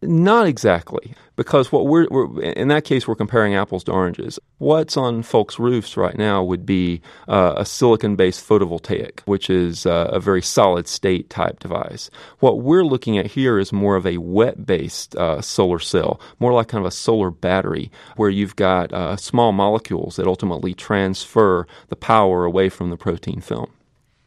Not 0.00 0.46
exactly, 0.46 1.14
because 1.34 1.72
what 1.72 1.88
we're, 1.88 2.06
we're, 2.08 2.40
in 2.42 2.68
that 2.68 2.84
case 2.84 3.08
we're 3.08 3.16
comparing 3.16 3.56
apples 3.56 3.82
to 3.84 3.92
oranges. 3.92 4.38
What's 4.58 4.96
on 4.96 5.24
folks' 5.24 5.58
roofs 5.58 5.96
right 5.96 6.16
now 6.16 6.40
would 6.44 6.64
be 6.64 7.00
uh, 7.26 7.54
a 7.56 7.64
silicon-based 7.64 8.48
photovoltaic, 8.48 9.20
which 9.24 9.50
is 9.50 9.86
uh, 9.86 10.08
a 10.12 10.20
very 10.20 10.40
solid-state 10.40 11.30
type 11.30 11.58
device. 11.58 12.10
What 12.38 12.60
we're 12.60 12.84
looking 12.84 13.18
at 13.18 13.26
here 13.26 13.58
is 13.58 13.72
more 13.72 13.96
of 13.96 14.06
a 14.06 14.18
wet-based 14.18 15.16
uh, 15.16 15.40
solar 15.40 15.80
cell, 15.80 16.20
more 16.38 16.52
like 16.52 16.68
kind 16.68 16.84
of 16.84 16.88
a 16.88 16.94
solar 16.94 17.32
battery, 17.32 17.90
where 18.14 18.30
you've 18.30 18.54
got 18.54 18.92
uh, 18.92 19.16
small 19.16 19.50
molecules 19.50 20.14
that 20.14 20.28
ultimately 20.28 20.74
transfer 20.74 21.66
the 21.88 21.96
power 21.96 22.44
away 22.44 22.68
from 22.68 22.90
the 22.90 22.96
protein 22.96 23.40
film. 23.40 23.72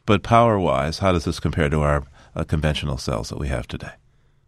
But 0.06 0.22
power-wise, 0.22 1.00
how 1.00 1.14
does 1.14 1.24
this 1.24 1.40
compare 1.40 1.70
to 1.70 1.80
our 1.80 2.04
uh, 2.36 2.44
conventional 2.44 2.98
cells 2.98 3.30
that 3.30 3.40
we 3.40 3.48
have 3.48 3.68
today? 3.68 3.92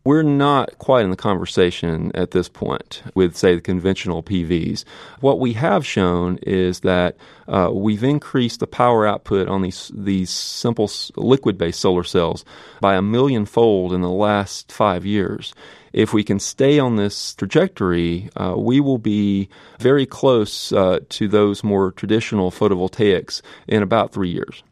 We're 0.06 0.24
not 0.24 0.78
quite 0.80 1.06
in 1.06 1.12
the 1.12 1.16
conversation 1.16 2.12
at 2.14 2.32
this 2.32 2.50
point 2.50 3.02
with, 3.16 3.38
say, 3.38 3.56
the 3.56 3.62
conventional 3.62 4.22
PVs. 4.22 4.84
What 5.22 5.40
we 5.40 5.54
have 5.54 5.86
shown 5.86 6.40
is 6.42 6.82
that 6.82 7.16
uh, 7.48 7.70
we've 7.74 8.04
increased 8.04 8.60
the 8.60 8.68
power 8.68 9.08
output 9.08 9.48
on 9.48 9.62
these 9.62 9.92
these 9.96 10.30
simple 10.30 10.92
liquid-based 11.16 11.80
solar 11.80 12.04
cells 12.04 12.44
by 12.82 12.96
a 12.96 13.02
million 13.02 13.46
fold 13.46 13.94
in 13.94 14.02
the 14.02 14.10
last 14.10 14.74
five 14.74 15.06
years. 15.06 15.54
If 15.94 16.12
we 16.12 16.26
can 16.26 16.40
stay 16.40 16.80
on 16.80 16.98
this 16.98 17.34
trajectory, 17.36 18.30
uh, 18.36 18.56
we 18.58 18.82
will 18.82 18.98
be 18.98 19.48
very 19.80 20.06
close 20.06 20.74
uh, 20.74 21.00
to 21.10 21.30
those 21.30 21.64
more 21.64 21.92
traditional 21.94 22.52
photovoltaics 22.52 23.42
in 23.70 23.82
about 23.82 24.12
three 24.12 24.32
years. 24.32 24.64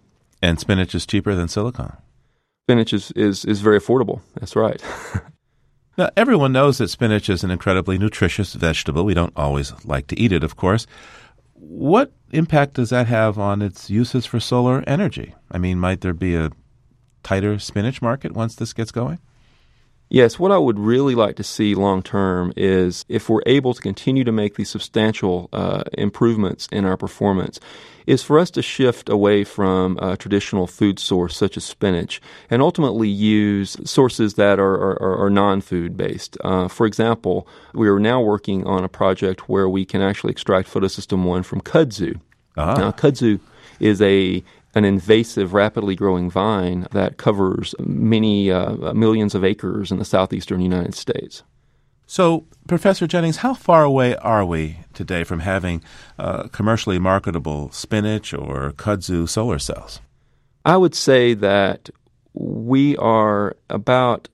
And 0.41 0.59
spinach 0.59 0.93
is 0.93 1.05
cheaper 1.05 1.35
than 1.35 1.47
silicon 1.47 1.95
spinach 2.71 2.93
is, 2.93 3.11
is, 3.11 3.43
is 3.43 3.59
very 3.59 3.77
affordable. 3.77 4.21
That's 4.35 4.55
right. 4.55 4.81
now, 5.97 6.09
everyone 6.15 6.53
knows 6.53 6.77
that 6.77 6.87
spinach 6.87 7.29
is 7.29 7.43
an 7.43 7.51
incredibly 7.51 7.97
nutritious 7.97 8.53
vegetable. 8.53 9.03
We 9.03 9.13
don't 9.13 9.33
always 9.35 9.73
like 9.83 10.07
to 10.07 10.17
eat 10.17 10.31
it, 10.31 10.41
of 10.41 10.55
course. 10.55 10.87
What 11.53 12.13
impact 12.31 12.75
does 12.75 12.89
that 12.91 13.07
have 13.07 13.37
on 13.37 13.61
its 13.61 13.89
uses 13.89 14.25
for 14.25 14.39
solar 14.39 14.85
energy? 14.87 15.35
I 15.51 15.57
mean, 15.57 15.79
might 15.79 15.99
there 15.99 16.13
be 16.13 16.33
a 16.35 16.51
tighter 17.23 17.59
spinach 17.59 18.01
market 18.01 18.31
once 18.31 18.55
this 18.55 18.71
gets 18.71 18.91
going? 18.91 19.19
Yes, 20.13 20.37
what 20.37 20.51
I 20.51 20.57
would 20.57 20.77
really 20.77 21.15
like 21.15 21.37
to 21.37 21.43
see 21.43 21.73
long 21.73 22.03
term 22.03 22.51
is 22.57 23.05
if 23.07 23.29
we're 23.29 23.43
able 23.45 23.73
to 23.73 23.81
continue 23.81 24.25
to 24.25 24.31
make 24.33 24.55
these 24.55 24.69
substantial 24.69 25.47
uh, 25.53 25.83
improvements 25.93 26.67
in 26.69 26.83
our 26.83 26.97
performance, 26.97 27.61
is 28.05 28.21
for 28.21 28.37
us 28.37 28.51
to 28.51 28.61
shift 28.61 29.07
away 29.07 29.45
from 29.45 29.97
a 30.01 30.17
traditional 30.17 30.67
food 30.67 30.99
source 30.99 31.37
such 31.37 31.55
as 31.55 31.63
spinach 31.63 32.21
and 32.49 32.61
ultimately 32.61 33.07
use 33.07 33.77
sources 33.85 34.33
that 34.33 34.59
are, 34.59 34.75
are, 34.75 35.23
are 35.23 35.29
non 35.29 35.61
food 35.61 35.95
based. 35.95 36.35
Uh, 36.43 36.67
for 36.67 36.85
example, 36.85 37.47
we 37.73 37.87
are 37.87 37.99
now 37.99 38.19
working 38.19 38.67
on 38.67 38.83
a 38.83 38.89
project 38.89 39.47
where 39.47 39.69
we 39.69 39.85
can 39.85 40.01
actually 40.01 40.31
extract 40.31 40.67
photosystem 40.67 41.23
1 41.23 41.43
from 41.43 41.61
kudzu. 41.61 42.19
Ah. 42.57 42.73
Now, 42.73 42.91
kudzu 42.91 43.39
is 43.79 44.01
a 44.01 44.43
an 44.73 44.85
invasive, 44.85 45.53
rapidly 45.53 45.95
growing 45.95 46.29
vine 46.29 46.87
that 46.91 47.17
covers 47.17 47.75
many 47.79 48.51
uh, 48.51 48.93
millions 48.93 49.35
of 49.35 49.43
acres 49.43 49.91
in 49.91 49.99
the 49.99 50.05
southeastern 50.05 50.61
United 50.61 50.95
States. 50.95 51.43
So, 52.05 52.45
Professor 52.67 53.07
Jennings, 53.07 53.37
how 53.37 53.53
far 53.53 53.83
away 53.83 54.15
are 54.17 54.45
we 54.45 54.79
today 54.93 55.23
from 55.23 55.39
having 55.39 55.81
uh, 56.19 56.49
commercially 56.49 56.99
marketable 56.99 57.71
spinach 57.71 58.33
or 58.33 58.73
kudzu 58.73 59.29
solar 59.29 59.59
cells? 59.59 60.01
I 60.65 60.77
would 60.77 60.93
say 60.93 61.33
that 61.35 61.89
we 62.33 62.97
are 62.97 63.55
about 63.69 64.27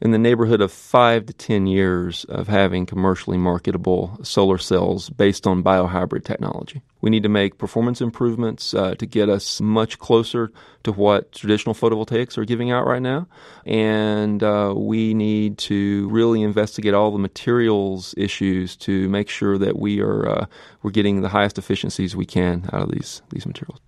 in 0.00 0.10
the 0.10 0.18
neighborhood 0.18 0.60
of 0.60 0.70
five 0.70 1.24
to 1.26 1.32
10 1.32 1.66
years 1.66 2.24
of 2.24 2.48
having 2.48 2.84
commercially 2.84 3.38
marketable 3.38 4.18
solar 4.22 4.58
cells 4.58 5.08
based 5.08 5.46
on 5.46 5.62
biohybrid 5.62 6.24
technology. 6.24 6.82
We 7.00 7.08
need 7.08 7.22
to 7.22 7.30
make 7.30 7.56
performance 7.56 8.00
improvements 8.00 8.74
uh, 8.74 8.94
to 8.96 9.06
get 9.06 9.28
us 9.28 9.60
much 9.60 9.98
closer 9.98 10.50
to 10.82 10.92
what 10.92 11.32
traditional 11.32 11.74
photovoltaics 11.74 12.36
are 12.36 12.44
giving 12.44 12.70
out 12.70 12.86
right 12.86 13.00
now. 13.00 13.26
And 13.64 14.42
uh, 14.42 14.74
we 14.76 15.14
need 15.14 15.56
to 15.58 16.08
really 16.10 16.42
investigate 16.42 16.92
all 16.92 17.10
the 17.10 17.18
materials 17.18 18.14
issues 18.18 18.76
to 18.78 19.08
make 19.08 19.30
sure 19.30 19.56
that 19.56 19.78
we 19.78 20.00
are 20.00 20.28
uh, 20.28 20.46
we're 20.82 20.90
getting 20.90 21.22
the 21.22 21.28
highest 21.30 21.58
efficiencies 21.58 22.14
we 22.14 22.26
can 22.26 22.68
out 22.72 22.82
of 22.82 22.90
these, 22.90 23.22
these 23.30 23.46
materials. 23.46 23.80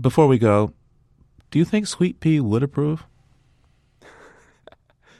Before 0.00 0.26
we 0.26 0.38
go, 0.38 0.72
do 1.52 1.60
you 1.60 1.64
think 1.64 1.86
Sweet 1.86 2.18
Pea 2.18 2.40
would 2.40 2.64
approve? 2.64 3.06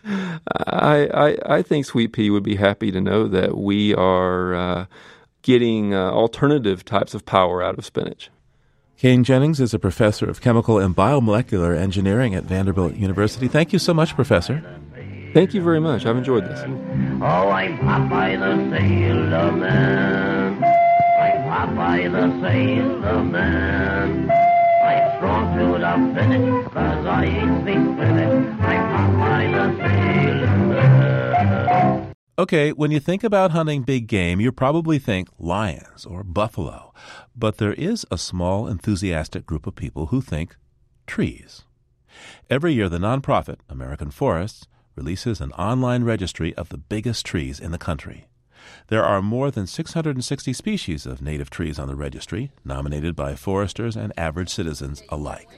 I, 0.06 1.08
I, 1.46 1.56
I 1.56 1.62
think 1.62 1.86
Sweet 1.86 2.12
Pea 2.12 2.30
would 2.30 2.42
be 2.42 2.56
happy 2.56 2.90
to 2.90 3.00
know 3.00 3.26
that 3.28 3.56
we 3.56 3.94
are 3.94 4.54
uh, 4.54 4.86
getting 5.42 5.94
uh, 5.94 6.10
alternative 6.10 6.84
types 6.84 7.14
of 7.14 7.24
power 7.24 7.62
out 7.62 7.78
of 7.78 7.84
spinach. 7.84 8.30
Kane 8.96 9.24
Jennings 9.24 9.60
is 9.60 9.74
a 9.74 9.78
professor 9.78 10.28
of 10.28 10.40
chemical 10.40 10.78
and 10.78 10.94
biomolecular 10.94 11.76
engineering 11.76 12.34
at 12.34 12.44
Vanderbilt 12.44 12.94
University. 12.94 13.48
Thank 13.48 13.72
you 13.72 13.78
so 13.78 13.92
much, 13.92 14.14
Professor. 14.14 14.62
Thank 15.34 15.52
you 15.52 15.62
very 15.62 15.80
much. 15.80 16.06
I've 16.06 16.16
enjoyed 16.16 16.44
this. 16.44 16.60
Oh, 16.62 17.50
I'm 17.50 17.76
Popeye 17.78 18.38
the 18.38 18.78
Sailor 18.78 19.52
Man. 19.52 20.64
I'm 20.64 21.76
Popeye 21.76 22.10
the 22.10 22.40
Sailor 22.40 23.24
Man. 23.24 24.30
I'm 24.30 25.16
strong 25.18 25.58
to 25.58 25.64
the 25.78 25.94
finish, 26.14 26.64
cause 26.72 27.06
I 27.06 27.24
eat 27.26 27.64
me 27.64 27.72
spinach. 27.74 28.60
I'm 28.60 28.60
Popeye 28.60 28.78
the 28.78 28.83
Okay, 32.36 32.72
when 32.72 32.90
you 32.90 32.98
think 32.98 33.22
about 33.22 33.52
hunting 33.52 33.82
big 33.82 34.08
game, 34.08 34.40
you 34.40 34.50
probably 34.50 34.98
think 34.98 35.28
lions 35.38 36.04
or 36.04 36.24
buffalo. 36.24 36.92
But 37.34 37.58
there 37.58 37.74
is 37.74 38.04
a 38.10 38.18
small, 38.18 38.66
enthusiastic 38.66 39.46
group 39.46 39.68
of 39.68 39.76
people 39.76 40.06
who 40.06 40.20
think 40.20 40.56
trees. 41.06 41.62
Every 42.50 42.74
year, 42.74 42.88
the 42.88 42.98
nonprofit 42.98 43.58
American 43.68 44.10
Forests 44.10 44.66
releases 44.96 45.40
an 45.40 45.52
online 45.52 46.04
registry 46.04 46.54
of 46.56 46.68
the 46.70 46.76
biggest 46.76 47.24
trees 47.24 47.60
in 47.60 47.70
the 47.70 47.78
country. 47.78 48.26
There 48.88 49.04
are 49.04 49.22
more 49.22 49.50
than 49.50 49.66
660 49.66 50.52
species 50.52 51.06
of 51.06 51.22
native 51.22 51.50
trees 51.50 51.78
on 51.78 51.88
the 51.88 51.96
registry, 51.96 52.50
nominated 52.64 53.14
by 53.14 53.36
foresters 53.36 53.96
and 53.96 54.12
average 54.18 54.50
citizens 54.50 55.02
alike. 55.08 55.48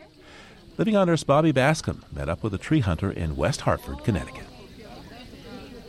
Living 0.79 0.95
on 0.95 1.09
Earth's 1.09 1.25
Bobby 1.25 1.53
Bascom 1.53 2.05
met 2.13 2.29
up 2.29 2.43
with 2.43 2.53
a 2.53 2.59
tree 2.59 2.81
hunter 2.81 3.11
in 3.11 3.35
West 3.35 3.63
Hartford, 3.63 4.05
Connecticut. 4.05 4.45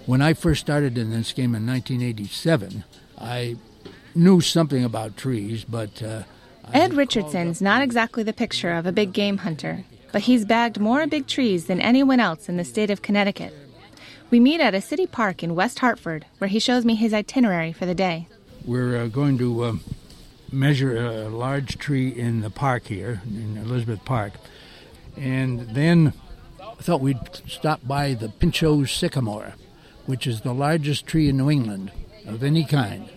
When 0.05 0.21
I 0.21 0.33
first 0.33 0.61
started 0.61 0.97
in 0.97 1.11
this 1.11 1.33
game 1.33 1.53
in 1.53 1.67
1987, 1.67 2.85
I 3.17 3.57
knew 4.15 4.39
something 4.39 4.85
about 4.85 5.17
trees, 5.17 5.65
but. 5.65 6.01
Uh, 6.01 6.23
Ed 6.73 6.93
Richardson's 6.93 7.61
not 7.61 7.81
exactly 7.81 8.23
the 8.23 8.31
picture 8.31 8.71
of 8.71 8.85
a 8.85 8.93
big 8.93 9.11
game 9.11 9.39
hunter, 9.39 9.83
but 10.13 10.21
he's 10.21 10.45
bagged 10.45 10.79
more 10.79 11.05
big 11.05 11.27
trees 11.27 11.65
than 11.65 11.81
anyone 11.81 12.21
else 12.21 12.47
in 12.47 12.55
the 12.55 12.63
state 12.63 12.89
of 12.89 13.01
Connecticut. 13.01 13.53
We 14.29 14.39
meet 14.39 14.61
at 14.61 14.73
a 14.73 14.81
city 14.81 15.05
park 15.05 15.43
in 15.43 15.55
West 15.55 15.79
Hartford, 15.79 16.25
where 16.37 16.47
he 16.47 16.59
shows 16.59 16.85
me 16.85 16.95
his 16.95 17.13
itinerary 17.13 17.73
for 17.73 17.85
the 17.85 17.95
day. 17.95 18.29
We're 18.65 18.97
uh, 18.97 19.07
going 19.07 19.37
to 19.37 19.63
uh, 19.63 19.73
measure 20.51 20.95
a 20.95 21.27
large 21.27 21.77
tree 21.77 22.07
in 22.07 22.39
the 22.39 22.49
park 22.49 22.87
here, 22.87 23.21
in 23.25 23.57
Elizabeth 23.57 24.03
Park, 24.05 24.33
and 25.17 25.61
then 25.71 26.13
I 26.61 26.81
thought 26.81 27.01
we'd 27.01 27.19
stop 27.47 27.85
by 27.85 28.13
the 28.13 28.29
Pinchot 28.29 28.87
sycamore 28.87 29.53
which 30.07 30.25
is 30.25 30.41
the 30.41 30.53
largest 30.53 31.05
tree 31.05 31.29
in 31.29 31.37
New 31.37 31.51
England 31.51 31.91
of 32.25 32.43
any 32.43 32.65
kind. 32.65 33.07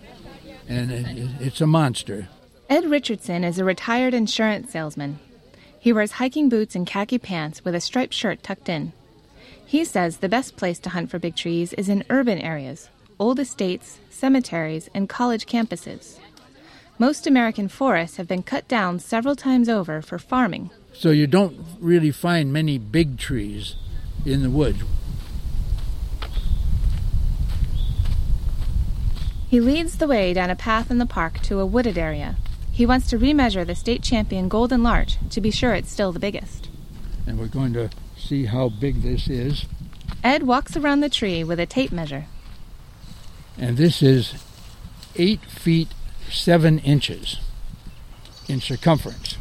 And 0.67 0.91
it, 0.91 1.07
it's 1.39 1.61
a 1.61 1.67
monster. 1.67 2.27
Ed 2.69 2.85
Richardson 2.85 3.43
is 3.43 3.57
a 3.57 3.65
retired 3.65 4.13
insurance 4.13 4.71
salesman. 4.71 5.19
He 5.79 5.91
wears 5.91 6.11
hiking 6.11 6.47
boots 6.47 6.75
and 6.75 6.85
khaki 6.85 7.17
pants 7.17 7.65
with 7.65 7.73
a 7.73 7.81
striped 7.81 8.13
shirt 8.13 8.43
tucked 8.43 8.69
in. 8.69 8.93
He 9.65 9.83
says 9.83 10.17
the 10.17 10.29
best 10.29 10.57
place 10.57 10.79
to 10.79 10.89
hunt 10.89 11.09
for 11.09 11.17
big 11.17 11.35
trees 11.35 11.73
is 11.73 11.89
in 11.89 12.03
urban 12.09 12.39
areas, 12.39 12.89
old 13.19 13.39
estates, 13.39 13.99
cemeteries, 14.09 14.89
and 14.93 15.09
college 15.09 15.45
campuses. 15.45 16.19
Most 16.99 17.25
American 17.25 17.67
forests 17.67 18.17
have 18.17 18.27
been 18.27 18.43
cut 18.43 18.67
down 18.67 18.99
several 18.99 19.35
times 19.35 19.69
over 19.69 20.01
for 20.01 20.19
farming. 20.19 20.69
So 20.93 21.09
you 21.09 21.27
don't 21.27 21.59
really 21.79 22.11
find 22.11 22.53
many 22.53 22.77
big 22.77 23.17
trees 23.17 23.75
in 24.25 24.43
the 24.43 24.49
woods. 24.49 24.81
He 29.49 29.59
leads 29.59 29.97
the 29.97 30.07
way 30.07 30.33
down 30.33 30.49
a 30.49 30.55
path 30.55 30.89
in 30.89 30.97
the 30.97 31.05
park 31.05 31.39
to 31.41 31.59
a 31.59 31.65
wooded 31.65 31.97
area. 31.97 32.37
He 32.71 32.85
wants 32.85 33.09
to 33.09 33.17
remeasure 33.17 33.67
the 33.67 33.75
state 33.75 34.01
champion 34.01 34.47
golden 34.47 34.81
larch 34.81 35.17
to 35.29 35.41
be 35.41 35.51
sure 35.51 35.73
it's 35.73 35.91
still 35.91 36.13
the 36.13 36.19
biggest. 36.19 36.69
And 37.27 37.37
we're 37.37 37.47
going 37.47 37.73
to 37.73 37.89
see 38.15 38.45
how 38.45 38.69
big 38.69 39.01
this 39.01 39.27
is. 39.27 39.65
Ed 40.23 40.43
walks 40.43 40.77
around 40.77 41.01
the 41.01 41.09
tree 41.09 41.43
with 41.43 41.59
a 41.59 41.65
tape 41.65 41.91
measure. 41.91 42.27
And 43.57 43.75
this 43.75 44.01
is 44.01 44.35
eight 45.15 45.41
feet 45.41 45.89
seven 46.29 46.79
inches 46.79 47.37
in 48.47 48.61
circumference. 48.61 49.37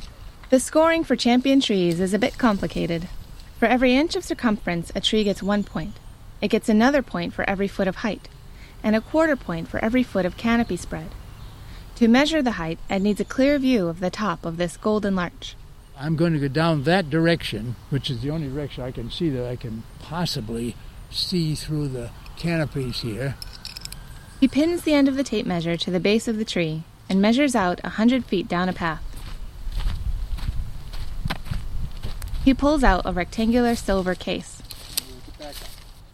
The 0.51 0.59
scoring 0.59 1.05
for 1.05 1.15
champion 1.15 1.61
trees 1.61 2.01
is 2.01 2.13
a 2.13 2.19
bit 2.19 2.37
complicated. 2.37 3.09
For 3.61 3.67
every 3.67 3.95
inch 3.95 4.17
of 4.17 4.25
circumference, 4.25 4.91
a 4.97 5.01
tree 5.01 5.23
gets 5.23 5.45
one 5.45 5.63
point. 5.63 5.95
It 6.43 6.49
gets 6.49 6.69
another 6.69 7.03
point 7.03 7.33
for 7.33 7.49
every 7.49 7.69
foot 7.69 7.87
of 7.87 7.97
height, 7.97 8.29
and 8.83 8.97
a 8.97 9.01
quarter 9.01 9.37
point 9.37 9.69
for 9.69 9.79
every 9.79 10.03
foot 10.03 10.27
of 10.27 10.37
canopy 10.37 10.77
spread. 10.77 11.11
To 11.95 12.09
measure 12.09 12.43
the 12.43 12.59
height, 12.59 12.81
Ed 12.89 13.03
needs 13.03 13.21
a 13.21 13.25
clear 13.25 13.61
view 13.61 13.87
of 13.87 14.01
the 14.01 14.11
top 14.11 14.45
of 14.45 14.57
this 14.57 14.77
golden 14.77 15.15
larch. 15.15 15.55
I'm 15.97 16.17
going 16.17 16.33
to 16.33 16.41
go 16.41 16.49
down 16.49 16.83
that 16.83 17.11
direction, 17.11 17.77
which 17.91 18.11
is 18.11 18.21
the 18.21 18.31
only 18.31 18.49
direction 18.49 18.83
I 18.83 18.91
can 18.91 19.09
see 19.09 19.31
that 19.31 19.47
I 19.47 19.55
can 19.55 19.85
possibly 20.01 20.75
see 21.13 21.55
through 21.55 21.89
the 21.89 22.11
canopies 22.37 23.03
here. 23.03 23.37
He 24.41 24.49
pins 24.49 24.83
the 24.83 24.95
end 24.95 25.07
of 25.07 25.15
the 25.15 25.23
tape 25.23 25.47
measure 25.47 25.77
to 25.77 25.91
the 25.93 26.01
base 26.01 26.27
of 26.27 26.39
the 26.39 26.45
tree 26.45 26.83
and 27.09 27.23
measures 27.23 27.55
out 27.55 27.81
a 27.85 27.91
hundred 27.91 28.25
feet 28.25 28.49
down 28.49 28.69
a 28.69 28.73
path. 28.73 29.05
He 32.45 32.55
pulls 32.55 32.83
out 32.83 33.03
a 33.05 33.13
rectangular 33.13 33.75
silver 33.75 34.15
case. 34.15 34.63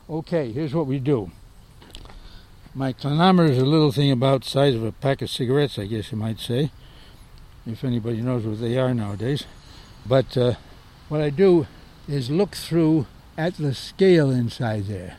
Okay, 0.09 0.53
here's 0.53 0.75
what 0.75 0.87
we 0.87 0.99
do. 0.99 1.31
My 2.75 2.93
clinometer 2.93 3.49
is 3.49 3.59
a 3.59 3.65
little 3.65 3.93
thing 3.93 4.11
about 4.11 4.43
the 4.43 4.51
size 4.51 4.75
of 4.75 4.83
a 4.83 4.93
pack 4.93 5.23
of 5.23 5.31
cigarettes, 5.31 5.79
I 5.79 5.87
guess 5.87 6.13
you 6.13 6.19
might 6.19 6.39
say, 6.39 6.71
if 7.67 7.83
anybody 7.85 8.21
knows 8.21 8.45
what 8.45 8.61
they 8.61 8.77
are 8.77 8.93
nowadays. 8.93 9.45
But 10.05 10.37
uh, 10.37 10.55
what 11.09 11.21
I 11.21 11.31
do 11.31 11.67
is 12.07 12.31
look 12.31 12.55
through 12.55 13.07
at 13.39 13.57
the 13.57 13.75
scale 13.75 14.31
inside 14.31 14.87
there. 14.87 15.17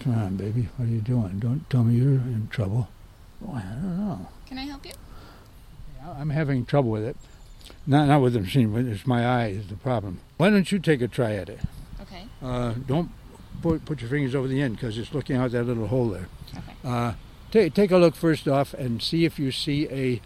Come 0.00 0.14
on, 0.14 0.36
baby, 0.36 0.68
what 0.76 0.88
are 0.88 0.92
you 0.92 1.00
doing? 1.00 1.38
Don't 1.38 1.68
tell 1.70 1.84
me 1.84 1.94
you're 1.94 2.14
in 2.14 2.48
trouble. 2.50 2.88
Oh, 3.46 3.54
I 3.54 3.60
don't 3.60 3.98
know. 3.98 4.28
Can 4.46 4.58
I 4.58 4.64
help 4.64 4.84
you? 4.84 4.92
I'm 6.04 6.30
having 6.30 6.64
trouble 6.64 6.90
with 6.90 7.04
it. 7.04 7.16
Not 7.86 8.08
not 8.08 8.20
with 8.20 8.32
the 8.34 8.40
machine, 8.40 8.72
but 8.72 8.84
it's 8.84 9.06
my 9.06 9.24
eye 9.24 9.48
is 9.48 9.68
the 9.68 9.76
problem. 9.76 10.20
Why 10.36 10.50
don't 10.50 10.70
you 10.70 10.78
take 10.78 11.00
a 11.02 11.08
try 11.08 11.34
at 11.34 11.48
it? 11.48 11.60
Okay. 12.02 12.24
Uh, 12.42 12.74
don't 12.86 13.10
put, 13.62 13.84
put 13.84 14.00
your 14.00 14.10
fingers 14.10 14.34
over 14.34 14.48
the 14.48 14.60
end 14.60 14.76
because 14.76 14.98
it's 14.98 15.12
looking 15.14 15.36
out 15.36 15.52
that 15.52 15.64
little 15.64 15.86
hole 15.88 16.08
there. 16.10 16.28
Okay. 16.52 16.74
Uh, 16.84 17.12
take 17.50 17.74
take 17.74 17.90
a 17.90 17.96
look 17.96 18.14
first 18.14 18.46
off 18.48 18.74
and 18.74 19.02
see 19.02 19.24
if 19.24 19.38
you 19.38 19.50
see 19.52 19.88
a 19.90 20.20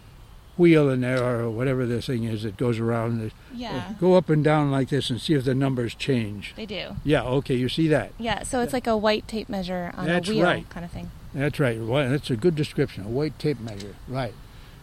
wheel 0.57 0.89
in 0.89 1.01
there 1.01 1.23
or 1.23 1.49
whatever 1.49 1.85
this 1.85 2.07
thing 2.07 2.23
is 2.23 2.43
that 2.43 2.57
goes 2.57 2.79
around. 2.79 3.31
Yeah. 3.53 3.93
Go 3.99 4.15
up 4.15 4.29
and 4.29 4.43
down 4.43 4.69
like 4.71 4.89
this 4.89 5.09
and 5.09 5.19
see 5.19 5.33
if 5.33 5.45
the 5.45 5.55
numbers 5.55 5.95
change. 5.95 6.53
They 6.55 6.65
do. 6.65 6.97
Yeah. 7.03 7.23
Okay. 7.23 7.55
You 7.55 7.69
see 7.69 7.87
that? 7.87 8.11
Yeah, 8.17 8.43
so 8.43 8.61
it's 8.61 8.73
like 8.73 8.87
a 8.87 8.97
white 8.97 9.27
tape 9.27 9.49
measure 9.49 9.91
on 9.95 10.05
That's 10.05 10.29
a 10.29 10.31
wheel 10.31 10.43
right. 10.43 10.69
kind 10.69 10.85
of 10.85 10.91
thing. 10.91 11.11
That's 11.33 11.59
right. 11.59 11.79
Well, 11.79 12.09
that's 12.09 12.29
a 12.29 12.35
good 12.35 12.55
description. 12.55 13.05
A 13.05 13.07
white 13.07 13.39
tape 13.39 13.59
measure. 13.59 13.95
Right. 14.07 14.33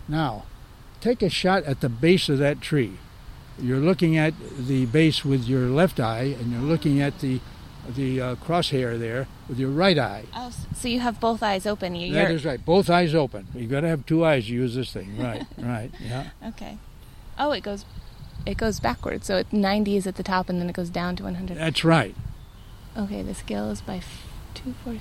Now, 0.09 0.44
take 1.01 1.22
a 1.22 1.28
shot 1.30 1.64
at 1.64 1.80
the 1.80 1.88
base 1.88 2.28
of 2.28 2.38
that 2.38 2.61
tree. 2.61 2.99
You're 3.61 3.78
looking 3.78 4.16
at 4.16 4.34
the 4.57 4.86
base 4.86 5.24
with 5.24 5.44
your 5.44 5.66
left 5.68 5.99
eye, 5.99 6.36
and 6.38 6.53
you're 6.53 6.61
looking 6.61 7.01
at 7.01 7.18
the 7.20 7.40
the 7.96 8.20
uh, 8.20 8.34
crosshair 8.36 8.99
there 8.99 9.26
with 9.49 9.59
your 9.59 9.70
right 9.70 9.99
eye. 9.99 10.24
Oh, 10.34 10.53
so 10.74 10.88
you 10.88 11.01
have 11.01 11.18
both 11.20 11.42
eyes 11.42 11.66
open. 11.66 11.94
You, 11.94 12.12
That 12.12 12.30
is 12.30 12.44
right. 12.44 12.62
Both 12.62 12.90
eyes 12.90 13.14
open. 13.14 13.46
You 13.55 13.66
got 13.66 13.80
to 13.80 13.88
have 13.88 14.05
two 14.05 14.24
eyes 14.26 14.44
to 14.46 14.53
use 14.53 14.74
this 14.74 14.92
thing. 14.92 15.16
Right. 15.18 15.44
right. 15.59 15.90
Yeah. 15.99 16.28
Okay. 16.49 16.76
Oh, 17.38 17.53
it 17.53 17.62
goes, 17.62 17.86
it 18.44 18.59
goes 18.59 18.78
backwards. 18.78 19.26
So 19.26 19.38
it, 19.38 19.51
90 19.53 19.96
is 19.96 20.07
at 20.07 20.16
the 20.16 20.22
top, 20.22 20.51
and 20.51 20.61
then 20.61 20.68
it 20.68 20.74
goes 20.74 20.90
down 20.90 21.16
to 21.16 21.22
100. 21.24 21.57
That's 21.57 21.82
right. 21.82 22.14
Okay, 22.96 23.22
the 23.22 23.34
scale 23.34 23.70
is 23.70 23.80
by 23.80 23.96
f- 23.96 24.26
two 24.55 24.74
fours, 24.84 25.01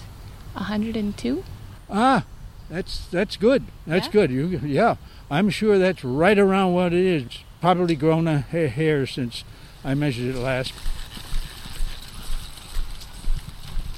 102. 0.53 1.43
Ah, 1.89 2.25
that's 2.69 3.07
that's 3.07 3.37
good. 3.37 3.65
That's 3.85 4.07
yeah. 4.07 4.11
good. 4.11 4.31
You 4.31 4.47
yeah. 4.63 4.95
I'm 5.29 5.49
sure 5.49 5.77
that's 5.77 6.03
right 6.03 6.37
around 6.37 6.73
what 6.73 6.93
it 6.93 7.05
is. 7.05 7.23
It's 7.23 7.43
probably 7.61 7.95
grown 7.95 8.27
a 8.27 8.39
hair 8.39 9.05
since 9.05 9.43
I 9.83 9.93
measured 9.93 10.35
it 10.35 10.39
last. 10.39 10.73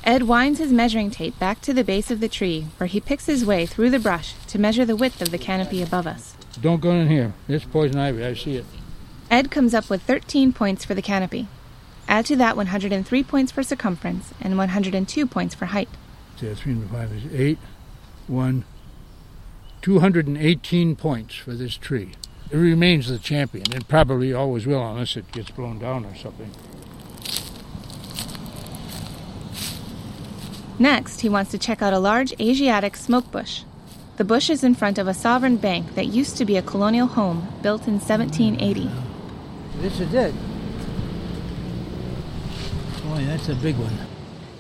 Ed 0.04 0.24
winds 0.24 0.60
his 0.60 0.72
measuring 0.72 1.12
tape 1.12 1.38
back 1.38 1.62
to 1.62 1.74
the 1.74 1.84
base 1.84 2.10
of 2.10 2.20
the 2.20 2.30
tree, 2.30 2.68
where 2.78 2.88
he 2.88 3.00
picks 3.00 3.28
his 3.28 3.46
way 3.46 3.66
through 3.66 3.92
the 3.92 4.00
brush 4.00 4.34
to 4.48 4.58
measure 4.58 4.86
the 4.86 4.96
width 4.96 5.22
of 5.22 5.30
the 5.30 5.38
canopy 5.38 5.84
above 5.84 6.08
us. 6.08 6.36
Don't 6.60 6.82
go 6.82 6.92
in 6.92 7.10
here. 7.10 7.34
It's 7.48 7.66
poison 7.66 8.00
ivy. 8.00 8.26
I 8.26 8.34
see 8.34 8.56
it. 8.56 8.66
Ed 9.30 9.52
comes 9.52 9.76
up 9.76 9.90
with 9.90 10.02
13 10.02 10.52
points 10.54 10.84
for 10.84 10.96
the 10.96 11.02
canopy. 11.02 11.48
Add 12.08 12.26
to 12.26 12.36
that 12.38 12.58
103 12.58 13.24
points 13.24 13.52
for 13.52 13.62
circumference 13.62 14.34
and 14.42 14.58
102 14.58 15.28
points 15.28 15.54
for 15.54 15.68
height. 15.68 15.90
Yeah, 16.42 16.56
3 16.56 16.72
and 16.72 16.90
5 16.90 17.12
is 17.12 17.40
8 17.40 17.60
won 18.30 18.66
218 19.82 20.96
points 20.96 21.36
for 21.36 21.54
this 21.54 21.76
tree. 21.76 22.12
It 22.52 22.58
remains 22.58 23.08
the 23.08 23.18
champion. 23.18 23.72
It 23.74 23.88
probably 23.88 24.34
always 24.34 24.66
will 24.66 24.86
unless 24.86 25.16
it 25.16 25.32
gets 25.32 25.52
blown 25.52 25.80
down 25.80 26.06
or 26.06 26.16
something. 26.16 26.52
Next, 30.80 31.20
he 31.20 31.30
wants 31.30 31.52
to 31.52 31.58
check 31.58 31.82
out 31.82 31.94
a 31.94 32.00
large 32.00 32.34
Asiatic 32.40 32.96
smoke 32.96 33.30
bush. 33.32 33.64
The 34.16 34.24
bush 34.24 34.50
is 34.50 34.64
in 34.64 34.76
front 34.76 34.98
of 34.98 35.08
a 35.08 35.14
sovereign 35.14 35.58
bank 35.58 35.96
that 35.96 36.08
used 36.08 36.38
to 36.38 36.46
be 36.46 36.58
a 36.58 36.62
colonial 36.62 37.08
home 37.08 37.48
built 37.62 37.88
in 37.88 38.00
1780. 38.00 38.90
This 39.82 40.00
is 40.00 40.14
it. 40.14 40.34
Boy, 43.04 43.26
that's 43.26 43.50
a 43.50 43.56
big 43.56 43.78
one. 43.78 43.98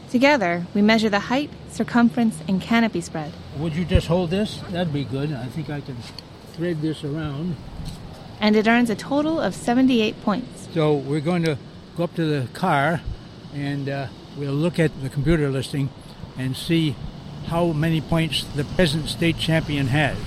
Together, 0.09 0.65
we 0.73 0.81
measure 0.81 1.09
the 1.09 1.19
height, 1.19 1.49
circumference, 1.69 2.39
and 2.47 2.61
canopy 2.61 3.01
spread. 3.01 3.31
Would 3.59 3.75
you 3.75 3.83
just 3.83 4.07
hold 4.07 4.29
this? 4.29 4.61
That'd 4.69 4.93
be 4.93 5.03
good. 5.03 5.33
I 5.33 5.47
think 5.47 5.69
I 5.69 5.81
can 5.81 5.97
thread 6.53 6.81
this 6.81 7.03
around. 7.03 7.57
And 8.39 8.55
it 8.55 8.69
earns 8.69 8.89
a 8.89 8.95
total 8.95 9.37
of 9.37 9.53
78 9.53 10.21
points. 10.21 10.69
So 10.73 10.93
we're 10.95 11.19
going 11.19 11.43
to 11.43 11.57
go 11.97 12.05
up 12.05 12.15
to 12.15 12.23
the 12.23 12.47
car 12.53 13.01
and 13.53 13.89
uh, 13.89 14.07
we'll 14.37 14.53
look 14.53 14.79
at 14.79 15.01
the 15.01 15.09
computer 15.09 15.49
listing 15.49 15.89
and 16.37 16.55
see 16.55 16.95
how 17.47 17.73
many 17.73 17.99
points 17.99 18.45
the 18.55 18.63
present 18.63 19.09
state 19.09 19.37
champion 19.37 19.87
has. 19.87 20.17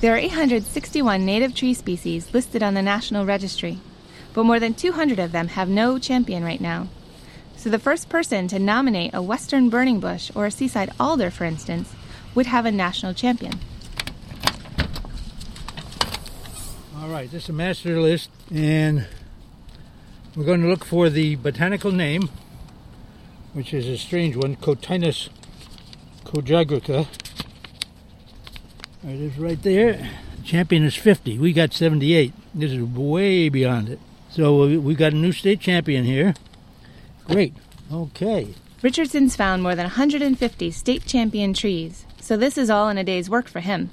There 0.00 0.14
are 0.14 0.18
861 0.18 1.24
native 1.24 1.54
tree 1.54 1.74
species 1.74 2.34
listed 2.34 2.60
on 2.60 2.74
the 2.74 2.82
National 2.82 3.24
Registry, 3.24 3.78
but 4.32 4.42
more 4.42 4.58
than 4.58 4.74
200 4.74 5.20
of 5.20 5.30
them 5.30 5.46
have 5.48 5.68
no 5.68 5.96
champion 6.00 6.42
right 6.42 6.60
now. 6.60 6.88
So 7.64 7.70
the 7.70 7.78
first 7.78 8.10
person 8.10 8.46
to 8.48 8.58
nominate 8.58 9.14
a 9.14 9.22
western 9.22 9.70
burning 9.70 9.98
bush 9.98 10.30
or 10.34 10.44
a 10.44 10.50
seaside 10.50 10.92
alder, 11.00 11.30
for 11.30 11.44
instance, 11.46 11.94
would 12.34 12.44
have 12.44 12.66
a 12.66 12.70
national 12.70 13.14
champion. 13.14 13.54
All 16.98 17.08
right, 17.08 17.30
this 17.30 17.44
is 17.44 17.48
a 17.48 17.54
master 17.54 17.98
list, 17.98 18.28
and 18.54 19.06
we're 20.36 20.44
going 20.44 20.60
to 20.60 20.68
look 20.68 20.84
for 20.84 21.08
the 21.08 21.36
botanical 21.36 21.90
name, 21.90 22.28
which 23.54 23.72
is 23.72 23.88
a 23.88 23.96
strange 23.96 24.36
one, 24.36 24.56
Cotinus 24.56 25.30
coggygria. 26.26 27.08
It 29.04 29.20
is 29.22 29.38
right 29.38 29.62
there. 29.62 30.10
Champion 30.44 30.84
is 30.84 30.96
50. 30.96 31.38
We 31.38 31.54
got 31.54 31.72
78. 31.72 32.34
This 32.54 32.72
is 32.72 32.82
way 32.82 33.48
beyond 33.48 33.88
it. 33.88 34.00
So 34.28 34.66
we 34.66 34.76
we 34.76 34.94
got 34.94 35.14
a 35.14 35.16
new 35.16 35.32
state 35.32 35.60
champion 35.60 36.04
here. 36.04 36.34
Great. 37.26 37.54
Okay. 37.92 38.54
Richardson's 38.82 39.34
found 39.34 39.62
more 39.62 39.74
than 39.74 39.84
150 39.84 40.70
state 40.70 41.06
champion 41.06 41.54
trees, 41.54 42.04
so 42.20 42.36
this 42.36 42.58
is 42.58 42.68
all 42.68 42.88
in 42.88 42.98
a 42.98 43.04
day's 43.04 43.30
work 43.30 43.48
for 43.48 43.60
him. 43.60 43.90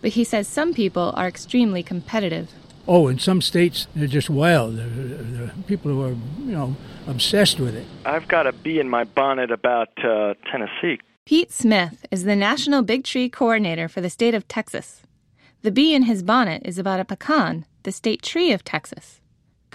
But 0.00 0.10
he 0.10 0.24
says 0.24 0.48
some 0.48 0.74
people 0.74 1.12
are 1.16 1.28
extremely 1.28 1.82
competitive. 1.82 2.50
Oh, 2.88 3.08
in 3.08 3.18
some 3.18 3.40
states, 3.40 3.86
they're 3.94 4.06
just 4.06 4.30
wild. 4.30 4.76
There 4.76 4.86
there 4.86 5.44
are 5.44 5.52
people 5.66 5.90
who 5.90 6.02
are, 6.02 6.16
you 6.44 6.52
know, 6.52 6.76
obsessed 7.06 7.58
with 7.58 7.74
it. 7.74 7.86
I've 8.04 8.28
got 8.28 8.46
a 8.46 8.52
bee 8.52 8.78
in 8.78 8.88
my 8.88 9.04
bonnet 9.04 9.50
about 9.50 9.90
uh, 10.04 10.34
Tennessee. 10.50 11.00
Pete 11.24 11.52
Smith 11.52 12.06
is 12.12 12.22
the 12.22 12.36
National 12.36 12.82
Big 12.82 13.02
Tree 13.02 13.28
Coordinator 13.28 13.88
for 13.88 14.00
the 14.00 14.10
state 14.10 14.34
of 14.34 14.46
Texas. 14.46 15.02
The 15.62 15.72
bee 15.72 15.94
in 15.94 16.04
his 16.04 16.22
bonnet 16.22 16.62
is 16.64 16.78
about 16.78 17.00
a 17.00 17.04
pecan, 17.04 17.64
the 17.82 17.90
state 17.90 18.22
tree 18.22 18.52
of 18.52 18.62
Texas. 18.62 19.20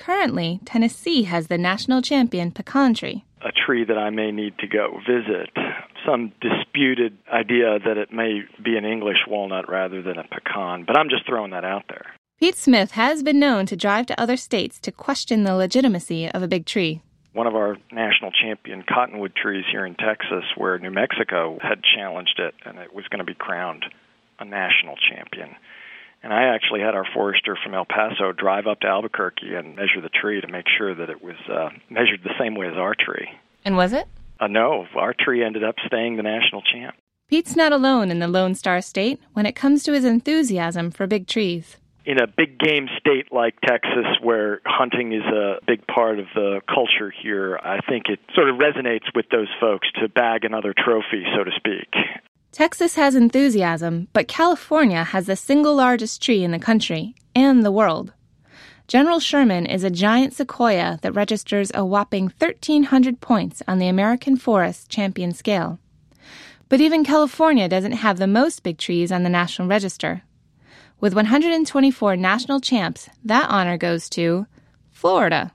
Currently, 0.02 0.60
Tennessee 0.66 1.24
has 1.24 1.46
the 1.46 1.60
national 1.60 2.02
champion 2.02 2.50
pecan 2.50 2.96
tree. 2.96 3.24
A 3.46 3.52
tree 3.52 3.86
that 3.86 4.00
I 4.00 4.10
may 4.10 4.32
need 4.32 4.58
to 4.58 4.68
go 4.68 5.00
visit. 5.08 5.52
Some 6.04 6.32
disputed 6.42 7.20
idea 7.32 7.78
that 7.86 7.98
it 7.98 8.12
may 8.12 8.42
be 8.64 8.78
an 8.78 8.86
English 8.86 9.28
walnut 9.28 9.70
rather 9.70 10.02
than 10.02 10.18
a 10.18 10.24
pecan, 10.24 10.86
but 10.88 10.98
I'm 10.98 11.10
just 11.10 11.28
throwing 11.28 11.52
that 11.52 11.64
out 11.64 11.84
there. 11.88 12.16
Pete 12.40 12.58
Smith 12.58 12.92
has 12.92 13.22
been 13.22 13.38
known 13.38 13.68
to 13.68 13.76
drive 13.76 14.08
to 14.08 14.20
other 14.20 14.38
states 14.38 14.80
to 14.80 14.92
question 14.92 15.44
the 15.44 15.54
legitimacy 15.54 16.28
of 16.32 16.42
a 16.42 16.48
big 16.48 16.66
tree. 16.66 17.04
One 17.34 17.46
of 17.46 17.54
our 17.56 17.78
national 17.92 18.32
champion 18.32 18.84
cottonwood 18.92 19.36
trees 19.36 19.66
here 19.72 19.86
in 19.86 19.94
Texas, 19.94 20.46
where 20.58 20.80
New 20.80 20.90
Mexico 20.90 21.60
had 21.62 21.84
challenged 21.96 22.40
it 22.40 22.56
and 22.66 22.80
it 22.80 22.92
was 22.92 23.08
going 23.10 23.20
to 23.20 23.24
be 23.24 23.36
crowned 23.36 23.86
a 24.40 24.46
national 24.46 24.96
champion. 24.98 25.56
And 26.24 26.32
I 26.32 26.54
actually 26.56 26.82
had 26.82 26.94
our 26.94 27.06
forester 27.14 27.58
from 27.64 27.74
El 27.74 27.86
Paso 27.86 28.32
drive 28.32 28.68
up 28.68 28.82
to 28.82 28.88
Albuquerque 28.88 29.56
and 29.56 29.76
measure 29.76 30.02
the 30.02 30.10
tree 30.10 30.40
to 30.40 30.48
make 30.48 30.66
sure 30.78 30.94
that 30.94 31.10
it 31.10 31.24
was 31.24 31.36
uh, 31.50 31.70
measured 31.90 32.22
the 32.24 32.34
same 32.40 32.56
way 32.56 32.68
as 32.68 32.76
our 32.78 32.94
tree. 32.94 33.28
And 33.66 33.76
was 33.76 33.92
it? 33.94 34.08
Uh, 34.40 34.48
no, 34.48 34.86
our 34.96 35.14
tree 35.20 35.44
ended 35.44 35.64
up 35.64 35.76
staying 35.86 36.18
the 36.18 36.24
national 36.24 36.62
champ. 36.62 36.96
Pete's 37.28 37.56
not 37.56 37.72
alone 37.72 38.12
in 38.12 38.20
the 38.20 38.28
Lone 38.28 38.54
Star 38.56 38.82
State 38.82 39.20
when 39.34 39.46
it 39.46 39.56
comes 39.56 39.84
to 39.84 39.94
his 39.94 40.06
enthusiasm 40.06 40.92
for 40.92 41.08
big 41.08 41.28
trees. 41.28 41.78
in 42.06 42.18
a 42.20 42.28
big 42.28 42.58
game 42.58 42.88
state 43.00 43.32
like 43.32 43.56
Texas, 43.62 44.06
where 44.22 44.60
hunting 44.66 45.14
is 45.14 45.24
a 45.24 45.60
big 45.68 45.86
part 45.88 46.20
of 46.20 46.26
the 46.34 46.60
culture 46.68 47.14
here, 47.24 47.60
I 47.64 47.80
think 47.88 48.06
it 48.10 48.20
sort 48.34 48.50
of 48.50 48.56
resonates 48.58 49.06
with 49.16 49.26
those 49.32 49.50
folks 49.60 49.88
to 50.02 50.10
bag 50.10 50.44
another 50.44 50.74
trophy, 50.78 51.24
so 51.36 51.44
to 51.44 51.52
speak. 51.56 51.94
Texas 52.52 52.96
has 52.96 53.16
enthusiasm, 53.16 54.10
but 54.12 54.28
California 54.28 55.06
has 55.06 55.26
the 55.26 55.38
single 55.38 55.74
largest 55.74 56.22
tree 56.22 56.44
in 56.44 56.52
the 56.52 56.60
country 56.60 57.16
and 57.34 57.64
the 57.64 57.72
world. 57.72 58.12
General 58.90 59.22
Sherman 59.22 59.66
is 59.66 59.86
a 59.86 59.90
giant 59.90 60.34
sequoia 60.34 61.00
that 61.02 61.14
registers 61.14 61.72
a 61.74 61.86
whopping 61.86 62.26
1,300 62.26 63.22
points 63.22 63.64
on 63.70 63.80
the 63.80 63.88
American 63.88 64.36
Forest 64.36 64.90
Champion 64.90 65.34
Scale. 65.34 65.80
But 66.68 66.82
even 66.82 67.06
California 67.06 67.70
doesn't 67.70 67.94
have 67.94 68.18
the 68.18 68.28
most 68.28 68.64
big 68.64 68.78
trees 68.78 69.14
on 69.14 69.24
the 69.24 69.30
National 69.30 69.70
Register. 69.70 70.24
With 71.00 71.14
124 71.14 72.18
national 72.18 72.60
champs, 72.60 73.10
that 73.24 73.50
honor 73.50 73.78
goes 73.78 74.10
to 74.10 74.46
Florida. 74.92 75.54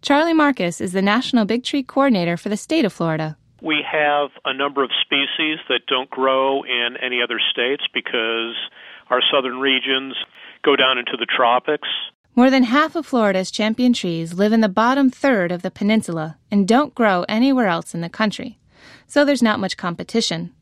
Charlie 0.00 0.32
Marcus 0.32 0.80
is 0.80 0.92
the 0.92 1.02
National 1.02 1.44
Big 1.44 1.62
Tree 1.62 1.82
Coordinator 1.82 2.38
for 2.38 2.48
the 2.48 2.56
state 2.56 2.86
of 2.86 2.92
Florida. 2.92 3.36
We 3.66 3.84
have 3.90 4.30
a 4.44 4.54
number 4.54 4.84
of 4.84 4.90
species 5.02 5.58
that 5.68 5.86
don't 5.88 6.08
grow 6.08 6.62
in 6.62 6.96
any 7.02 7.20
other 7.20 7.40
states 7.50 7.82
because 7.92 8.54
our 9.10 9.20
southern 9.28 9.58
regions 9.58 10.14
go 10.62 10.76
down 10.76 10.98
into 10.98 11.16
the 11.18 11.26
tropics. 11.26 11.88
More 12.36 12.48
than 12.48 12.62
half 12.62 12.94
of 12.94 13.06
Florida's 13.06 13.50
champion 13.50 13.92
trees 13.92 14.34
live 14.34 14.52
in 14.52 14.60
the 14.60 14.68
bottom 14.68 15.10
third 15.10 15.50
of 15.50 15.62
the 15.62 15.72
peninsula 15.72 16.38
and 16.48 16.68
don't 16.68 16.94
grow 16.94 17.24
anywhere 17.28 17.66
else 17.66 17.92
in 17.92 18.02
the 18.02 18.08
country, 18.08 18.56
so 19.08 19.24
there's 19.24 19.42
not 19.42 19.58
much 19.58 19.76
competition. 19.76 20.52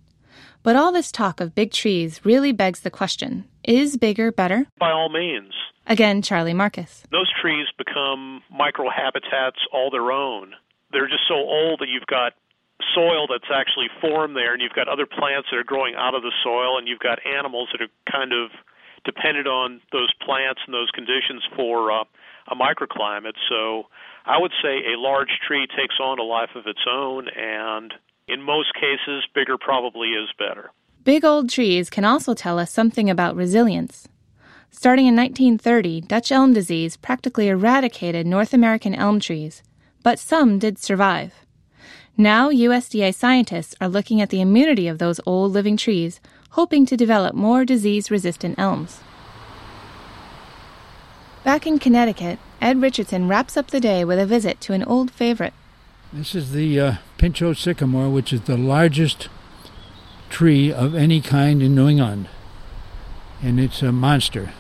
But 0.63 0.75
all 0.75 0.91
this 0.91 1.13
talk 1.13 1.43
of 1.43 1.55
big 1.55 1.73
trees 1.73 2.25
really 2.25 2.53
begs 2.53 2.81
the 2.81 2.91
question 2.91 3.45
is 3.65 3.99
bigger 3.99 4.33
better? 4.33 4.67
By 4.81 4.93
all 4.93 5.11
means. 5.11 5.53
Again, 5.87 6.23
Charlie 6.23 6.55
Marcus. 6.55 7.03
Those 7.11 7.31
trees 7.39 7.67
become 7.77 8.41
microhabitats 8.51 9.61
all 9.75 9.91
their 9.91 10.11
own. 10.11 10.55
They're 10.91 11.09
just 11.09 11.29
so 11.29 11.35
old 11.35 11.81
that 11.81 11.89
you've 11.89 12.07
got 12.07 12.33
soil 12.95 13.27
that's 13.31 13.51
actually 13.53 13.89
formed 14.01 14.37
there, 14.37 14.53
and 14.53 14.63
you've 14.63 14.75
got 14.75 14.89
other 14.89 15.07
plants 15.07 15.49
that 15.51 15.59
are 15.59 15.65
growing 15.65 15.95
out 15.95 16.15
of 16.15 16.23
the 16.23 16.33
soil, 16.43 16.79
and 16.79 16.89
you've 16.89 16.99
got 17.03 17.19
animals 17.27 17.69
that 17.73 17.81
are 17.81 17.93
kind 18.11 18.33
of 18.33 18.51
dependent 19.05 19.47
on 19.47 19.81
those 19.93 20.13
plants 20.25 20.61
and 20.67 20.75
those 20.75 20.91
conditions 20.91 21.45
for 21.55 21.93
uh, 21.93 22.05
a 22.49 22.57
microclimate. 22.57 23.37
So 23.49 23.87
I 24.25 24.39
would 24.39 24.53
say 24.63 24.93
a 24.93 24.99
large 24.99 25.39
tree 25.47 25.67
takes 25.67 25.97
on 26.01 26.19
a 26.19 26.23
life 26.23 26.51
of 26.55 26.67
its 26.67 26.81
own, 26.91 27.29
and 27.29 27.95
in 28.27 28.43
most 28.43 28.73
cases, 28.75 29.25
bigger 29.35 29.59
probably 29.59 30.09
is 30.11 30.31
better. 30.39 30.71
Big 31.05 31.25
old 31.25 31.51
trees 31.51 31.91
can 31.91 32.05
also 32.05 32.33
tell 32.33 32.59
us 32.59 32.71
something 32.71 33.11
about 33.11 33.37
resilience. 33.37 34.09
Starting 34.71 35.07
in 35.07 35.15
1930, 35.15 36.01
Dutch 36.01 36.33
elm 36.33 36.53
disease 36.53 36.97
practically 36.97 37.49
eradicated 37.49 38.27
North 38.27 38.53
American 38.53 38.95
elm 38.95 39.21
trees, 39.21 39.63
but 40.03 40.19
some 40.19 40.59
did 40.59 40.79
survive. 40.79 41.44
Now, 42.17 42.49
USDA 42.49 43.13
scientists 43.13 43.75
are 43.81 43.89
looking 43.89 44.21
at 44.21 44.31
the 44.31 44.41
immunity 44.41 44.87
of 44.87 44.99
those 44.99 45.21
old 45.27 45.51
living 45.51 45.77
trees, 45.77 46.21
hoping 46.51 46.87
to 46.87 46.97
develop 46.97 47.35
more 47.35 47.65
disease 47.65 48.09
resistant 48.09 48.57
elms. 48.57 49.01
Back 51.43 51.67
in 51.67 51.81
Connecticut, 51.81 52.39
Ed 52.61 52.81
Richardson 52.81 53.27
wraps 53.27 53.57
up 53.57 53.73
the 53.73 53.81
day 53.81 54.05
with 54.05 54.21
a 54.21 54.27
visit 54.27 54.61
to 54.63 54.73
an 54.73 54.85
old 54.85 55.11
favorite. 55.11 55.55
This 56.13 56.37
is 56.37 56.53
the 56.53 56.79
uh, 56.79 56.95
Pinchot 57.19 57.57
sycamore, 57.57 58.09
which 58.09 58.33
is 58.33 58.43
the 58.43 58.57
largest 58.57 59.29
tree 60.31 60.73
of 60.73 60.95
any 60.95 61.21
kind 61.21 61.61
in 61.65 61.75
New 61.75 61.89
England, 61.89 62.29
and 63.43 63.59
it's 63.59 63.83
a 63.83 63.91
monster. 63.91 64.53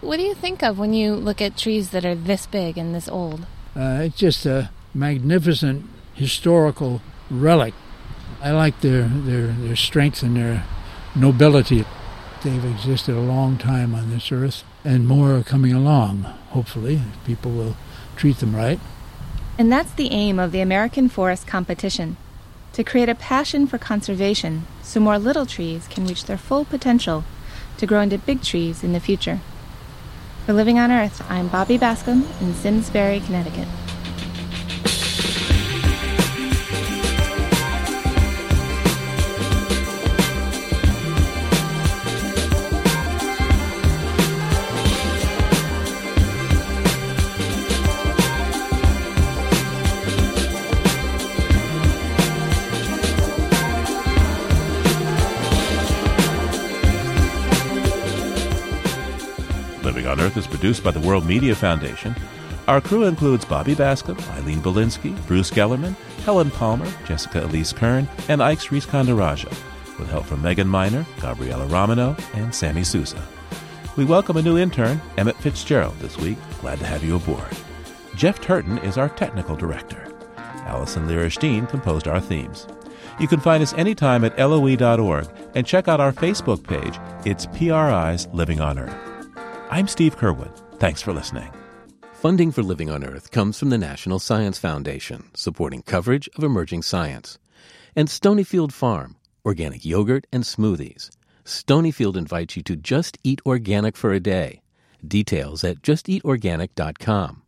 What 0.00 0.16
do 0.16 0.22
you 0.22 0.34
think 0.34 0.62
of 0.62 0.78
when 0.78 0.94
you 0.94 1.14
look 1.14 1.42
at 1.42 1.58
trees 1.58 1.90
that 1.90 2.06
are 2.06 2.14
this 2.14 2.46
big 2.46 2.78
and 2.78 2.94
this 2.94 3.08
old? 3.08 3.46
Uh, 3.76 4.00
it's 4.04 4.16
just 4.16 4.46
a 4.46 4.70
magnificent 4.94 5.84
historical 6.22 7.02
relic. 7.30 7.74
I 8.40 8.52
like 8.52 8.80
their, 8.80 9.08
their, 9.08 9.48
their 9.48 9.76
strength 9.76 10.22
and 10.22 10.36
their 10.36 10.64
nobility. 11.16 11.84
They've 12.44 12.64
existed 12.64 13.16
a 13.16 13.20
long 13.20 13.58
time 13.58 13.94
on 13.94 14.10
this 14.10 14.30
earth, 14.30 14.62
and 14.84 15.06
more 15.06 15.34
are 15.34 15.42
coming 15.42 15.72
along, 15.72 16.22
hopefully. 16.50 17.02
People 17.24 17.50
will 17.50 17.76
treat 18.16 18.38
them 18.38 18.54
right. 18.54 18.78
And 19.58 19.70
that's 19.70 19.92
the 19.92 20.10
aim 20.12 20.38
of 20.38 20.52
the 20.52 20.60
American 20.60 21.08
Forest 21.08 21.46
Competition 21.46 22.16
to 22.72 22.84
create 22.84 23.08
a 23.08 23.14
passion 23.14 23.66
for 23.66 23.78
conservation 23.78 24.66
so 24.82 25.00
more 25.00 25.18
little 25.18 25.44
trees 25.44 25.86
can 25.88 26.06
reach 26.06 26.24
their 26.24 26.38
full 26.38 26.64
potential 26.64 27.24
to 27.78 27.86
grow 27.86 28.00
into 28.00 28.16
big 28.16 28.42
trees 28.42 28.82
in 28.84 28.92
the 28.92 29.00
future. 29.00 29.40
For 30.46 30.52
Living 30.52 30.78
on 30.78 30.90
Earth, 30.90 31.22
I'm 31.28 31.48
Bobby 31.48 31.78
Bascom 31.78 32.26
in 32.40 32.54
Simsbury, 32.54 33.20
Connecticut. 33.20 33.68
Produced 60.62 60.84
by 60.84 60.92
the 60.92 61.00
World 61.00 61.26
Media 61.26 61.56
Foundation. 61.56 62.14
Our 62.68 62.80
crew 62.80 63.02
includes 63.02 63.44
Bobby 63.44 63.74
Bascom, 63.74 64.16
Eileen 64.36 64.60
Bolinsky, 64.60 65.12
Bruce 65.26 65.50
Gellerman, 65.50 65.96
Helen 66.24 66.52
Palmer, 66.52 66.88
Jessica 67.04 67.40
Ilyse 67.40 67.74
Kurn, 67.74 68.08
and 68.28 68.40
Ike 68.40 68.60
Sriskandarajah, 68.60 69.50
with 69.98 70.08
help 70.08 70.24
from 70.24 70.40
Megan 70.40 70.68
Miner, 70.68 71.04
Gabriella 71.18 71.66
Romano, 71.66 72.14
and 72.34 72.54
Sammy 72.54 72.84
Sousa. 72.84 73.20
We 73.96 74.04
welcome 74.04 74.36
a 74.36 74.42
new 74.42 74.56
intern, 74.56 75.00
Emmett 75.18 75.34
Fitzgerald, 75.38 75.98
this 75.98 76.16
week. 76.16 76.38
Glad 76.60 76.78
to 76.78 76.86
have 76.86 77.02
you 77.02 77.16
aboard. 77.16 77.56
Jeff 78.14 78.40
Turton 78.40 78.78
is 78.84 78.96
our 78.96 79.08
technical 79.08 79.56
director. 79.56 80.14
Allison 80.36 81.08
Lirish 81.08 81.40
Dean 81.40 81.66
composed 81.66 82.06
our 82.06 82.20
themes. 82.20 82.68
You 83.18 83.26
can 83.26 83.40
find 83.40 83.64
us 83.64 83.72
anytime 83.72 84.24
at 84.24 84.38
loe.org 84.38 85.28
and 85.56 85.66
check 85.66 85.88
out 85.88 85.98
our 85.98 86.12
Facebook 86.12 86.62
page. 86.62 87.00
It's 87.26 87.46
PRI's 87.46 88.28
Living 88.28 88.60
on 88.60 88.78
Earth. 88.78 89.11
I'm 89.72 89.88
Steve 89.88 90.18
Curwood. 90.18 90.54
Thanks 90.78 91.00
for 91.00 91.14
listening. 91.14 91.50
Funding 92.12 92.52
for 92.52 92.62
Living 92.62 92.90
on 92.90 93.02
Earth 93.02 93.30
comes 93.30 93.58
from 93.58 93.70
the 93.70 93.78
National 93.78 94.18
Science 94.18 94.58
Foundation, 94.58 95.30
supporting 95.32 95.80
coverage 95.80 96.28
of 96.36 96.44
emerging 96.44 96.82
science, 96.82 97.38
and 97.96 98.06
Stonyfield 98.06 98.72
Farm, 98.72 99.16
organic 99.46 99.82
yogurt 99.82 100.26
and 100.30 100.44
smoothies. 100.44 101.08
Stonyfield 101.46 102.18
invites 102.18 102.54
you 102.54 102.62
to 102.64 102.76
just 102.76 103.16
eat 103.24 103.40
organic 103.46 103.96
for 103.96 104.12
a 104.12 104.20
day. 104.20 104.60
Details 105.08 105.64
at 105.64 105.80
justeatorganic.com. 105.80 107.42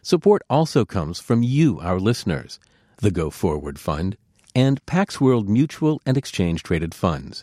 Support 0.00 0.42
also 0.48 0.84
comes 0.84 1.18
from 1.18 1.42
you, 1.42 1.80
our 1.80 1.98
listeners, 1.98 2.60
the 2.98 3.10
Go 3.10 3.30
Forward 3.30 3.80
Fund, 3.80 4.16
and 4.54 4.86
Pax 4.86 5.20
World 5.20 5.48
Mutual 5.48 6.00
and 6.06 6.16
Exchange 6.16 6.62
Traded 6.62 6.94
Funds 6.94 7.42